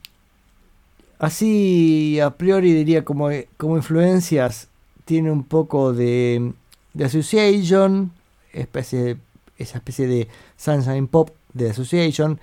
así 1.20 2.20
a 2.20 2.32
priori 2.32 2.74
diría 2.74 3.06
como, 3.06 3.30
como 3.58 3.78
influencias 3.78 4.70
tiene 5.06 5.32
un 5.32 5.44
poco 5.44 5.94
de, 5.94 6.52
de 6.96 7.06
Association, 7.06 8.12
especie 8.54 9.18
esa 9.60 9.78
especie 9.78 10.08
de 10.08 10.28
Sunshine 10.58 11.08
Pop 11.08 11.30
de 11.54 11.70
Association, 11.70 12.40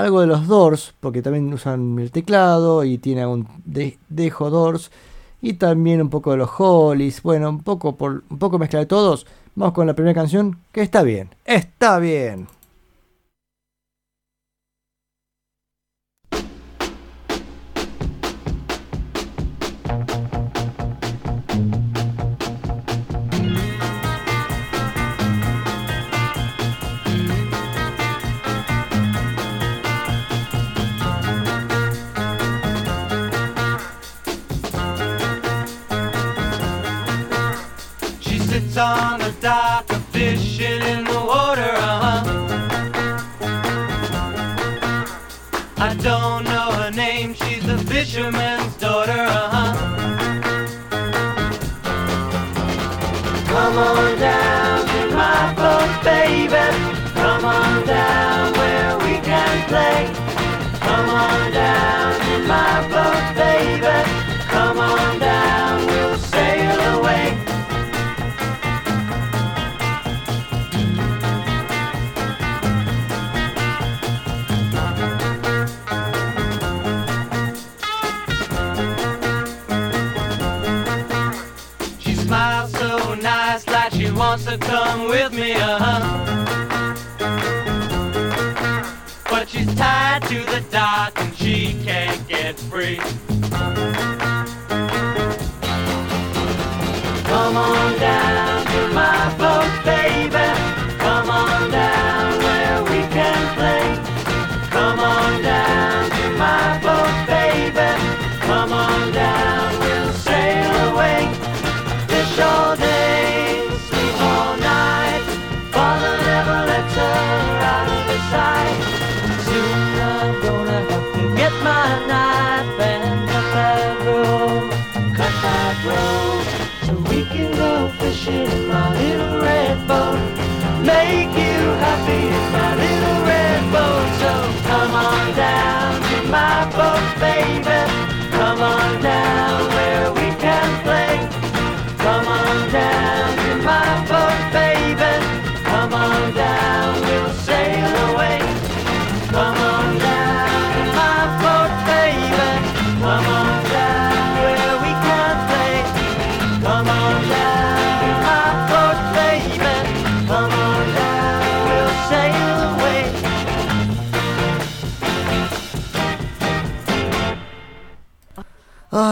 algo 0.00 0.20
de 0.20 0.26
los 0.26 0.46
Doors, 0.46 0.94
porque 1.00 1.22
también 1.22 1.52
usan 1.52 1.98
el 1.98 2.10
teclado 2.10 2.84
y 2.84 2.98
tiene 2.98 3.26
un 3.26 3.46
de, 3.64 3.98
dejo 4.08 4.50
Doors, 4.50 4.90
y 5.42 5.54
también 5.54 6.02
un 6.02 6.10
poco 6.10 6.32
de 6.32 6.38
los 6.38 6.50
Hollies, 6.58 7.22
bueno, 7.22 7.48
un 7.48 7.62
poco, 7.62 7.96
un 8.00 8.38
poco 8.38 8.58
mezcla 8.58 8.80
de 8.80 8.86
todos. 8.86 9.26
Vamos 9.54 9.74
con 9.74 9.86
la 9.86 9.94
primera 9.94 10.14
canción, 10.14 10.58
que 10.72 10.82
está 10.82 11.02
bien, 11.02 11.30
está 11.44 11.98
bien. 11.98 12.46
On 38.80 39.18
the 39.18 39.30
dock, 39.42 39.89
But 89.30 89.48
she's 89.48 89.72
tied 89.76 90.22
to 90.22 90.40
the 90.46 90.64
dock 90.68 91.12
and 91.16 91.32
she 91.36 91.74
can't 91.84 92.26
get 92.26 92.58
free. 92.58 92.98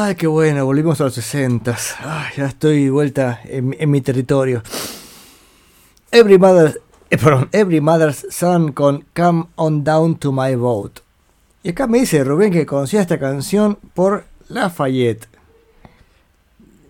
Ay, 0.09 0.15
qué 0.15 0.27
bueno, 0.27 0.65
volvimos 0.65 0.99
a 1.03 1.05
los 1.05 1.13
60. 1.17 1.77
Ay, 1.99 2.33
ya 2.35 2.47
estoy 2.47 2.85
de 2.85 2.91
vuelta 2.91 3.43
en, 3.45 3.91
mi 3.91 4.01
territorio. 4.01 4.63
Every 6.11 6.39
Mother, 6.39 6.81
eh, 7.11 7.19
perdón, 7.19 7.51
Every 7.53 7.83
Mother's 7.83 8.27
Son 8.31 8.73
con 8.73 9.05
Come 9.15 9.49
On 9.57 9.85
Down 9.85 10.17
to 10.17 10.33
My 10.33 10.55
Boat. 10.55 11.01
Y 11.63 11.69
acá 11.69 11.87
me 11.87 12.01
dice 12.01 12.25
Rubén 12.25 12.51
que 12.51 12.65
conocía 12.65 13.03
esta 13.03 13.19
canción 13.19 13.77
por 13.93 14.25
Lafayette. 14.49 15.29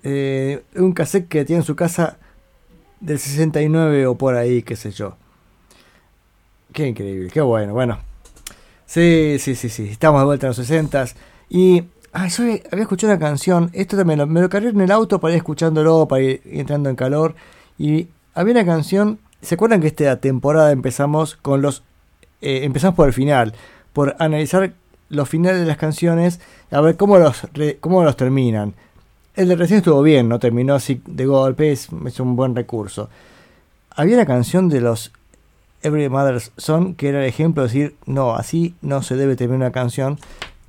Eh, 0.05 0.63
un 0.77 0.93
cassette 0.93 1.27
que 1.27 1.45
tiene 1.45 1.63
en 1.63 1.67
su 1.67 1.75
casa 1.75 2.19
del 3.01 3.19
69 3.19 4.07
o 4.07 4.15
por 4.15 4.37
ahí, 4.37 4.63
qué 4.63 4.77
sé 4.77 4.93
yo. 4.93 5.17
Qué 6.73 6.87
increíble, 6.87 7.31
qué 7.33 7.41
bueno, 7.41 7.73
bueno. 7.73 7.99
Sí, 8.87 9.39
sí, 9.41 9.57
sí, 9.57 9.71
sí, 9.71 9.89
estamos 9.89 10.21
de 10.21 10.25
vuelta 10.25 10.47
en 10.47 10.51
los 10.51 10.57
60 10.59 11.07
y 11.49 11.83
Ah, 12.13 12.27
yo 12.29 12.45
había 12.45 12.83
escuchado 12.83 13.13
una 13.13 13.21
canción, 13.21 13.71
esto 13.75 13.97
también 13.97 14.27
me 14.33 14.41
lo 14.41 14.49
cargué 14.49 14.71
en 14.71 14.81
el 14.81 14.91
auto 14.91 15.21
para 15.21 15.35
ir 15.35 15.39
escuchándolo, 15.39 16.09
para 16.09 16.23
ir 16.23 16.41
entrando 16.47 16.89
en 16.89 16.97
calor. 16.97 17.35
Y 17.77 18.09
había 18.35 18.55
una 18.55 18.65
canción, 18.65 19.19
¿se 19.43 19.55
acuerdan 19.55 19.81
que 19.81 19.89
esta 19.89 20.19
temporada 20.21 20.73
empezamos 20.73 21.37
con 21.37 21.61
los... 21.61 21.83
eh, 22.41 22.61
empezamos 22.65 22.97
por 22.97 23.09
el 23.09 23.13
final, 23.13 23.55
por 23.93 24.17
analizar 24.19 24.73
los 25.11 25.29
finales 25.29 25.61
de 25.61 25.67
las 25.67 25.77
canciones, 25.77 26.41
a 26.71 26.81
ver 26.81 26.97
cómo 26.97 27.19
los, 27.19 27.47
cómo 27.81 28.03
los 28.03 28.17
terminan. 28.17 28.75
El 29.37 29.49
de 29.49 29.57
recién 29.57 29.79
estuvo 29.79 30.03
bien, 30.03 30.29
no 30.29 30.39
terminó 30.39 30.75
así 30.75 31.03
de 31.07 31.27
golpe, 31.27 31.73
es, 31.73 31.89
es 32.07 32.21
un 32.21 32.37
buen 32.37 32.57
recurso. 32.57 33.11
Había 33.91 34.17
una 34.17 34.27
canción 34.27 34.69
de 34.69 34.81
los 34.81 35.13
Every 35.83 36.09
Mother's 36.09 36.53
Son 36.57 36.95
que 36.95 37.09
era 37.09 37.21
el 37.21 37.29
ejemplo 37.29 37.63
de 37.63 37.69
decir, 37.69 37.97
no, 38.07 38.35
así 38.35 38.75
no 38.83 39.03
se 39.03 39.15
debe 39.15 39.37
terminar 39.37 39.67
una 39.67 39.73
canción, 39.73 40.19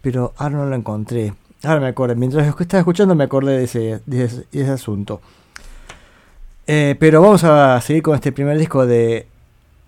pero 0.02 0.34
ahora 0.38 0.58
no 0.58 0.66
la 0.66 0.76
encontré. 0.76 1.34
Ahora 1.64 1.82
me 1.82 1.88
acuerdo, 1.88 2.16
mientras 2.16 2.48
estaba 2.48 2.80
escuchando 2.80 3.16
me 3.16 3.26
acordé 3.26 3.58
de 3.58 3.64
ese, 3.66 4.02
de 4.06 4.24
ese, 4.24 4.48
de 4.52 4.62
ese 4.62 4.72
asunto. 4.72 5.22
Eh, 6.68 6.96
pero 7.00 7.22
vamos 7.22 7.44
a 7.44 7.80
seguir 7.82 8.04
con 8.04 8.16
este 8.16 8.32
primer 8.32 8.58
disco 8.58 8.86
de, 8.86 9.28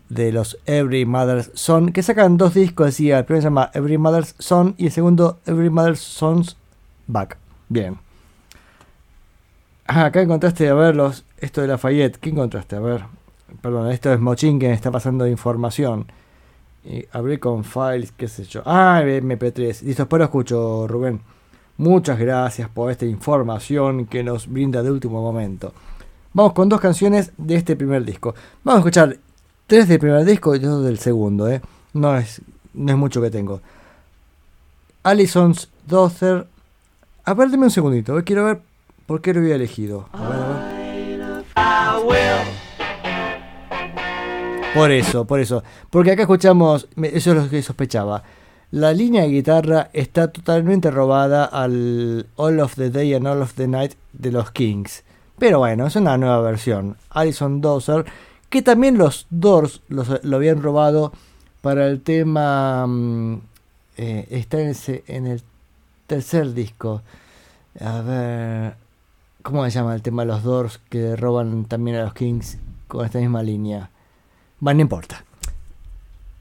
de 0.10 0.32
los 0.32 0.58
Every 0.66 1.06
Mother's 1.06 1.52
Son, 1.54 1.92
que 1.92 2.04
sacan 2.04 2.38
dos 2.38 2.54
discos, 2.54 2.88
decía, 2.88 3.20
el 3.20 3.26
primero 3.26 3.42
se 3.42 3.46
llama 3.48 3.72
Every 3.74 3.98
Mother's 3.98 4.36
Son 4.40 4.76
y 4.78 4.88
el 4.88 4.92
segundo 4.92 5.40
Every 5.46 5.70
Mother's 5.70 6.00
Son's 6.00 6.58
Back. 7.08 7.38
Bien. 7.70 7.98
Ah, 9.88 10.06
acá 10.06 10.22
encontraste, 10.22 10.68
a 10.70 10.74
ver, 10.74 10.96
los, 10.96 11.26
esto 11.38 11.62
de 11.62 11.68
Lafayette. 11.68 12.18
¿Qué 12.18 12.30
encontraste? 12.30 12.76
A 12.76 12.80
ver. 12.80 13.04
Perdón, 13.62 13.92
esto 13.92 14.14
es 14.14 14.20
Mochin 14.20 14.60
que 14.60 14.68
me 14.68 14.74
está 14.74 14.92
pasando 14.92 15.28
información. 15.28 16.06
Y 16.84 17.06
abrí 17.12 17.38
con 17.38 17.64
files, 17.64 18.12
qué 18.12 18.28
sé 18.28 18.44
yo. 18.46 18.62
Ah, 18.66 19.02
MP3. 19.06 19.82
Listo, 19.84 20.04
después 20.04 20.18
lo 20.20 20.26
escucho, 20.26 20.88
Rubén. 20.88 21.22
Muchas 21.78 22.18
gracias 22.20 22.70
por 22.70 22.92
esta 22.92 23.06
información 23.06 24.06
que 24.06 24.24
nos 24.24 24.48
brinda 24.48 24.82
de 24.84 24.92
último 24.92 25.22
momento. 25.22 25.74
Vamos 26.34 26.54
con 26.54 26.70
dos 26.70 26.80
canciones 26.82 27.32
de 27.38 27.56
este 27.56 27.76
primer 27.76 28.04
disco. 28.06 28.34
Vamos 28.64 28.78
a 28.78 28.82
escuchar 28.82 29.18
tres 29.68 29.88
del 29.88 30.00
primer 30.00 30.24
disco 30.26 30.56
y 30.56 30.60
dos 30.60 30.84
del 30.84 30.98
segundo, 31.00 31.50
¿eh? 31.50 31.62
No 31.94 32.16
es, 32.18 32.42
no 32.74 32.92
es 32.92 32.98
mucho 32.98 33.22
que 33.22 33.30
tengo. 33.32 33.62
Allison's 35.04 35.70
Daughter. 35.88 36.48
A 37.26 37.34
ver, 37.34 37.50
deme 37.50 37.66
un 37.66 37.72
segundito. 37.72 38.18
eh, 38.18 38.24
Quiero 38.24 38.46
ver 38.46 38.62
por 39.06 39.22
qué 39.22 39.34
lo 39.34 39.40
había 39.42 39.56
elegido. 39.56 40.08
A 40.14 40.30
ver, 40.30 41.22
a 41.56 42.00
ver. 42.08 42.61
Por 44.74 44.92
eso, 44.92 45.26
por 45.26 45.40
eso. 45.40 45.64
Porque 45.90 46.12
acá 46.12 46.22
escuchamos, 46.24 46.88
eso 47.02 47.32
es 47.32 47.38
lo 47.44 47.50
que 47.50 47.62
sospechaba. 47.62 48.24
La 48.72 48.94
línea 48.94 49.24
de 49.24 49.30
guitarra 49.30 49.90
está 49.92 50.32
totalmente 50.32 50.90
robada 50.92 51.44
al 51.44 52.26
All 52.38 52.60
of 52.62 52.76
the 52.76 52.90
Day 52.90 53.14
and 53.14 53.28
All 53.28 53.42
of 53.42 53.54
the 53.56 53.68
Night 53.68 53.94
de 54.14 54.32
los 54.32 54.52
Kings. 54.52 55.04
Pero 55.38 55.60
bueno, 55.60 55.88
es 55.88 55.96
una 55.98 56.18
nueva 56.18 56.40
versión. 56.42 56.96
Alison 57.10 57.60
Dozer, 57.60 58.06
que 58.50 58.62
también 58.62 58.98
los 58.98 59.28
Doors 59.30 59.82
lo 59.90 60.36
habían 60.38 60.62
robado 60.62 61.12
para 61.62 61.88
el 61.88 62.02
tema... 62.02 62.86
mm, 62.88 63.42
eh, 63.98 64.28
está 64.32 64.62
en, 64.62 64.70
ese- 64.70 65.04
en 65.08 65.28
el 65.28 65.42
tercer 66.08 66.54
disco. 66.54 67.02
A 67.80 68.02
ver... 68.02 68.76
¿Cómo 69.44 69.66
se 69.66 69.72
llama 69.72 69.96
el 69.96 70.02
tema 70.04 70.22
de 70.22 70.28
los 70.28 70.44
Doors 70.44 70.80
que 70.90 71.16
roban 71.16 71.66
también 71.66 71.98
a 71.98 72.04
los 72.04 72.14
Kings 72.14 72.58
con 72.88 73.04
esta 73.06 73.18
misma 73.20 73.42
línea? 73.44 73.90
Bueno, 74.62 74.78
no 74.78 74.82
importa. 74.84 75.26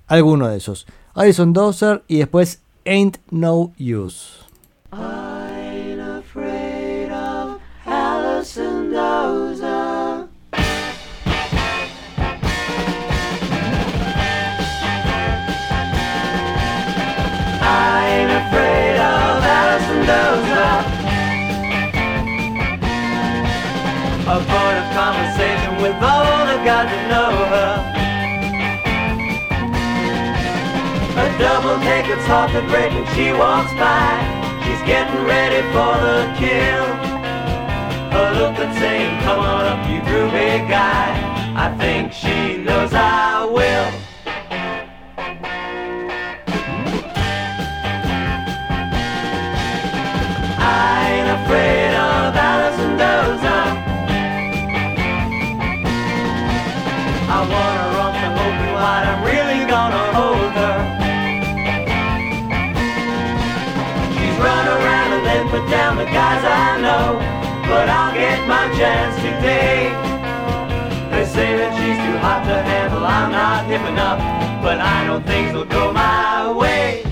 Alguno 0.07 0.49
de 0.49 0.59
esos. 0.59 0.87
Alison 1.15 1.55
Dozer 1.55 2.05
y 2.07 2.19
después 2.19 2.61
Ain't 2.85 3.17
No 3.31 3.73
Use. 3.79 4.45
Ain't 4.93 6.01
afraid 6.01 7.11
of 7.11 7.59
Allison 7.87 8.93
Dozer. 8.93 10.29
I 17.63 18.07
ain't 18.07 18.31
afraid. 18.31 18.71
A 24.31 24.39
point 24.39 24.79
of 24.79 24.95
conversation 24.95 25.83
with 25.83 25.95
all 25.95 26.45
that 26.47 26.63
got 26.65 26.85
to 26.85 27.09
know 27.09 27.47
her. 27.47 28.00
double 31.41 31.79
naked's 31.79 32.27
hard 32.27 32.51
to 32.53 32.61
break 32.69 32.93
when 32.93 33.07
she 33.17 33.33
walks 33.33 33.73
by. 33.81 34.21
She's 34.63 34.83
getting 34.87 35.25
ready 35.25 35.63
for 35.73 35.93
the 36.07 36.19
kill. 36.37 36.87
A 38.13 38.23
look 38.39 38.57
that's 38.59 38.79
saying, 38.79 39.23
come 39.23 39.41
on 39.41 39.65
up, 39.65 39.89
you 39.89 40.01
groovy 40.01 40.69
guy. 40.69 41.09
I 41.57 41.75
think 41.79 42.13
she 42.13 42.59
knows 42.59 42.93
I 42.93 43.47
will. 43.47 43.91
I 50.63 51.00
I'll 67.91 68.15
get 68.15 68.47
my 68.47 68.67
chance 68.79 69.17
today. 69.17 69.91
They 71.11 71.25
say 71.27 71.57
that 71.59 71.75
she's 71.75 71.99
too 72.07 72.19
hot 72.19 72.45
to 72.45 72.63
handle, 72.63 73.05
I'm 73.05 73.33
not 73.33 73.67
hip 73.67 73.83
enough, 73.89 74.19
but 74.63 74.79
I 74.79 75.07
don't 75.07 75.27
think 75.27 75.53
will 75.53 75.65
go 75.65 75.93
my 75.93 76.53
way. 76.53 77.10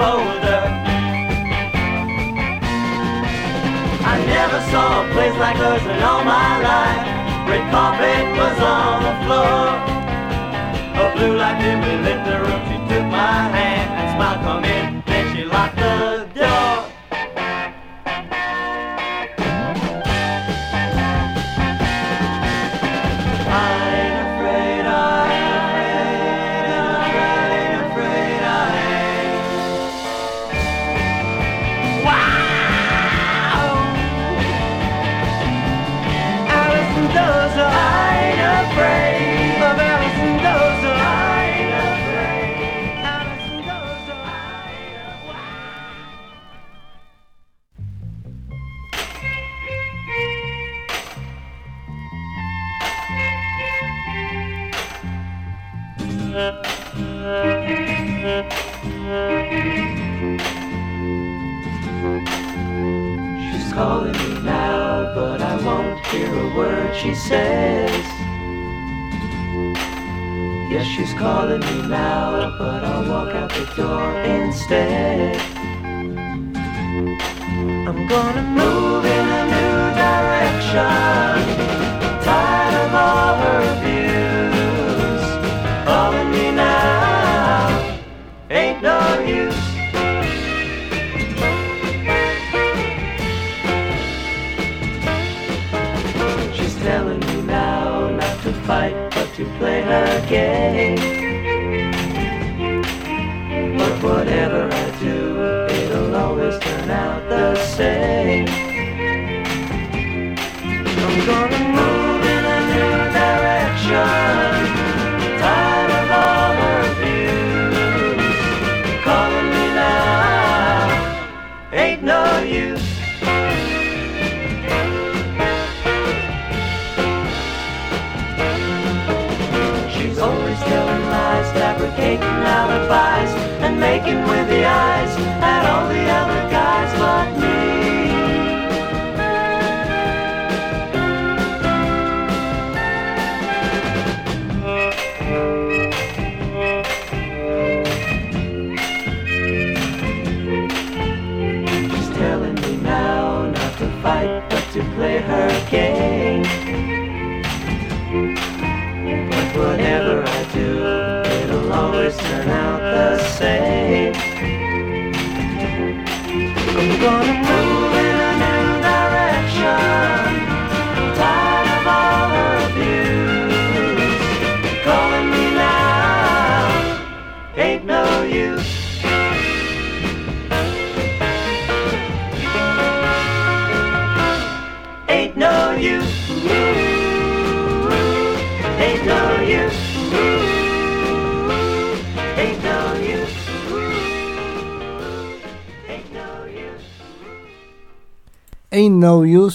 Boulder. 0.00 0.64
I 4.12 4.14
never 4.24 4.60
saw 4.72 5.04
a 5.04 5.12
place 5.12 5.36
like 5.36 5.56
hers 5.56 5.84
in 5.84 6.02
all 6.02 6.24
my 6.24 6.52
life. 6.70 7.04
Red 7.46 7.64
carpet 7.70 8.24
was 8.40 8.58
on 8.64 9.02
the 9.04 9.14
floor. 9.24 9.60
A 11.02 11.14
blue 11.14 11.36
light 11.36 11.60
dimly 11.60 11.96
lit 12.06 12.24
the 12.24 12.36
room. 12.40 12.62
She 12.68 12.78
took 12.88 13.04
my 13.12 13.52
hand 13.52 13.88
and 14.00 14.08
smiled, 14.16 14.40
come 14.40 14.64
in. 14.64 15.02
Then 15.04 15.36
she 15.36 15.44
locked 15.44 15.76
the 15.76 16.26
door. 16.34 16.79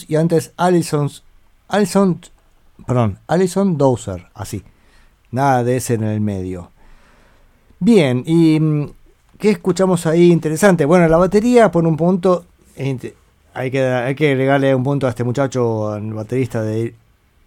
Y 0.07 0.15
antes 0.15 0.53
Allison, 0.57 1.09
Allison, 1.67 2.19
perdón, 2.85 3.19
Allison 3.27 3.77
Dowser, 3.77 4.27
así. 4.33 4.63
Nada 5.31 5.63
de 5.63 5.77
ese 5.77 5.93
en 5.93 6.03
el 6.03 6.21
medio. 6.21 6.71
Bien, 7.79 8.23
¿y 8.25 8.59
mm, 8.59 8.89
qué 9.37 9.51
escuchamos 9.51 10.05
ahí 10.05 10.31
interesante? 10.31 10.85
Bueno, 10.85 11.07
la 11.07 11.17
batería 11.17 11.71
por 11.71 11.85
un 11.85 11.97
punto, 11.97 12.45
hay 13.53 13.71
que, 13.71 13.83
hay 13.83 14.11
agregarle 14.11 14.75
un 14.75 14.83
punto 14.83 15.07
a 15.07 15.09
este 15.09 15.23
muchacho, 15.23 15.95
el 15.95 16.13
baterista 16.13 16.61
de 16.61 16.93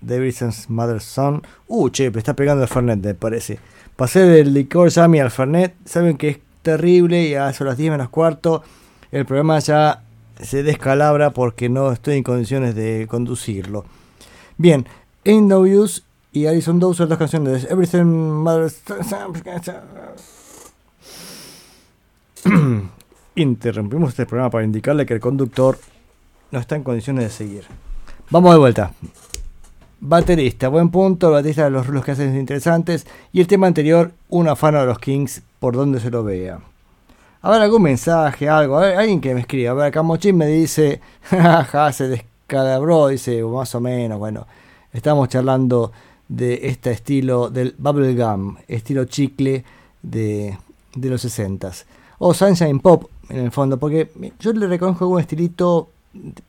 Davidson's 0.00 0.70
Mother's 0.70 1.04
Son. 1.04 1.42
Uh, 1.66 1.90
che, 1.90 2.10
pero 2.10 2.18
está 2.18 2.34
pegando 2.34 2.62
el 2.62 2.68
Fernet, 2.68 3.04
me 3.04 3.14
parece. 3.14 3.58
Pasé 3.96 4.20
del 4.20 4.54
licor 4.54 4.90
Sammy 4.90 5.20
al 5.20 5.30
Fernet, 5.30 5.74
saben 5.84 6.16
que 6.16 6.28
es 6.28 6.38
terrible 6.62 7.22
y 7.22 7.34
a 7.34 7.52
las 7.58 7.76
10 7.76 7.90
menos 7.90 8.08
cuarto 8.10 8.62
el 9.10 9.24
programa 9.24 9.58
ya 9.58 10.02
se 10.42 10.62
descalabra 10.62 11.30
porque 11.30 11.68
no 11.68 11.92
estoy 11.92 12.16
en 12.16 12.22
condiciones 12.22 12.74
de 12.74 13.06
conducirlo. 13.08 13.84
Bien, 14.56 14.86
Ain't 15.24 15.48
No 15.48 15.60
Use 15.60 16.02
y 16.32 16.46
Alison 16.46 16.78
Dowser, 16.78 17.08
dos 17.08 17.18
canciones 17.18 17.62
de 17.62 17.68
Everything 17.70 18.04
Matters. 18.04 18.82
Interrumpimos 23.34 24.10
este 24.10 24.26
programa 24.26 24.50
para 24.50 24.64
indicarle 24.64 25.06
que 25.06 25.14
el 25.14 25.20
conductor 25.20 25.78
no 26.50 26.58
está 26.58 26.76
en 26.76 26.82
condiciones 26.82 27.24
de 27.24 27.30
seguir. 27.30 27.64
Vamos 28.30 28.52
de 28.52 28.58
vuelta. 28.58 28.92
Baterista, 30.00 30.68
buen 30.68 30.90
punto, 30.90 31.30
baterista 31.30 31.64
de 31.64 31.70
los 31.70 31.86
rulos 31.86 32.04
que 32.04 32.12
hacen 32.12 32.36
interesantes. 32.36 33.06
Y 33.32 33.40
el 33.40 33.46
tema 33.46 33.66
anterior, 33.66 34.12
un 34.28 34.48
afano 34.48 34.80
de 34.80 34.86
los 34.86 34.98
Kings, 34.98 35.42
por 35.58 35.74
donde 35.74 35.98
se 36.00 36.10
lo 36.10 36.22
vea. 36.22 36.60
A 37.40 37.50
ver, 37.50 37.62
algún 37.62 37.82
mensaje, 37.82 38.48
algo. 38.48 38.78
A 38.78 38.80
ver, 38.80 38.98
alguien 38.98 39.20
que 39.20 39.32
me 39.34 39.40
escriba. 39.40 39.70
A 39.70 39.74
ver, 39.74 39.86
acá 39.86 40.02
Mochín 40.02 40.36
me 40.36 40.46
dice, 40.46 41.00
jaja, 41.22 41.92
se 41.92 42.08
descalabró, 42.08 43.08
dice, 43.08 43.42
más 43.44 43.74
o 43.74 43.80
menos. 43.80 44.18
Bueno, 44.18 44.46
estamos 44.92 45.28
charlando 45.28 45.92
de 46.28 46.60
este 46.64 46.90
estilo 46.90 47.48
del 47.48 47.74
bubblegum, 47.78 48.56
estilo 48.66 49.04
chicle 49.04 49.64
de, 50.02 50.58
los 50.94 51.24
60s. 51.24 51.84
O 52.18 52.34
Sunshine 52.34 52.80
Pop, 52.80 53.08
en 53.28 53.38
el 53.38 53.50
fondo, 53.52 53.78
porque 53.78 54.10
yo 54.40 54.52
le 54.52 54.66
reconozco 54.66 55.06
un 55.06 55.20
estilito 55.20 55.90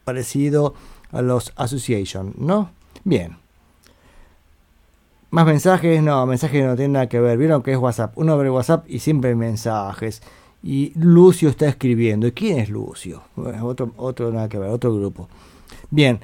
parecido 0.03 0.73
a 1.11 1.21
los 1.21 1.53
Association, 1.55 2.33
¿no? 2.37 2.71
Bien. 3.03 3.37
Más 5.29 5.45
mensajes, 5.45 6.01
no, 6.01 6.25
mensajes 6.25 6.65
no 6.65 6.75
tienen 6.75 6.93
nada 6.93 7.07
que 7.07 7.19
ver. 7.19 7.37
Vieron 7.37 7.61
que 7.61 7.71
es 7.71 7.77
WhatsApp. 7.77 8.17
Uno 8.17 8.33
abre 8.33 8.49
WhatsApp 8.49 8.85
y 8.89 8.97
siempre 8.97 9.29
hay 9.29 9.35
mensajes. 9.35 10.23
Y 10.61 10.91
Lucio 10.95 11.49
está 11.49 11.67
escribiendo. 11.67 12.27
¿Y 12.27 12.31
quién 12.31 12.59
es 12.59 12.69
Lucio? 12.69 13.23
Bueno, 13.35 13.65
otro, 13.65 13.93
otro 13.97 14.31
nada 14.31 14.49
que 14.49 14.59
ver, 14.59 14.69
otro 14.69 14.93
grupo. 14.95 15.27
Bien. 15.89 16.19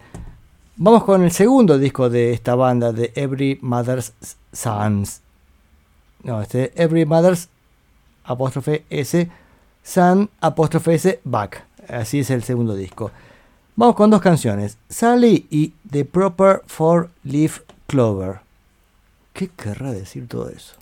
Vamos 0.78 1.06
con 1.06 1.24
el 1.24 1.32
segundo 1.32 1.78
disco 1.78 2.10
de 2.10 2.34
esta 2.34 2.54
banda, 2.56 2.92
de 2.92 3.14
Every 3.16 3.58
Mother's 3.62 4.14
Sons. 4.52 5.22
No, 6.24 6.42
este 6.42 6.74
Every 6.76 7.06
Mother's 7.06 7.48
apóstrofe 8.26 8.84
S, 8.90 9.30
Sun 9.84 10.30
apóstrofe 10.42 10.96
S, 10.96 11.20
Back. 11.24 11.64
Así 11.88 12.20
es 12.20 12.30
el 12.30 12.44
segundo 12.44 12.76
disco. 12.76 13.12
Vamos 13.78 13.96
con 13.96 14.10
dos 14.10 14.22
canciones, 14.22 14.78
Sally 14.90 15.48
y 15.50 15.74
The 15.90 16.04
Proper 16.04 16.64
Four 16.66 17.10
Leaf 17.24 17.62
Clover. 17.88 18.40
¿Qué 19.34 19.50
querrá 19.50 19.92
decir 19.92 20.28
todo 20.28 20.50
eso? 20.50 20.76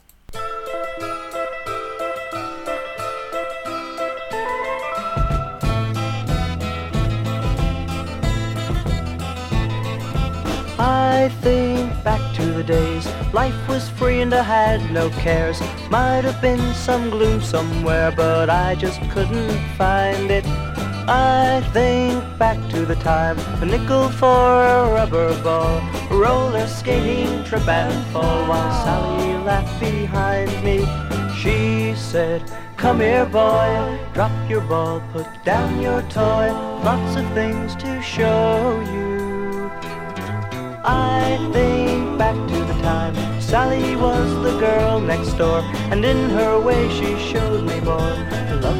I 11.23 11.29
think 11.29 12.03
back 12.03 12.35
to 12.35 12.45
the 12.47 12.65
days 12.65 13.07
life 13.31 13.55
was 13.69 13.87
free 13.87 14.19
and 14.19 14.33
I 14.33 14.43
had 14.43 14.91
no 14.91 15.09
cares. 15.09 15.57
Might 15.89 16.25
have 16.25 16.41
been 16.41 16.73
some 16.73 17.11
gloom 17.11 17.41
somewhere, 17.41 18.11
but 18.11 18.49
I 18.49 18.75
just 18.75 18.99
couldn't 19.09 19.57
find 19.77 20.29
it. 20.29 20.45
I 21.07 21.63
think 21.71 22.21
back 22.37 22.57
to 22.71 22.85
the 22.85 22.95
time 22.95 23.39
a 23.61 23.65
nickel 23.65 24.09
for 24.09 24.65
a 24.65 24.91
rubber 24.91 25.31
ball, 25.41 25.81
roller 26.11 26.67
skating 26.67 27.45
trip 27.45 27.69
and 27.69 28.05
fall 28.07 28.45
while 28.49 28.83
Sally 28.83 29.33
laughed 29.45 29.79
behind 29.79 30.51
me. 30.61 30.79
She 31.39 31.95
said, 31.95 32.43
Come 32.75 32.99
here, 32.99 33.25
boy, 33.25 33.97
drop 34.13 34.33
your 34.49 34.59
ball, 34.59 35.01
put 35.13 35.27
down 35.45 35.79
your 35.79 36.01
toy, 36.09 36.51
lots 36.83 37.15
of 37.15 37.25
things 37.31 37.77
to 37.77 38.01
show 38.01 38.83
you. 38.93 39.02
I 40.85 41.37
think 41.53 42.17
back 42.17 42.35
to 42.35 42.59
the 42.65 42.81
time 42.81 43.15
Sally 43.39 43.95
was 43.95 44.29
the 44.43 44.59
girl 44.59 44.99
next 44.99 45.33
door, 45.33 45.61
and 45.91 46.03
in 46.03 46.29
her 46.31 46.59
way 46.59 46.89
she 46.89 47.17
showed 47.17 47.63
me 47.63 47.79
more. 47.79 48.15
The 48.65 48.73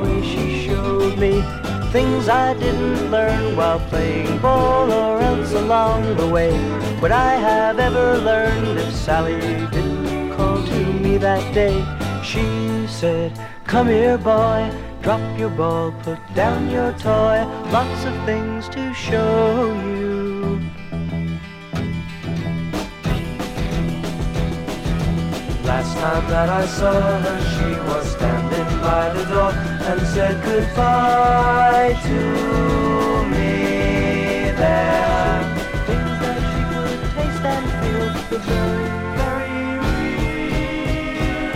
way 0.00 0.22
she 0.22 0.66
showed 0.66 1.18
me 1.18 1.42
things 1.90 2.28
I 2.28 2.54
didn't 2.54 3.10
learn 3.10 3.56
while 3.56 3.80
playing 3.88 4.38
ball 4.38 4.92
or 4.92 5.20
else 5.20 5.52
along 5.52 6.16
the 6.16 6.28
way. 6.28 6.52
Would 7.00 7.10
I 7.10 7.34
have 7.34 7.78
ever 7.80 8.18
learned 8.18 8.78
if 8.78 8.94
Sally 8.94 9.40
didn't 9.72 10.36
call 10.36 10.64
to 10.64 10.84
me 10.84 11.16
that 11.18 11.54
day? 11.54 11.84
She 12.22 12.86
said, 12.86 13.32
Come 13.64 13.88
here, 13.88 14.18
boy, 14.18 14.70
drop 15.02 15.38
your 15.38 15.50
ball, 15.50 15.92
put 16.02 16.18
down 16.34 16.70
your 16.70 16.92
toy, 16.92 17.44
lots 17.72 18.04
of 18.04 18.14
things 18.26 18.68
to 18.68 18.94
show 18.94 19.72
you. 19.86 19.97
Last 25.68 25.92
time 25.98 26.26
that 26.30 26.48
I 26.48 26.64
saw 26.64 26.98
her, 27.24 27.38
she 27.52 27.70
was 27.88 28.04
standing 28.12 28.70
by 28.80 29.04
the 29.12 29.24
door 29.26 29.52
and 29.88 30.00
said 30.14 30.42
goodbye 30.42 31.94
to 32.08 32.20
me 33.32 34.50
there. 34.56 35.44
Things 35.86 36.16
that 36.24 36.38
she 36.48 36.60
could 36.72 37.00
taste 37.16 37.44
and 37.54 37.66
feel 37.80 38.08
the 38.30 38.38
very, 38.48 38.88
very 39.20 39.62
real. 41.42 41.52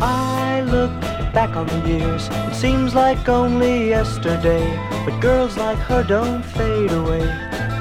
I 0.00 0.66
look 0.66 0.94
back 1.32 1.52
on 1.54 1.66
the 1.68 1.80
years, 1.88 2.28
it 2.48 2.54
seems 2.56 2.90
like 2.96 3.28
only 3.28 3.90
yesterday. 3.90 4.66
But 5.04 5.20
girls 5.20 5.56
like 5.56 5.78
her 5.90 6.02
don't 6.02 6.42
fade 6.42 6.90
away. 6.90 7.26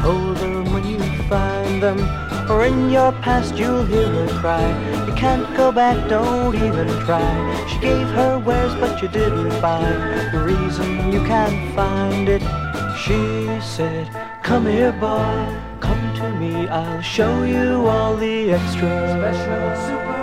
Hold 0.06 0.38
them 0.38 0.72
when 0.72 0.86
you 0.86 1.00
find 1.28 1.82
them, 1.82 1.98
or 2.50 2.66
in 2.66 2.90
your 2.90 3.12
past 3.24 3.56
you'll 3.56 3.86
hear 3.86 4.08
her 4.08 4.28
cry. 4.40 4.68
You 5.08 5.14
can't 5.14 5.56
go 5.56 5.72
back, 5.72 6.10
don't 6.10 6.56
even 6.56 6.88
try. 7.06 7.68
She 7.68 7.80
gave 7.80 8.08
her 8.10 8.40
wares, 8.40 8.74
but 8.76 9.02
you 9.02 9.08
didn't 9.08 9.62
buy. 9.62 9.84
The 10.32 10.40
reason 10.40 11.12
you 11.12 11.20
can't 11.26 11.76
find 11.76 12.28
it, 12.30 12.44
she 13.04 13.20
said, 13.62 14.08
Come 14.44 14.66
here, 14.66 14.92
boy, 14.92 15.48
come 15.80 16.16
to 16.16 16.30
me, 16.40 16.68
I'll 16.68 17.02
show 17.02 17.44
you 17.44 17.88
all 17.88 18.16
the 18.16 18.52
extra 18.52 18.92
special 19.16 19.76
super. 19.86 20.23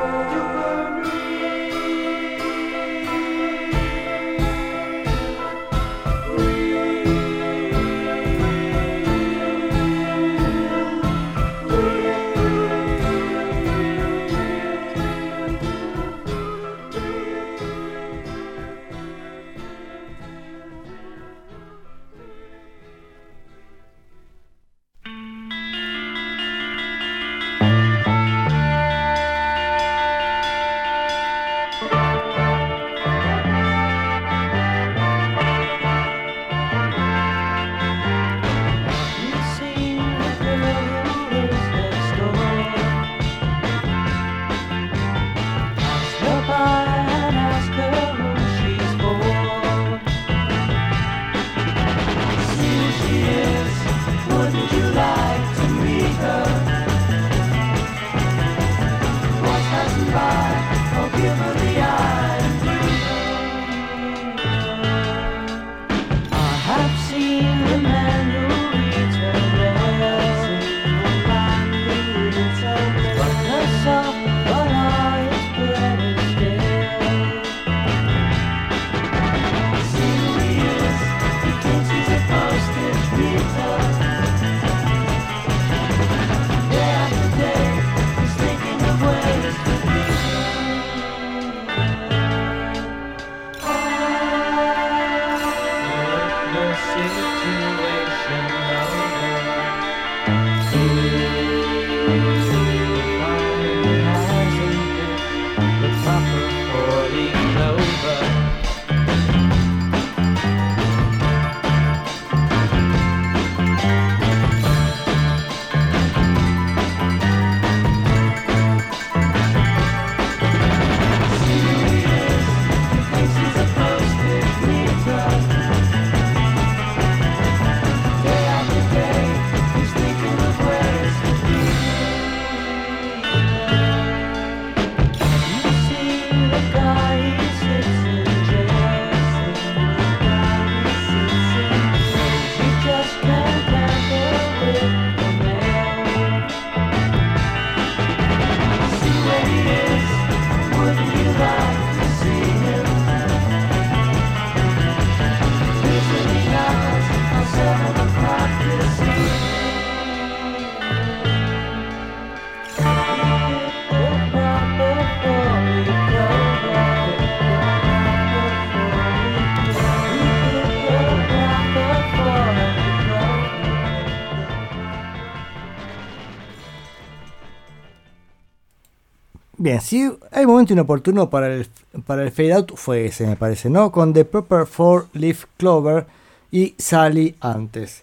Bien, 179.70 179.80
si 179.80 180.12
hay 180.32 180.46
momento 180.46 180.72
inoportuno 180.72 181.30
para 181.30 181.54
el, 181.54 181.68
para 182.04 182.24
el 182.24 182.32
fade 182.32 182.54
out, 182.54 182.72
fue 182.74 183.06
ese, 183.06 183.24
me 183.24 183.36
parece, 183.36 183.70
¿no? 183.70 183.92
Con 183.92 184.12
The 184.12 184.24
Proper 184.24 184.66
Four 184.66 185.06
Leaf 185.12 185.44
Clover 185.58 186.06
y 186.50 186.74
Sally 186.76 187.36
antes. 187.40 188.02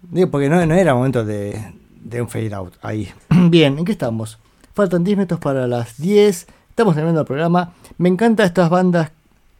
Digo, 0.00 0.30
porque 0.30 0.48
no, 0.48 0.64
no 0.64 0.74
era 0.74 0.94
momento 0.94 1.26
de, 1.26 1.74
de 2.02 2.22
un 2.22 2.30
fade 2.30 2.54
out 2.54 2.72
ahí. 2.80 3.12
Bien, 3.50 3.78
¿en 3.78 3.84
qué 3.84 3.92
estamos? 3.92 4.38
Faltan 4.72 5.04
10 5.04 5.18
minutos 5.18 5.40
para 5.40 5.66
las 5.66 5.98
10. 5.98 6.46
Estamos 6.70 6.94
terminando 6.94 7.20
el 7.20 7.26
programa. 7.26 7.74
Me 7.98 8.08
encantan 8.08 8.46
estas 8.46 8.70
bandas 8.70 9.10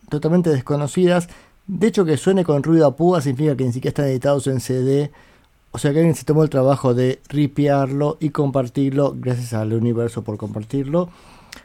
totalmente 0.09 0.49
desconocidas. 0.49 1.29
De 1.67 1.89
hecho, 1.89 2.07
que 2.07 2.17
suene 2.17 2.43
con 2.43 2.63
ruido 2.63 2.87
a 2.87 2.97
púa 2.97 3.21
significa 3.21 3.55
que 3.55 3.65
ni 3.65 3.73
siquiera 3.75 3.91
están 3.91 4.07
editados 4.07 4.47
en 4.47 4.61
CD. 4.61 5.11
O 5.73 5.79
sea 5.79 5.93
que 5.93 5.99
alguien 5.99 6.15
se 6.15 6.25
tomó 6.25 6.43
el 6.43 6.51
trabajo 6.51 6.95
de 6.95 7.21
ripiarlo 7.29 8.17
y 8.21 8.31
compartirlo. 8.31 9.15
Gracias 9.17 9.53
al 9.53 9.73
universo 9.73 10.23
por 10.23 10.37
compartirlo. 10.37 11.11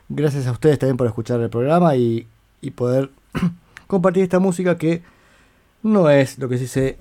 Gracias 0.09 0.47
a 0.47 0.51
ustedes 0.51 0.79
también 0.79 0.97
por 0.97 1.07
escuchar 1.07 1.39
el 1.41 1.49
programa 1.49 1.95
y, 1.95 2.27
y 2.61 2.71
poder 2.71 3.09
compartir 3.87 4.23
esta 4.23 4.39
música 4.39 4.77
que 4.77 5.01
no 5.83 6.09
es 6.09 6.37
lo 6.37 6.49
que 6.49 6.57
se 6.57 6.63
dice 6.63 6.97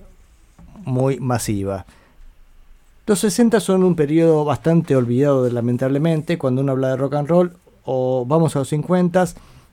muy 0.84 1.18
masiva. 1.20 1.86
Los 3.06 3.18
60 3.20 3.60
son 3.60 3.84
un 3.84 3.96
periodo 3.96 4.44
bastante 4.46 4.96
olvidado 4.96 5.48
lamentablemente 5.50 6.38
cuando 6.38 6.62
uno 6.62 6.72
habla 6.72 6.88
de 6.88 6.96
rock 6.96 7.14
and 7.14 7.28
roll 7.28 7.52
o 7.84 8.24
vamos 8.26 8.56
a 8.56 8.60
los 8.60 8.68
50 8.68 9.26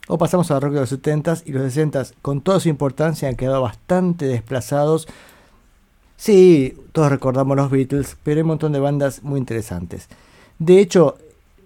o 0.07 0.17
pasamos 0.17 0.51
al 0.51 0.61
rock 0.61 0.73
de 0.73 0.79
los 0.81 0.89
70 0.89 1.37
y 1.45 1.53
los 1.53 1.63
60 1.63 2.07
con 2.21 2.41
toda 2.41 2.59
su 2.59 2.67
importancia 2.67 3.29
han 3.29 3.35
quedado 3.35 3.61
bastante 3.61 4.25
desplazados. 4.25 5.07
Sí, 6.21 6.77
todos 6.91 7.09
recordamos 7.09 7.57
los 7.57 7.71
Beatles, 7.71 8.15
pero 8.21 8.35
hay 8.37 8.41
un 8.43 8.49
montón 8.49 8.73
de 8.73 8.79
bandas 8.79 9.23
muy 9.23 9.39
interesantes. 9.39 10.07
De 10.59 10.77
hecho, 10.77 11.17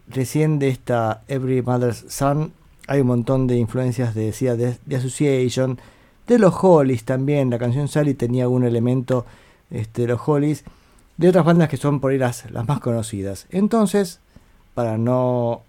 recién 0.08 0.60
de 0.60 0.70
esta 0.70 1.24
Every 1.28 1.62
Mother's 1.62 2.06
Son 2.08 2.54
hay 2.88 3.02
un 3.02 3.08
montón 3.08 3.48
de 3.48 3.58
influencias 3.58 4.16
de, 4.16 4.28
decía, 4.28 4.56
de, 4.56 4.78
Association, 4.96 5.78
de 6.26 6.40
los 6.40 6.54
Hollies 6.58 7.04
también. 7.04 7.50
La 7.50 7.60
canción 7.60 7.90
Sally 7.90 8.14
tenía 8.14 8.44
algún 8.44 8.64
elemento 8.64 9.26
este, 9.72 10.04
de 10.04 10.08
los 10.08 10.22
Hollies, 10.26 10.64
de 11.18 11.28
otras 11.28 11.44
bandas 11.44 11.68
que 11.68 11.76
son 11.76 12.00
por 12.00 12.14
ahí 12.14 12.18
las, 12.18 12.50
las 12.50 12.66
más 12.66 12.80
conocidas. 12.80 13.48
Entonces, 13.50 14.22
para 14.74 14.98
no 14.98 15.64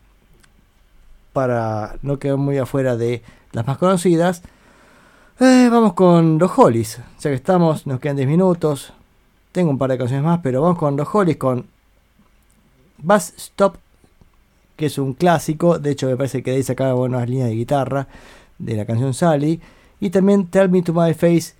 para 1.32 1.96
no 2.02 2.20
quedar 2.20 2.36
muy 2.36 2.58
afuera 2.58 2.96
de 2.96 3.24
las 3.50 3.66
más 3.66 3.78
conocidas, 3.78 4.42
eh, 5.40 5.68
vamos 5.70 5.92
con 5.92 6.38
los 6.38 6.50
Hollies. 6.56 7.00
Ya 7.20 7.30
que 7.30 7.36
estamos, 7.36 7.86
nos 7.86 8.00
quedan 8.00 8.16
10 8.16 8.28
minutos. 8.28 8.92
Tengo 9.52 9.70
un 9.70 9.78
par 9.78 9.90
de 9.90 9.98
canciones 9.98 10.24
más, 10.24 10.40
pero 10.42 10.62
vamos 10.62 10.78
con 10.78 10.96
los 10.96 11.08
Hollies 11.12 11.36
con 11.36 11.66
Bus 12.98 13.32
Stop, 13.36 13.76
que 14.76 14.86
es 14.86 14.98
un 14.98 15.14
clásico. 15.14 15.78
De 15.78 15.90
hecho, 15.90 16.06
me 16.06 16.16
parece 16.16 16.42
que 16.42 16.50
de 16.50 16.56
ahí 16.58 16.62
sacaba 16.62 16.94
buenas 16.94 17.28
líneas 17.28 17.48
de 17.48 17.54
guitarra 17.54 18.08
de 18.58 18.76
la 18.76 18.86
canción 18.86 19.14
Sally. 19.14 19.60
Y 20.00 20.10
también 20.10 20.46
Tell 20.46 20.68
Me 20.68 20.82
to 20.82 20.92
My 20.92 21.14
Face, 21.14 21.54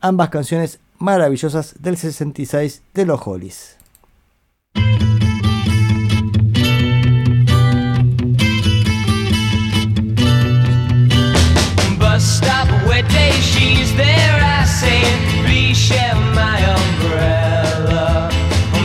ambas 0.00 0.30
canciones 0.30 0.80
maravillosas 0.98 1.74
del 1.80 1.96
66 1.96 2.82
de 2.94 3.06
los 3.06 3.20
Hollies. 3.26 3.76
Day, 13.08 13.32
she's 13.52 13.94
there. 13.96 14.36
I 14.58 14.64
say, 14.64 15.02
please 15.42 15.76
share 15.76 16.14
my 16.34 16.58
umbrella. 16.78 18.30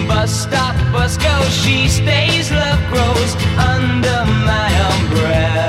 Bus 0.08 0.32
stop, 0.44 0.76
bus 0.92 1.18
go, 1.18 1.44
she 1.50 1.88
stays. 1.88 2.52
Love 2.52 2.82
grows 2.92 3.36
under 3.58 4.20
my 4.46 4.70
umbrella. 4.92 5.67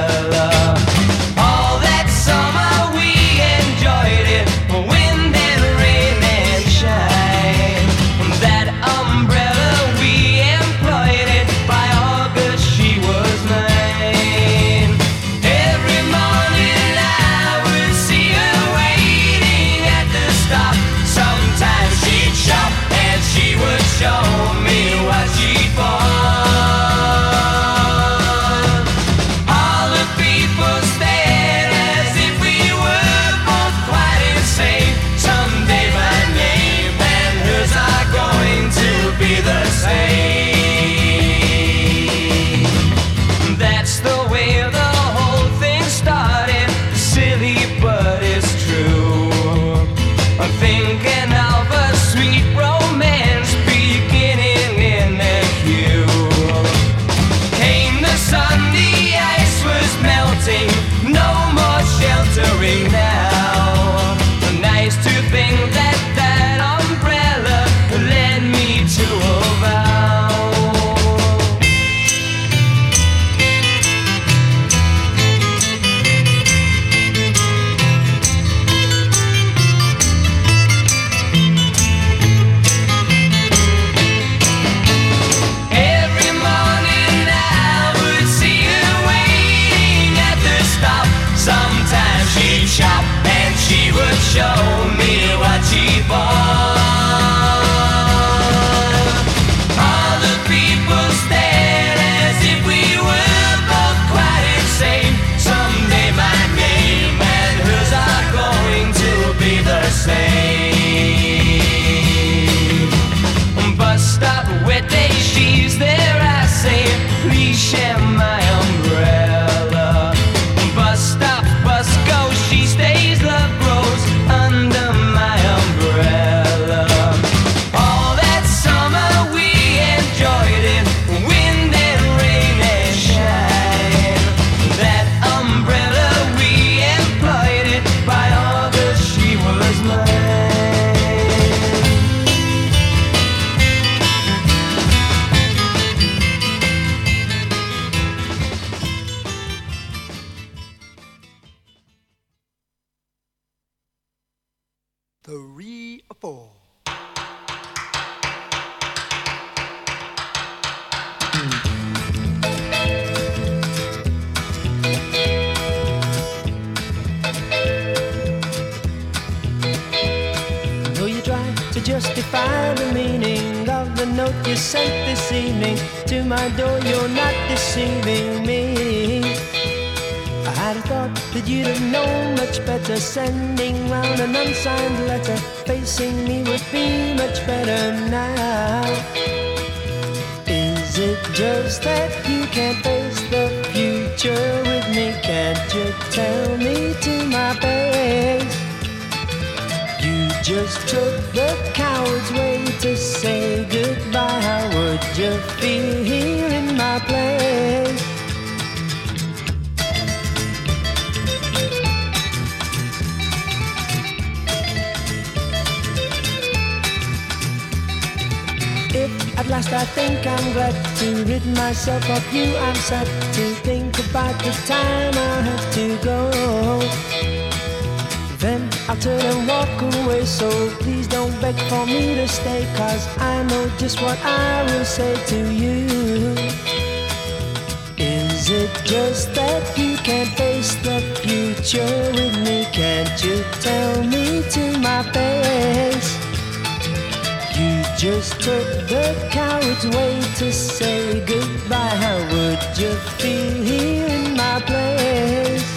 Way 249.96 250.20
to 250.36 250.52
say 250.52 251.24
goodbye. 251.26 251.96
How 252.04 252.18
would 252.32 252.78
you 252.78 252.92
feel 253.18 253.62
here 253.62 254.06
in 254.06 254.36
my 254.36 254.60
place? 254.70 255.68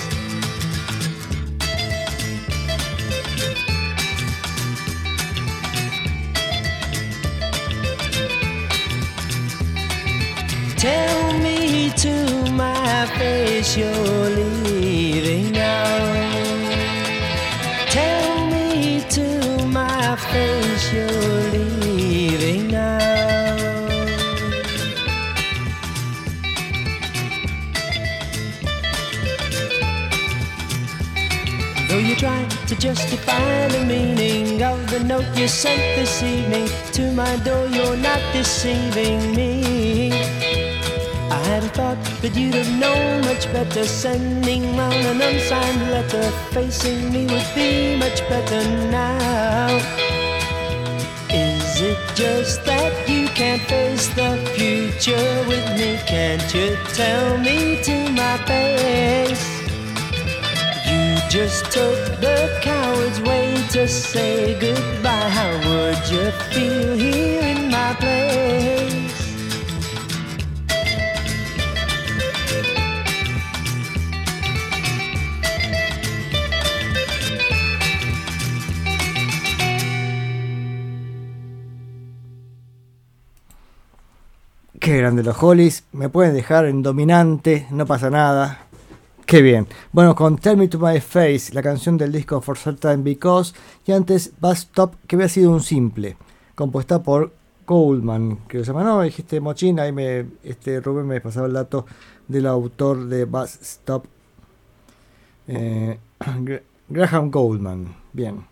Tell 10.78 11.38
me 11.40 11.92
to 11.98 12.52
my 12.52 13.06
face 13.20 13.78
you're 13.78 14.31
to 32.82 32.88
justify 32.88 33.68
the 33.68 33.86
meaning 33.86 34.62
of 34.64 34.90
the 34.90 35.00
note 35.04 35.26
you 35.38 35.48
sent 35.48 35.82
this 35.96 36.24
evening 36.24 36.68
to 36.92 37.12
my 37.12 37.36
door, 37.38 37.68
you're 37.68 37.98
not 37.98 38.22
deceiving 38.34 39.36
me. 39.36 40.12
I 41.30 41.40
had 41.46 41.64
a 41.64 41.70
thought 41.70 42.04
that 42.22 42.36
you'd 42.36 42.56
have 42.56 42.80
known 42.80 43.22
much 43.22 43.46
better. 43.54 43.84
Sending 43.86 44.76
round 44.76 45.06
an 45.12 45.22
unsigned 45.22 45.92
letter, 45.92 46.32
facing 46.54 47.12
me 47.14 47.26
would 47.28 47.50
be 47.54 47.98
much 47.98 48.20
better 48.30 48.64
now. 48.90 49.68
Is 51.30 51.82
it 51.82 52.00
just 52.16 52.66
that 52.66 52.94
you 53.08 53.28
can't 53.28 53.62
face 53.64 54.08
the 54.10 54.38
future 54.56 55.46
with 55.48 55.68
me? 55.78 56.00
Can't 56.08 56.54
you 56.54 56.78
tell 56.94 57.38
me 57.38 57.84
to 57.84 58.12
my 58.12 58.38
face? 58.46 59.51
Just 61.32 61.72
took 61.72 62.20
the 62.20 62.60
coward's 62.62 63.22
way 63.22 63.56
to 63.70 63.88
say 63.88 64.60
goodbye. 64.60 65.30
How 65.30 65.54
would 65.66 65.98
you 66.12 66.30
feel 66.52 66.94
here 66.94 67.42
in 67.42 67.72
my 67.72 67.96
place? 67.96 69.16
Qué 84.82 84.98
grande 84.98 85.24
los 85.24 85.38
Hollies. 85.38 85.86
Me 85.94 86.10
pueden 86.10 86.34
dejar 86.34 86.66
en 86.66 86.84
dominante, 86.84 87.68
no 87.72 87.86
pasa 87.86 88.10
nada. 88.10 88.68
Qué 89.32 89.42
bien. 89.42 89.66
Bueno, 89.94 90.14
con 90.14 90.38
Tell 90.38 90.58
Me 90.58 90.68
to 90.68 90.78
My 90.78 91.00
Face, 91.00 91.54
la 91.54 91.62
canción 91.62 91.98
del 91.98 92.12
disco 92.12 92.42
For 92.42 92.58
Certain 92.58 93.02
Because. 93.02 93.54
Y 93.86 93.94
antes 93.94 94.34
Bus 94.42 94.58
Stop, 94.58 94.96
que 95.08 95.16
había 95.16 95.30
sido 95.30 95.52
un 95.52 95.62
simple, 95.62 96.18
compuesta 96.54 97.02
por 97.02 97.32
Goldman. 97.66 98.40
Que 98.50 98.58
lo 98.58 98.66
llama, 98.66 98.84
no, 98.84 99.02
dijiste 99.02 99.40
Mochín, 99.40 99.80
ahí 99.80 99.94
me, 99.94 100.26
este, 100.44 100.82
Rubén 100.82 101.08
me 101.08 101.22
pasaba 101.22 101.48
el 101.48 101.54
dato 101.54 101.86
del 102.28 102.46
autor 102.46 103.06
de 103.06 103.24
Bus 103.24 103.58
Stop. 103.62 104.04
Eh, 105.48 105.98
Graham 106.90 107.32
Goldman. 107.32 107.96
Bien. 108.12 108.46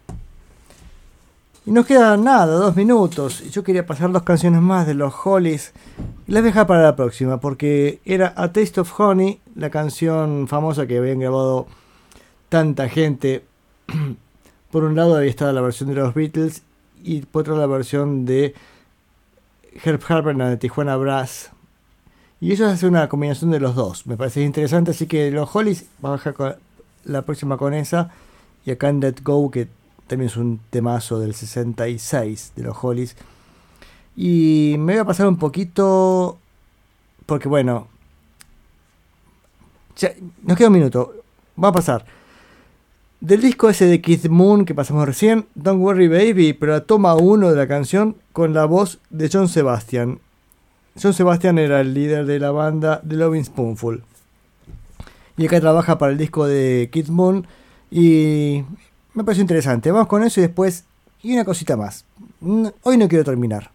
Y 1.70 1.72
nos 1.72 1.86
queda 1.86 2.18
nada, 2.18 2.48
dos 2.56 2.76
minutos. 2.76 3.42
Y 3.46 3.52
yo 3.52 3.64
quería 3.64 3.86
pasar 3.86 4.12
dos 4.12 4.24
canciones 4.24 4.60
más 4.60 4.88
de 4.88 4.96
los 4.96 5.14
Hollies. 5.24 5.72
Las 6.26 6.42
voy 6.42 6.50
a 6.50 6.52
dejar 6.52 6.66
para 6.66 6.82
la 6.82 6.96
próxima, 6.96 7.40
porque 7.40 8.00
era 8.06 8.34
A 8.38 8.52
Taste 8.52 8.82
of 8.82 9.00
Honey, 9.00 9.40
la 9.54 9.70
canción 9.70 10.48
famosa 10.48 10.88
que 10.88 10.98
habían 10.98 11.20
grabado 11.20 11.68
tanta 12.50 12.90
gente. 12.90 13.46
por 14.72 14.84
un 14.84 14.96
lado 14.96 15.16
había 15.16 15.30
estado 15.30 15.54
la 15.54 15.62
versión 15.62 15.90
de 15.90 15.96
los 15.96 16.16
Beatles 16.16 16.64
y 17.04 17.22
por 17.22 17.42
otro 17.42 17.56
la 17.56 17.68
versión 17.68 18.26
de 18.26 18.56
Herb 19.84 20.02
Harper 20.08 20.36
de 20.38 20.58
Tijuana 20.58 20.96
Brass. 20.96 21.52
Y 22.42 22.52
ellos 22.52 22.68
hacen 22.72 22.90
una 22.90 23.08
combinación 23.10 23.52
de 23.52 23.60
los 23.60 23.76
dos. 23.76 24.08
Me 24.08 24.18
parece 24.18 24.42
interesante, 24.42 24.90
así 24.90 25.06
que 25.06 25.30
los 25.30 25.56
Hollies, 25.56 25.86
vamos 26.02 26.16
a 26.16 26.18
dejar 26.18 26.34
con- 26.34 26.56
la 27.04 27.22
próxima 27.22 27.58
con 27.58 27.76
esa. 27.76 28.10
Y 28.66 28.72
a 28.72 28.78
Can't 28.80 29.04
Let 29.04 29.18
Go, 29.24 29.52
que 29.52 29.68
también 30.10 30.30
es 30.30 30.36
un 30.36 30.60
temazo 30.70 31.20
del 31.20 31.34
66 31.34 32.54
de 32.56 32.64
los 32.64 32.76
Hollies. 32.82 33.16
Y 34.18 34.76
me 34.80 34.94
voy 34.94 35.00
a 35.00 35.06
pasar 35.06 35.28
un 35.28 35.38
poquito, 35.38 36.38
porque 37.26 37.48
bueno, 37.48 37.88
nos 40.44 40.58
queda 40.58 40.68
un 40.68 40.74
minuto. 40.74 41.14
Va 41.62 41.70
a 41.70 41.72
pasar. 41.72 42.06
Del 43.22 43.42
disco 43.42 43.70
ese 43.70 43.86
de 43.86 44.02
Kid 44.02 44.28
Moon 44.28 44.66
que 44.66 44.74
pasamos 44.74 45.06
recién, 45.06 45.46
Don't 45.56 45.82
Worry 45.82 46.08
Baby, 46.08 46.54
pero 46.54 46.74
la 46.74 46.82
toma 46.82 47.16
uno 47.16 47.50
de 47.50 47.56
la 47.56 47.68
canción 47.68 48.16
con 48.34 48.54
la 48.54 48.66
voz 48.66 49.00
de 49.10 49.30
John 49.32 49.48
Sebastian. 49.48 50.20
John 51.02 51.14
Sebastian 51.14 51.58
era 51.60 51.82
el 51.82 51.94
líder 51.94 52.26
de 52.26 52.40
la 52.40 52.52
banda 52.52 53.02
The 53.08 53.16
Loving 53.16 53.46
Spoonful. 53.46 54.04
Y 55.38 55.46
acá 55.46 55.62
trabaja 55.62 55.98
para 55.98 56.12
el 56.12 56.18
disco 56.18 56.48
de 56.48 56.90
Kid 56.92 57.10
Moon. 57.10 57.46
Y 57.92 58.64
me 59.20 59.26
pareció 59.26 59.42
interesante. 59.42 59.92
Vamos 59.92 60.08
con 60.08 60.24
eso 60.24 60.40
y 60.40 60.44
después. 60.44 60.86
Y 61.22 61.34
una 61.34 61.44
cosita 61.44 61.76
más. 61.76 62.06
Hoy 62.84 62.98
no 62.98 63.10
quiero 63.10 63.26
terminar. 63.26 63.70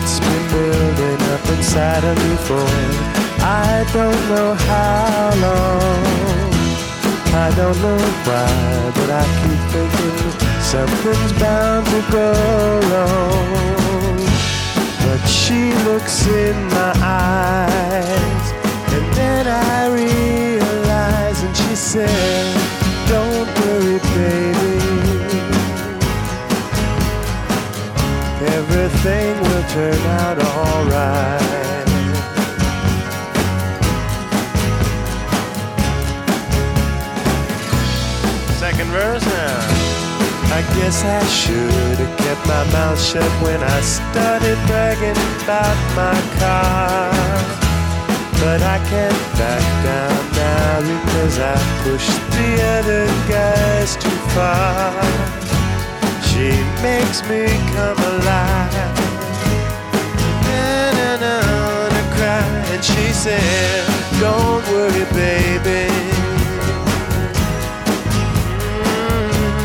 It's 0.00 0.20
been 0.20 0.48
building 0.50 1.22
up 1.32 1.44
inside 1.50 2.04
of 2.04 3.27
I 3.50 3.82
don't 3.94 4.28
know 4.28 4.52
how 4.52 5.32
long. 5.40 6.52
I 7.32 7.48
don't 7.56 7.80
know 7.80 7.96
why, 8.28 8.92
but 8.94 9.08
I 9.08 9.24
keep 9.40 9.60
thinking 9.72 10.18
something's 10.60 11.32
bound 11.40 11.86
to 11.86 12.00
go 12.12 12.28
wrong. 12.90 14.18
But 15.04 15.26
she 15.26 15.72
looks 15.88 16.26
in 16.26 16.56
my 16.68 16.92
eyes, 17.02 18.44
and 18.92 19.06
then 19.16 19.46
I 19.46 19.94
realize, 19.96 21.42
and 21.42 21.56
she 21.56 21.74
said, 21.74 22.46
Don't 23.08 23.48
worry, 23.60 23.98
baby. 24.12 24.78
everything 28.58 29.40
will 29.40 29.64
turn 29.70 30.00
out 30.20 30.38
alright. 30.38 31.67
Verse 38.90 39.24
now. 39.26 39.88
I 40.50 40.62
guess 40.76 41.04
I 41.04 41.22
should 41.26 41.98
have 42.00 42.18
kept 42.18 42.46
my 42.48 42.64
mouth 42.72 42.98
shut 42.98 43.30
when 43.42 43.62
I 43.62 43.80
started 43.80 44.56
bragging 44.66 45.18
about 45.44 45.76
my 45.94 46.16
car. 46.40 47.12
But 48.40 48.62
I 48.62 48.78
can't 48.88 49.22
back 49.36 49.64
down 49.84 50.18
now 50.32 50.80
because 50.80 51.38
I 51.38 51.56
pushed 51.84 52.16
the 52.32 52.50
other 52.76 53.04
guys 53.28 53.94
too 53.96 54.18
far. 54.32 54.96
She 56.24 56.48
makes 56.80 57.20
me 57.28 57.44
come 57.76 57.98
alive. 57.98 58.96
And 60.48 61.20
I 61.22 61.40
wanna 61.44 62.04
cry, 62.16 62.72
and 62.72 62.82
she 62.82 63.12
said, 63.12 63.84
Don't 64.18 64.64
worry, 64.72 65.04
baby. 65.12 66.37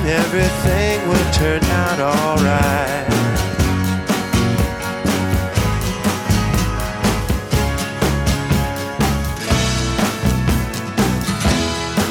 Everything 0.06 1.08
will 1.08 1.32
turn 1.32 1.64
out 1.64 2.00
alright. 2.00 3.08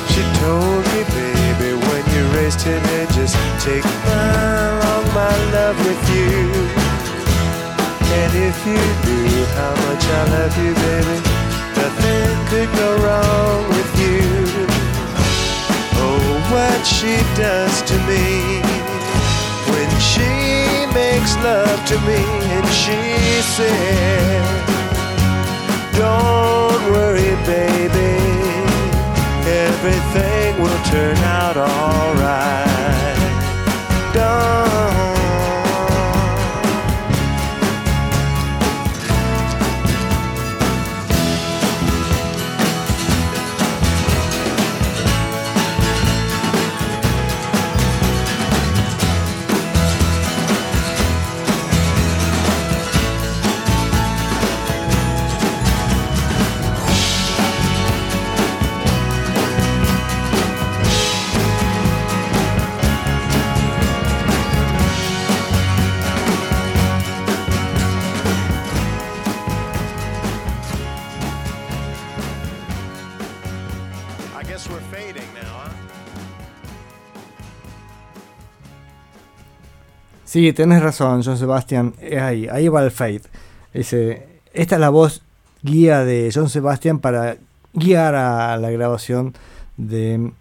She 0.09 0.23
told 0.41 0.85
me, 0.89 1.05
baby, 1.13 1.75
when 1.77 2.03
you 2.15 2.25
raise 2.35 2.57
teenage, 2.57 3.11
just 3.11 3.37
take 3.61 3.85
all 3.85 5.03
my 5.13 5.37
love 5.53 5.77
with 5.85 6.03
you. 6.17 6.49
And 8.17 8.33
if 8.35 8.57
you 8.67 8.81
knew 9.05 9.45
how 9.53 9.75
much 9.85 10.05
I 10.07 10.23
love 10.33 10.57
you, 10.65 10.73
baby, 10.75 11.17
nothing 11.77 12.47
could 12.49 12.71
go 12.75 12.89
wrong 13.05 13.69
with 13.69 14.01
you. 14.01 14.52
What 16.53 16.85
she 16.85 17.17
does 17.35 17.81
to 17.83 17.95
me 18.07 18.61
when 19.73 19.91
she 20.01 20.29
makes 20.93 21.35
love 21.37 21.83
to 21.87 21.97
me, 22.01 22.21
and 22.55 22.67
she 22.69 23.01
said, 23.57 24.43
Don't 25.97 26.93
worry, 26.93 27.35
baby. 27.47 28.13
Everything 29.49 30.63
will 30.63 30.83
turn 30.85 31.17
out 31.19 31.57
alright. 31.57 32.72
Sí, 80.33 80.51
tenés 80.55 80.83
razón, 80.83 81.23
John 81.23 81.37
Sebastian. 81.37 81.93
Es 82.01 82.19
ahí, 82.19 82.49
ahí 82.51 82.67
va 82.67 82.83
el 82.83 82.91
fade. 82.91 83.21
Dice, 83.75 84.27
esta 84.55 84.77
es 84.77 84.81
la 84.81 84.89
voz 84.89 85.21
guía 85.63 86.07
de 86.07 86.31
John 86.35 86.49
Sebastian 86.49 87.01
para 87.01 87.37
guiar 87.75 88.15
a 88.15 88.57
la 88.57 88.71
grabación 88.71 89.35
de 89.77 90.33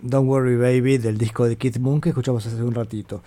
Don't 0.00 0.26
Worry 0.26 0.56
Baby 0.56 0.96
del 0.96 1.18
disco 1.18 1.46
de 1.46 1.56
Kid 1.56 1.76
Moon 1.76 2.00
que 2.00 2.08
escuchamos 2.08 2.46
hace 2.46 2.62
un 2.62 2.74
ratito. 2.74 3.20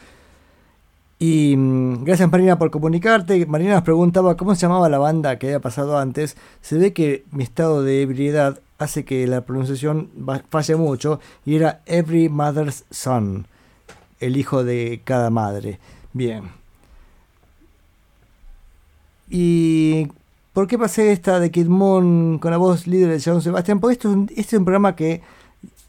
Y 1.20 1.56
mm, 1.56 2.04
gracias 2.04 2.32
Marina 2.32 2.58
por 2.58 2.72
comunicarte. 2.72 3.46
Marina 3.46 3.76
nos 3.76 3.84
preguntaba 3.84 4.36
cómo 4.36 4.56
se 4.56 4.62
llamaba 4.62 4.90
la 4.90 4.98
banda 4.98 5.38
que 5.38 5.50
había 5.50 5.60
pasado 5.60 6.00
antes. 6.00 6.36
Se 6.62 6.80
ve 6.80 6.94
que 6.94 7.26
mi 7.30 7.44
estado 7.44 7.84
de 7.84 8.02
ebriedad 8.02 8.60
hace 8.80 9.06
que 9.06 9.28
la 9.28 9.42
pronunciación 9.42 10.10
falle 10.50 10.76
mucho 10.78 11.20
y 11.46 11.58
era 11.58 11.82
Every 11.86 12.28
Mother's 12.28 12.86
Son, 12.90 13.46
el 14.22 14.38
hijo 14.38 14.64
de 14.64 15.02
cada 15.04 15.30
madre. 15.30 15.80
Bien. 16.14 16.44
¿Y 19.30 20.08
por 20.54 20.68
qué 20.68 20.78
pasé 20.78 21.12
esta 21.12 21.40
de 21.40 21.52
Kid 21.52 21.68
Moon 21.68 22.40
con 22.40 22.52
la 22.52 22.58
voz 22.58 22.88
líder 22.88 23.10
de 23.10 23.22
John 23.24 23.42
Sebastian? 23.42 23.80
Porque 23.80 23.94
esto 23.94 24.10
es 24.10 24.16
un, 24.16 24.24
este 24.30 24.56
es 24.56 24.60
un 24.60 24.66
programa 24.66 24.96
que, 24.96 25.22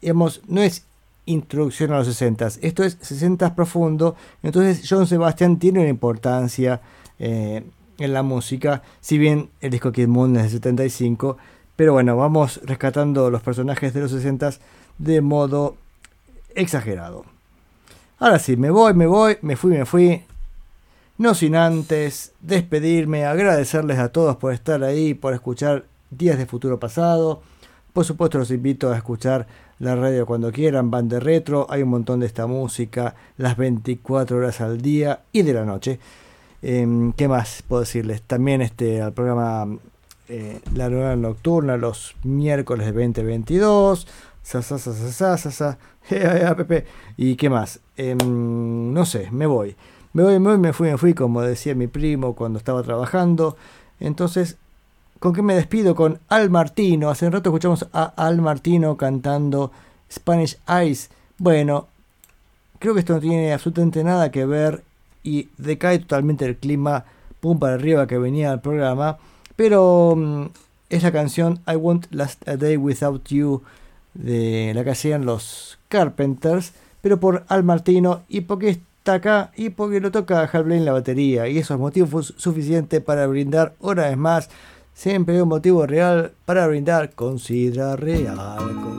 digamos, 0.01 0.41
no 0.47 0.61
es 0.61 0.85
introducción 1.25 1.93
a 1.93 1.99
los 1.99 2.07
60 2.07 2.47
esto 2.61 2.83
es 2.83 2.97
60 3.01 3.55
profundo. 3.55 4.15
Entonces, 4.41 4.85
John 4.89 5.07
Sebastian 5.07 5.57
tiene 5.59 5.79
una 5.79 5.89
importancia 5.89 6.81
eh, 7.19 7.63
en 7.99 8.13
la 8.13 8.23
música, 8.23 8.81
si 8.99 9.17
bien 9.17 9.49
el 9.61 9.71
disco 9.71 9.91
Kid 9.91 10.07
Moon 10.07 10.35
es 10.37 10.43
del 10.43 10.51
75. 10.51 11.37
Pero 11.75 11.93
bueno, 11.93 12.15
vamos 12.15 12.61
rescatando 12.63 13.29
los 13.29 13.41
personajes 13.41 13.93
de 13.93 14.01
los 14.01 14.11
60 14.11 14.51
de 14.99 15.21
modo 15.21 15.75
exagerado. 16.55 17.32
Ahora 18.23 18.39
sí, 18.39 18.55
me 18.55 18.69
voy, 18.69 18.93
me 18.93 19.05
voy, 19.05 19.37
me 19.41 19.57
fui, 19.57 19.71
me 19.71 19.85
fui. 19.85 20.23
No 21.17 21.33
sin 21.33 21.57
antes 21.57 22.31
despedirme, 22.39 23.25
agradecerles 23.25 23.99
a 23.99 24.13
todos 24.13 24.37
por 24.37 24.53
estar 24.53 24.81
ahí, 24.85 25.13
por 25.13 25.33
escuchar 25.33 25.83
Días 26.09 26.37
de 26.37 26.45
Futuro 26.45 26.79
Pasado. 26.79 27.41
Por 27.91 28.05
supuesto 28.05 28.37
los 28.37 28.49
invito 28.49 28.89
a 28.89 28.95
escuchar 28.95 29.45
la 29.79 29.97
radio 29.97 30.25
cuando 30.25 30.53
quieran, 30.53 30.89
van 30.89 31.09
de 31.09 31.19
retro, 31.19 31.67
hay 31.69 31.83
un 31.83 31.89
montón 31.89 32.21
de 32.21 32.27
esta 32.27 32.47
música, 32.47 33.13
las 33.35 33.57
24 33.57 34.37
horas 34.37 34.61
al 34.61 34.81
día 34.81 35.23
y 35.33 35.41
de 35.41 35.53
la 35.55 35.65
noche. 35.65 35.99
Em, 36.61 37.11
¿Qué 37.11 37.27
más 37.27 37.61
puedo 37.67 37.81
decirles? 37.81 38.21
También 38.21 38.61
este, 38.61 39.01
al 39.01 39.11
programa 39.11 39.67
eh, 40.29 40.61
La 40.73 40.87
Nueva 40.87 41.17
Nocturna 41.17 41.75
los 41.75 42.15
miércoles 42.23 42.85
de 42.85 42.93
2022. 42.93 44.07
Sa, 44.43 44.61
sa, 44.61 44.77
sa, 44.77 45.77
Eh, 46.09 46.45
eh, 46.49 46.55
Pepe. 46.55 46.85
¿Y 47.17 47.35
qué 47.35 47.49
más? 47.49 47.79
Em, 47.95 48.93
no 48.93 49.05
sé, 49.05 49.29
me 49.31 49.45
voy. 49.45 49.75
Me 50.13 50.23
voy, 50.23 50.39
me 50.39 50.49
voy, 50.49 50.57
me 50.57 50.73
fui, 50.73 50.89
me 50.89 50.97
fui, 50.97 51.13
como 51.13 51.41
decía 51.41 51.75
mi 51.75 51.87
primo 51.87 52.35
cuando 52.35 52.59
estaba 52.59 52.83
trabajando. 52.83 53.55
Entonces, 53.99 54.57
¿con 55.19 55.33
qué 55.33 55.41
me 55.41 55.55
despido? 55.55 55.95
Con 55.95 56.19
Al 56.29 56.49
Martino. 56.49 57.09
Hace 57.09 57.25
un 57.25 57.31
rato 57.31 57.49
escuchamos 57.49 57.87
a 57.93 58.03
Al 58.03 58.41
Martino 58.41 58.97
cantando 58.97 59.71
Spanish 60.11 60.59
Eyes. 60.67 61.09
Bueno, 61.37 61.87
creo 62.79 62.93
que 62.93 62.99
esto 62.99 63.13
no 63.13 63.19
tiene 63.21 63.53
absolutamente 63.53 64.03
nada 64.03 64.29
que 64.29 64.45
ver 64.45 64.83
y 65.23 65.49
decae 65.57 65.99
totalmente 65.99 66.45
el 66.45 66.57
clima 66.57 67.05
pum 67.39 67.57
para 67.57 67.75
arriba 67.75 68.07
que 68.07 68.17
venía 68.17 68.51
al 68.51 68.61
programa. 68.61 69.17
Pero 69.55 70.15
mm, 70.15 70.45
es 70.89 71.03
la 71.03 71.11
canción 71.11 71.61
I 71.67 71.75
Won't 71.75 72.07
Last 72.11 72.47
a 72.47 72.57
Day 72.57 72.77
Without 72.77 73.27
You 73.29 73.63
de 74.13 74.73
la 74.75 74.83
que 74.83 74.91
hacían 74.91 75.25
los 75.25 75.79
Carpenters, 75.93 76.73
pero 77.01 77.19
por 77.19 77.43
Al 77.47 77.63
Martino 77.63 78.23
y 78.27 78.41
porque 78.41 78.69
está 78.69 79.13
acá 79.15 79.51
y 79.55 79.69
porque 79.69 79.99
lo 79.99 80.09
toca 80.11 80.41
Hal 80.51 80.63
Blaine 80.63 80.85
la 80.85 80.91
batería. 80.93 81.47
Y 81.47 81.59
eso 81.59 81.75
es 81.75 81.79
motivo 81.79 82.07
fu- 82.07 82.23
suficiente 82.23 82.99
para 82.99 83.27
brindar 83.27 83.73
una 83.79 84.07
vez 84.07 84.17
más. 84.17 84.49
Siempre 84.95 85.35
hay 85.35 85.41
un 85.41 85.49
motivo 85.49 85.85
real 85.85 86.31
para 86.45 86.65
brindar. 86.67 87.11
Considera 87.11 87.95
real. 87.95 88.92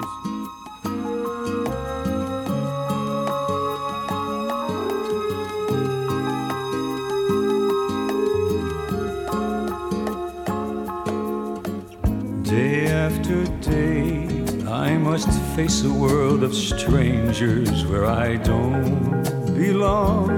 Must 15.14 15.40
face 15.54 15.84
a 15.84 15.92
world 15.92 16.42
of 16.42 16.52
strangers 16.52 17.86
where 17.86 18.04
I 18.04 18.34
don't 18.34 19.24
belong. 19.54 20.28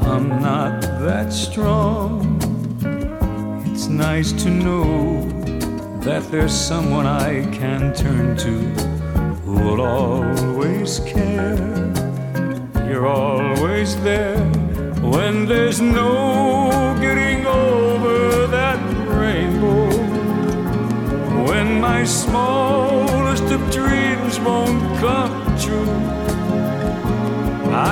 I'm 0.00 0.28
not 0.42 0.80
that 1.06 1.32
strong. 1.32 2.18
It's 3.70 3.86
nice 3.86 4.32
to 4.42 4.50
know 4.50 5.22
that 6.00 6.28
there's 6.32 6.52
someone 6.52 7.06
I 7.06 7.48
can 7.52 7.94
turn 7.94 8.36
to 8.38 8.54
who 9.44 9.52
will 9.52 9.82
always 9.82 10.98
care. 11.14 11.92
You're 12.88 13.06
always 13.06 13.94
there 14.02 14.44
when 15.14 15.46
there's 15.46 15.80
no 15.80 16.98
getting 17.00 17.46
over 17.46 17.83
my 21.90 22.02
smallest 22.02 23.44
of 23.56 23.60
dreams 23.70 24.40
won't 24.40 24.82
come 25.04 25.34
true. 25.64 25.96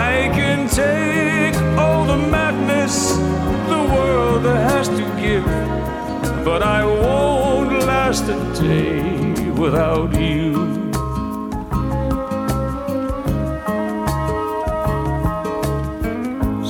I 0.09 0.31
can 0.39 0.61
take 0.83 1.57
all 1.83 2.03
the 2.13 2.21
madness 2.37 2.97
the 3.75 3.83
world 3.95 4.45
has 4.71 4.89
to 4.99 5.05
give, 5.25 5.45
but 6.43 6.63
I 6.63 6.81
won't 6.87 7.73
last 7.93 8.25
a 8.37 8.39
day 8.69 9.51
without 9.63 10.11
you. 10.27 10.43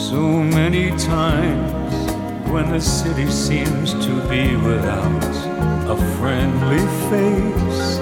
So 0.09 0.21
many 0.59 0.87
times 1.15 1.95
when 2.53 2.67
the 2.75 2.81
city 2.81 3.29
seems 3.31 3.89
to 4.07 4.13
be 4.29 4.57
without 4.71 5.72
a 5.93 5.97
friendly 6.17 6.85
face, 7.11 7.99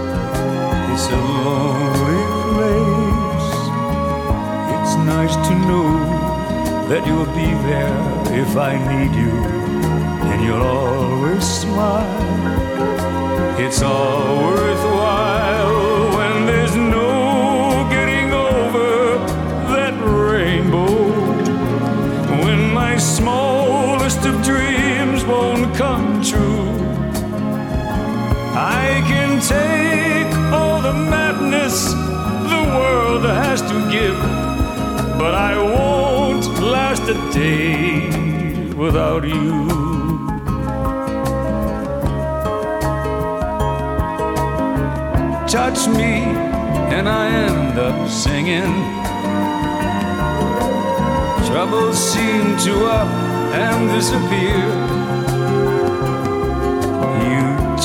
it's 0.93 1.07
a 1.11 1.21
lonely 1.47 2.23
place. 2.55 3.51
It's 4.75 4.95
nice 5.15 5.35
to 5.49 5.55
know 5.69 5.91
that 6.89 7.05
you'll 7.05 7.35
be 7.35 7.51
there 7.69 8.01
if 8.43 8.57
I 8.57 8.73
need 8.93 9.13
you, 9.23 9.33
and 10.31 10.39
you'll 10.45 10.63
always 10.63 11.45
smile. 11.45 12.29
It's 13.59 13.83
all 13.83 14.45
worthwhile 14.53 16.17
when 16.17 16.47
there's 16.47 16.77
no 16.77 17.89
getting 17.91 18.33
over 18.33 19.19
that 19.75 19.95
rainbow. 20.29 20.95
When 22.45 22.73
my 22.73 22.99
smallest 22.99 24.25
of 24.27 24.41
dreams 24.45 25.25
won't 25.25 25.75
come 25.75 26.10
I 28.63 29.03
can 29.07 29.41
take 29.41 30.33
all 30.53 30.83
the 30.83 30.93
madness 30.93 31.93
the 32.55 32.63
world 32.77 33.25
has 33.25 33.63
to 33.63 33.77
give, 33.91 34.19
but 35.19 35.35
I 35.35 35.57
won't 35.57 36.47
last 36.61 37.05
a 37.09 37.15
day 37.33 38.11
without 38.75 39.25
you. 39.25 39.81
touch 45.51 45.89
me 45.89 46.23
and 46.95 47.09
I 47.09 47.27
end 47.29 47.77
up 47.77 48.09
singing. 48.09 48.73
Troubles 51.49 51.99
seem 51.99 52.57
to 52.67 52.87
up 52.87 53.09
and 53.53 53.89
disappear. 53.91 54.80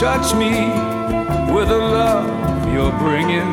Touch 0.06 0.36
me 0.36 0.54
with 1.52 1.68
the 1.68 1.80
love 1.80 2.30
you're 2.72 2.96
bringing. 3.00 3.50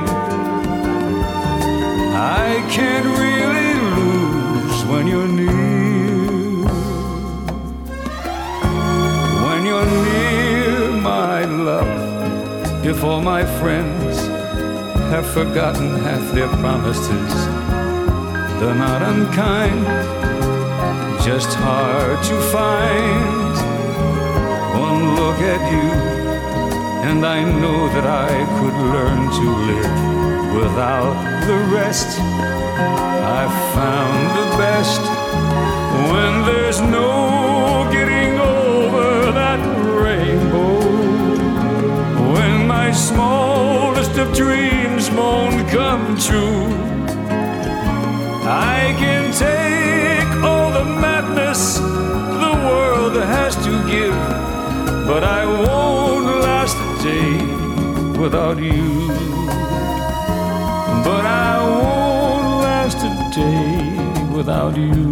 I 2.44 2.62
can't 2.68 3.08
really 3.22 3.72
lose 3.96 4.84
when 4.84 5.06
you're 5.06 5.32
near. 5.42 6.66
When 9.46 9.64
you're 9.64 9.90
near, 10.04 10.92
my 11.00 11.46
love. 11.46 12.84
If 12.84 13.02
all 13.02 13.22
my 13.22 13.44
friends 13.60 14.18
have 15.12 15.26
forgotten 15.32 15.88
half 16.00 16.34
their 16.34 16.48
promises, 16.48 17.32
they're 18.58 18.80
not 18.88 19.00
unkind, 19.00 19.86
just 21.24 21.54
hard 21.54 22.22
to 22.24 22.36
find. 22.52 23.54
One 24.78 25.14
look 25.14 25.38
at 25.54 25.62
you, 25.72 26.11
and 27.02 27.26
I 27.26 27.42
know 27.42 27.88
that 27.88 28.06
I 28.06 28.32
could 28.58 28.76
learn 28.94 29.20
to 29.38 29.46
live 29.68 29.94
without 30.54 31.16
the 31.48 31.58
rest. 31.74 32.20
I've 32.20 33.56
found 33.74 34.22
the 34.38 34.48
best 34.56 35.02
when 36.12 36.32
there's 36.46 36.80
no 36.80 37.88
getting 37.90 38.38
over 38.38 39.32
that 39.32 39.60
rainbow 40.06 40.78
when 42.34 42.68
my 42.68 42.92
smallest 42.92 44.16
of 44.18 44.32
dreams 44.32 45.10
won't 45.10 45.68
come 45.70 46.16
true. 46.16 46.66
I 48.44 48.94
can 49.02 49.24
take 49.32 50.28
all 50.44 50.70
the 50.70 50.84
madness 50.84 51.78
the 52.44 52.54
world 52.68 53.14
has 53.16 53.56
to 53.66 53.72
give, 53.90 54.14
but 55.08 55.24
I 55.24 55.44
won't 55.46 56.26
last 56.62 56.91
day 57.02 57.34
without 58.16 58.58
you. 58.58 59.08
But 61.06 61.24
I 61.26 61.58
won't 61.68 62.62
last 62.62 62.98
a 62.98 63.12
day 63.34 64.36
without 64.36 64.76
you. 64.76 65.10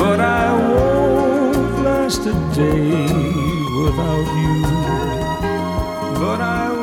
But 0.00 0.18
I 0.18 0.46
won't 0.72 1.84
last 1.84 2.26
a 2.26 2.34
day 2.54 3.06
without 3.84 4.28
you. 4.42 4.62
But 6.22 6.40
I 6.40 6.77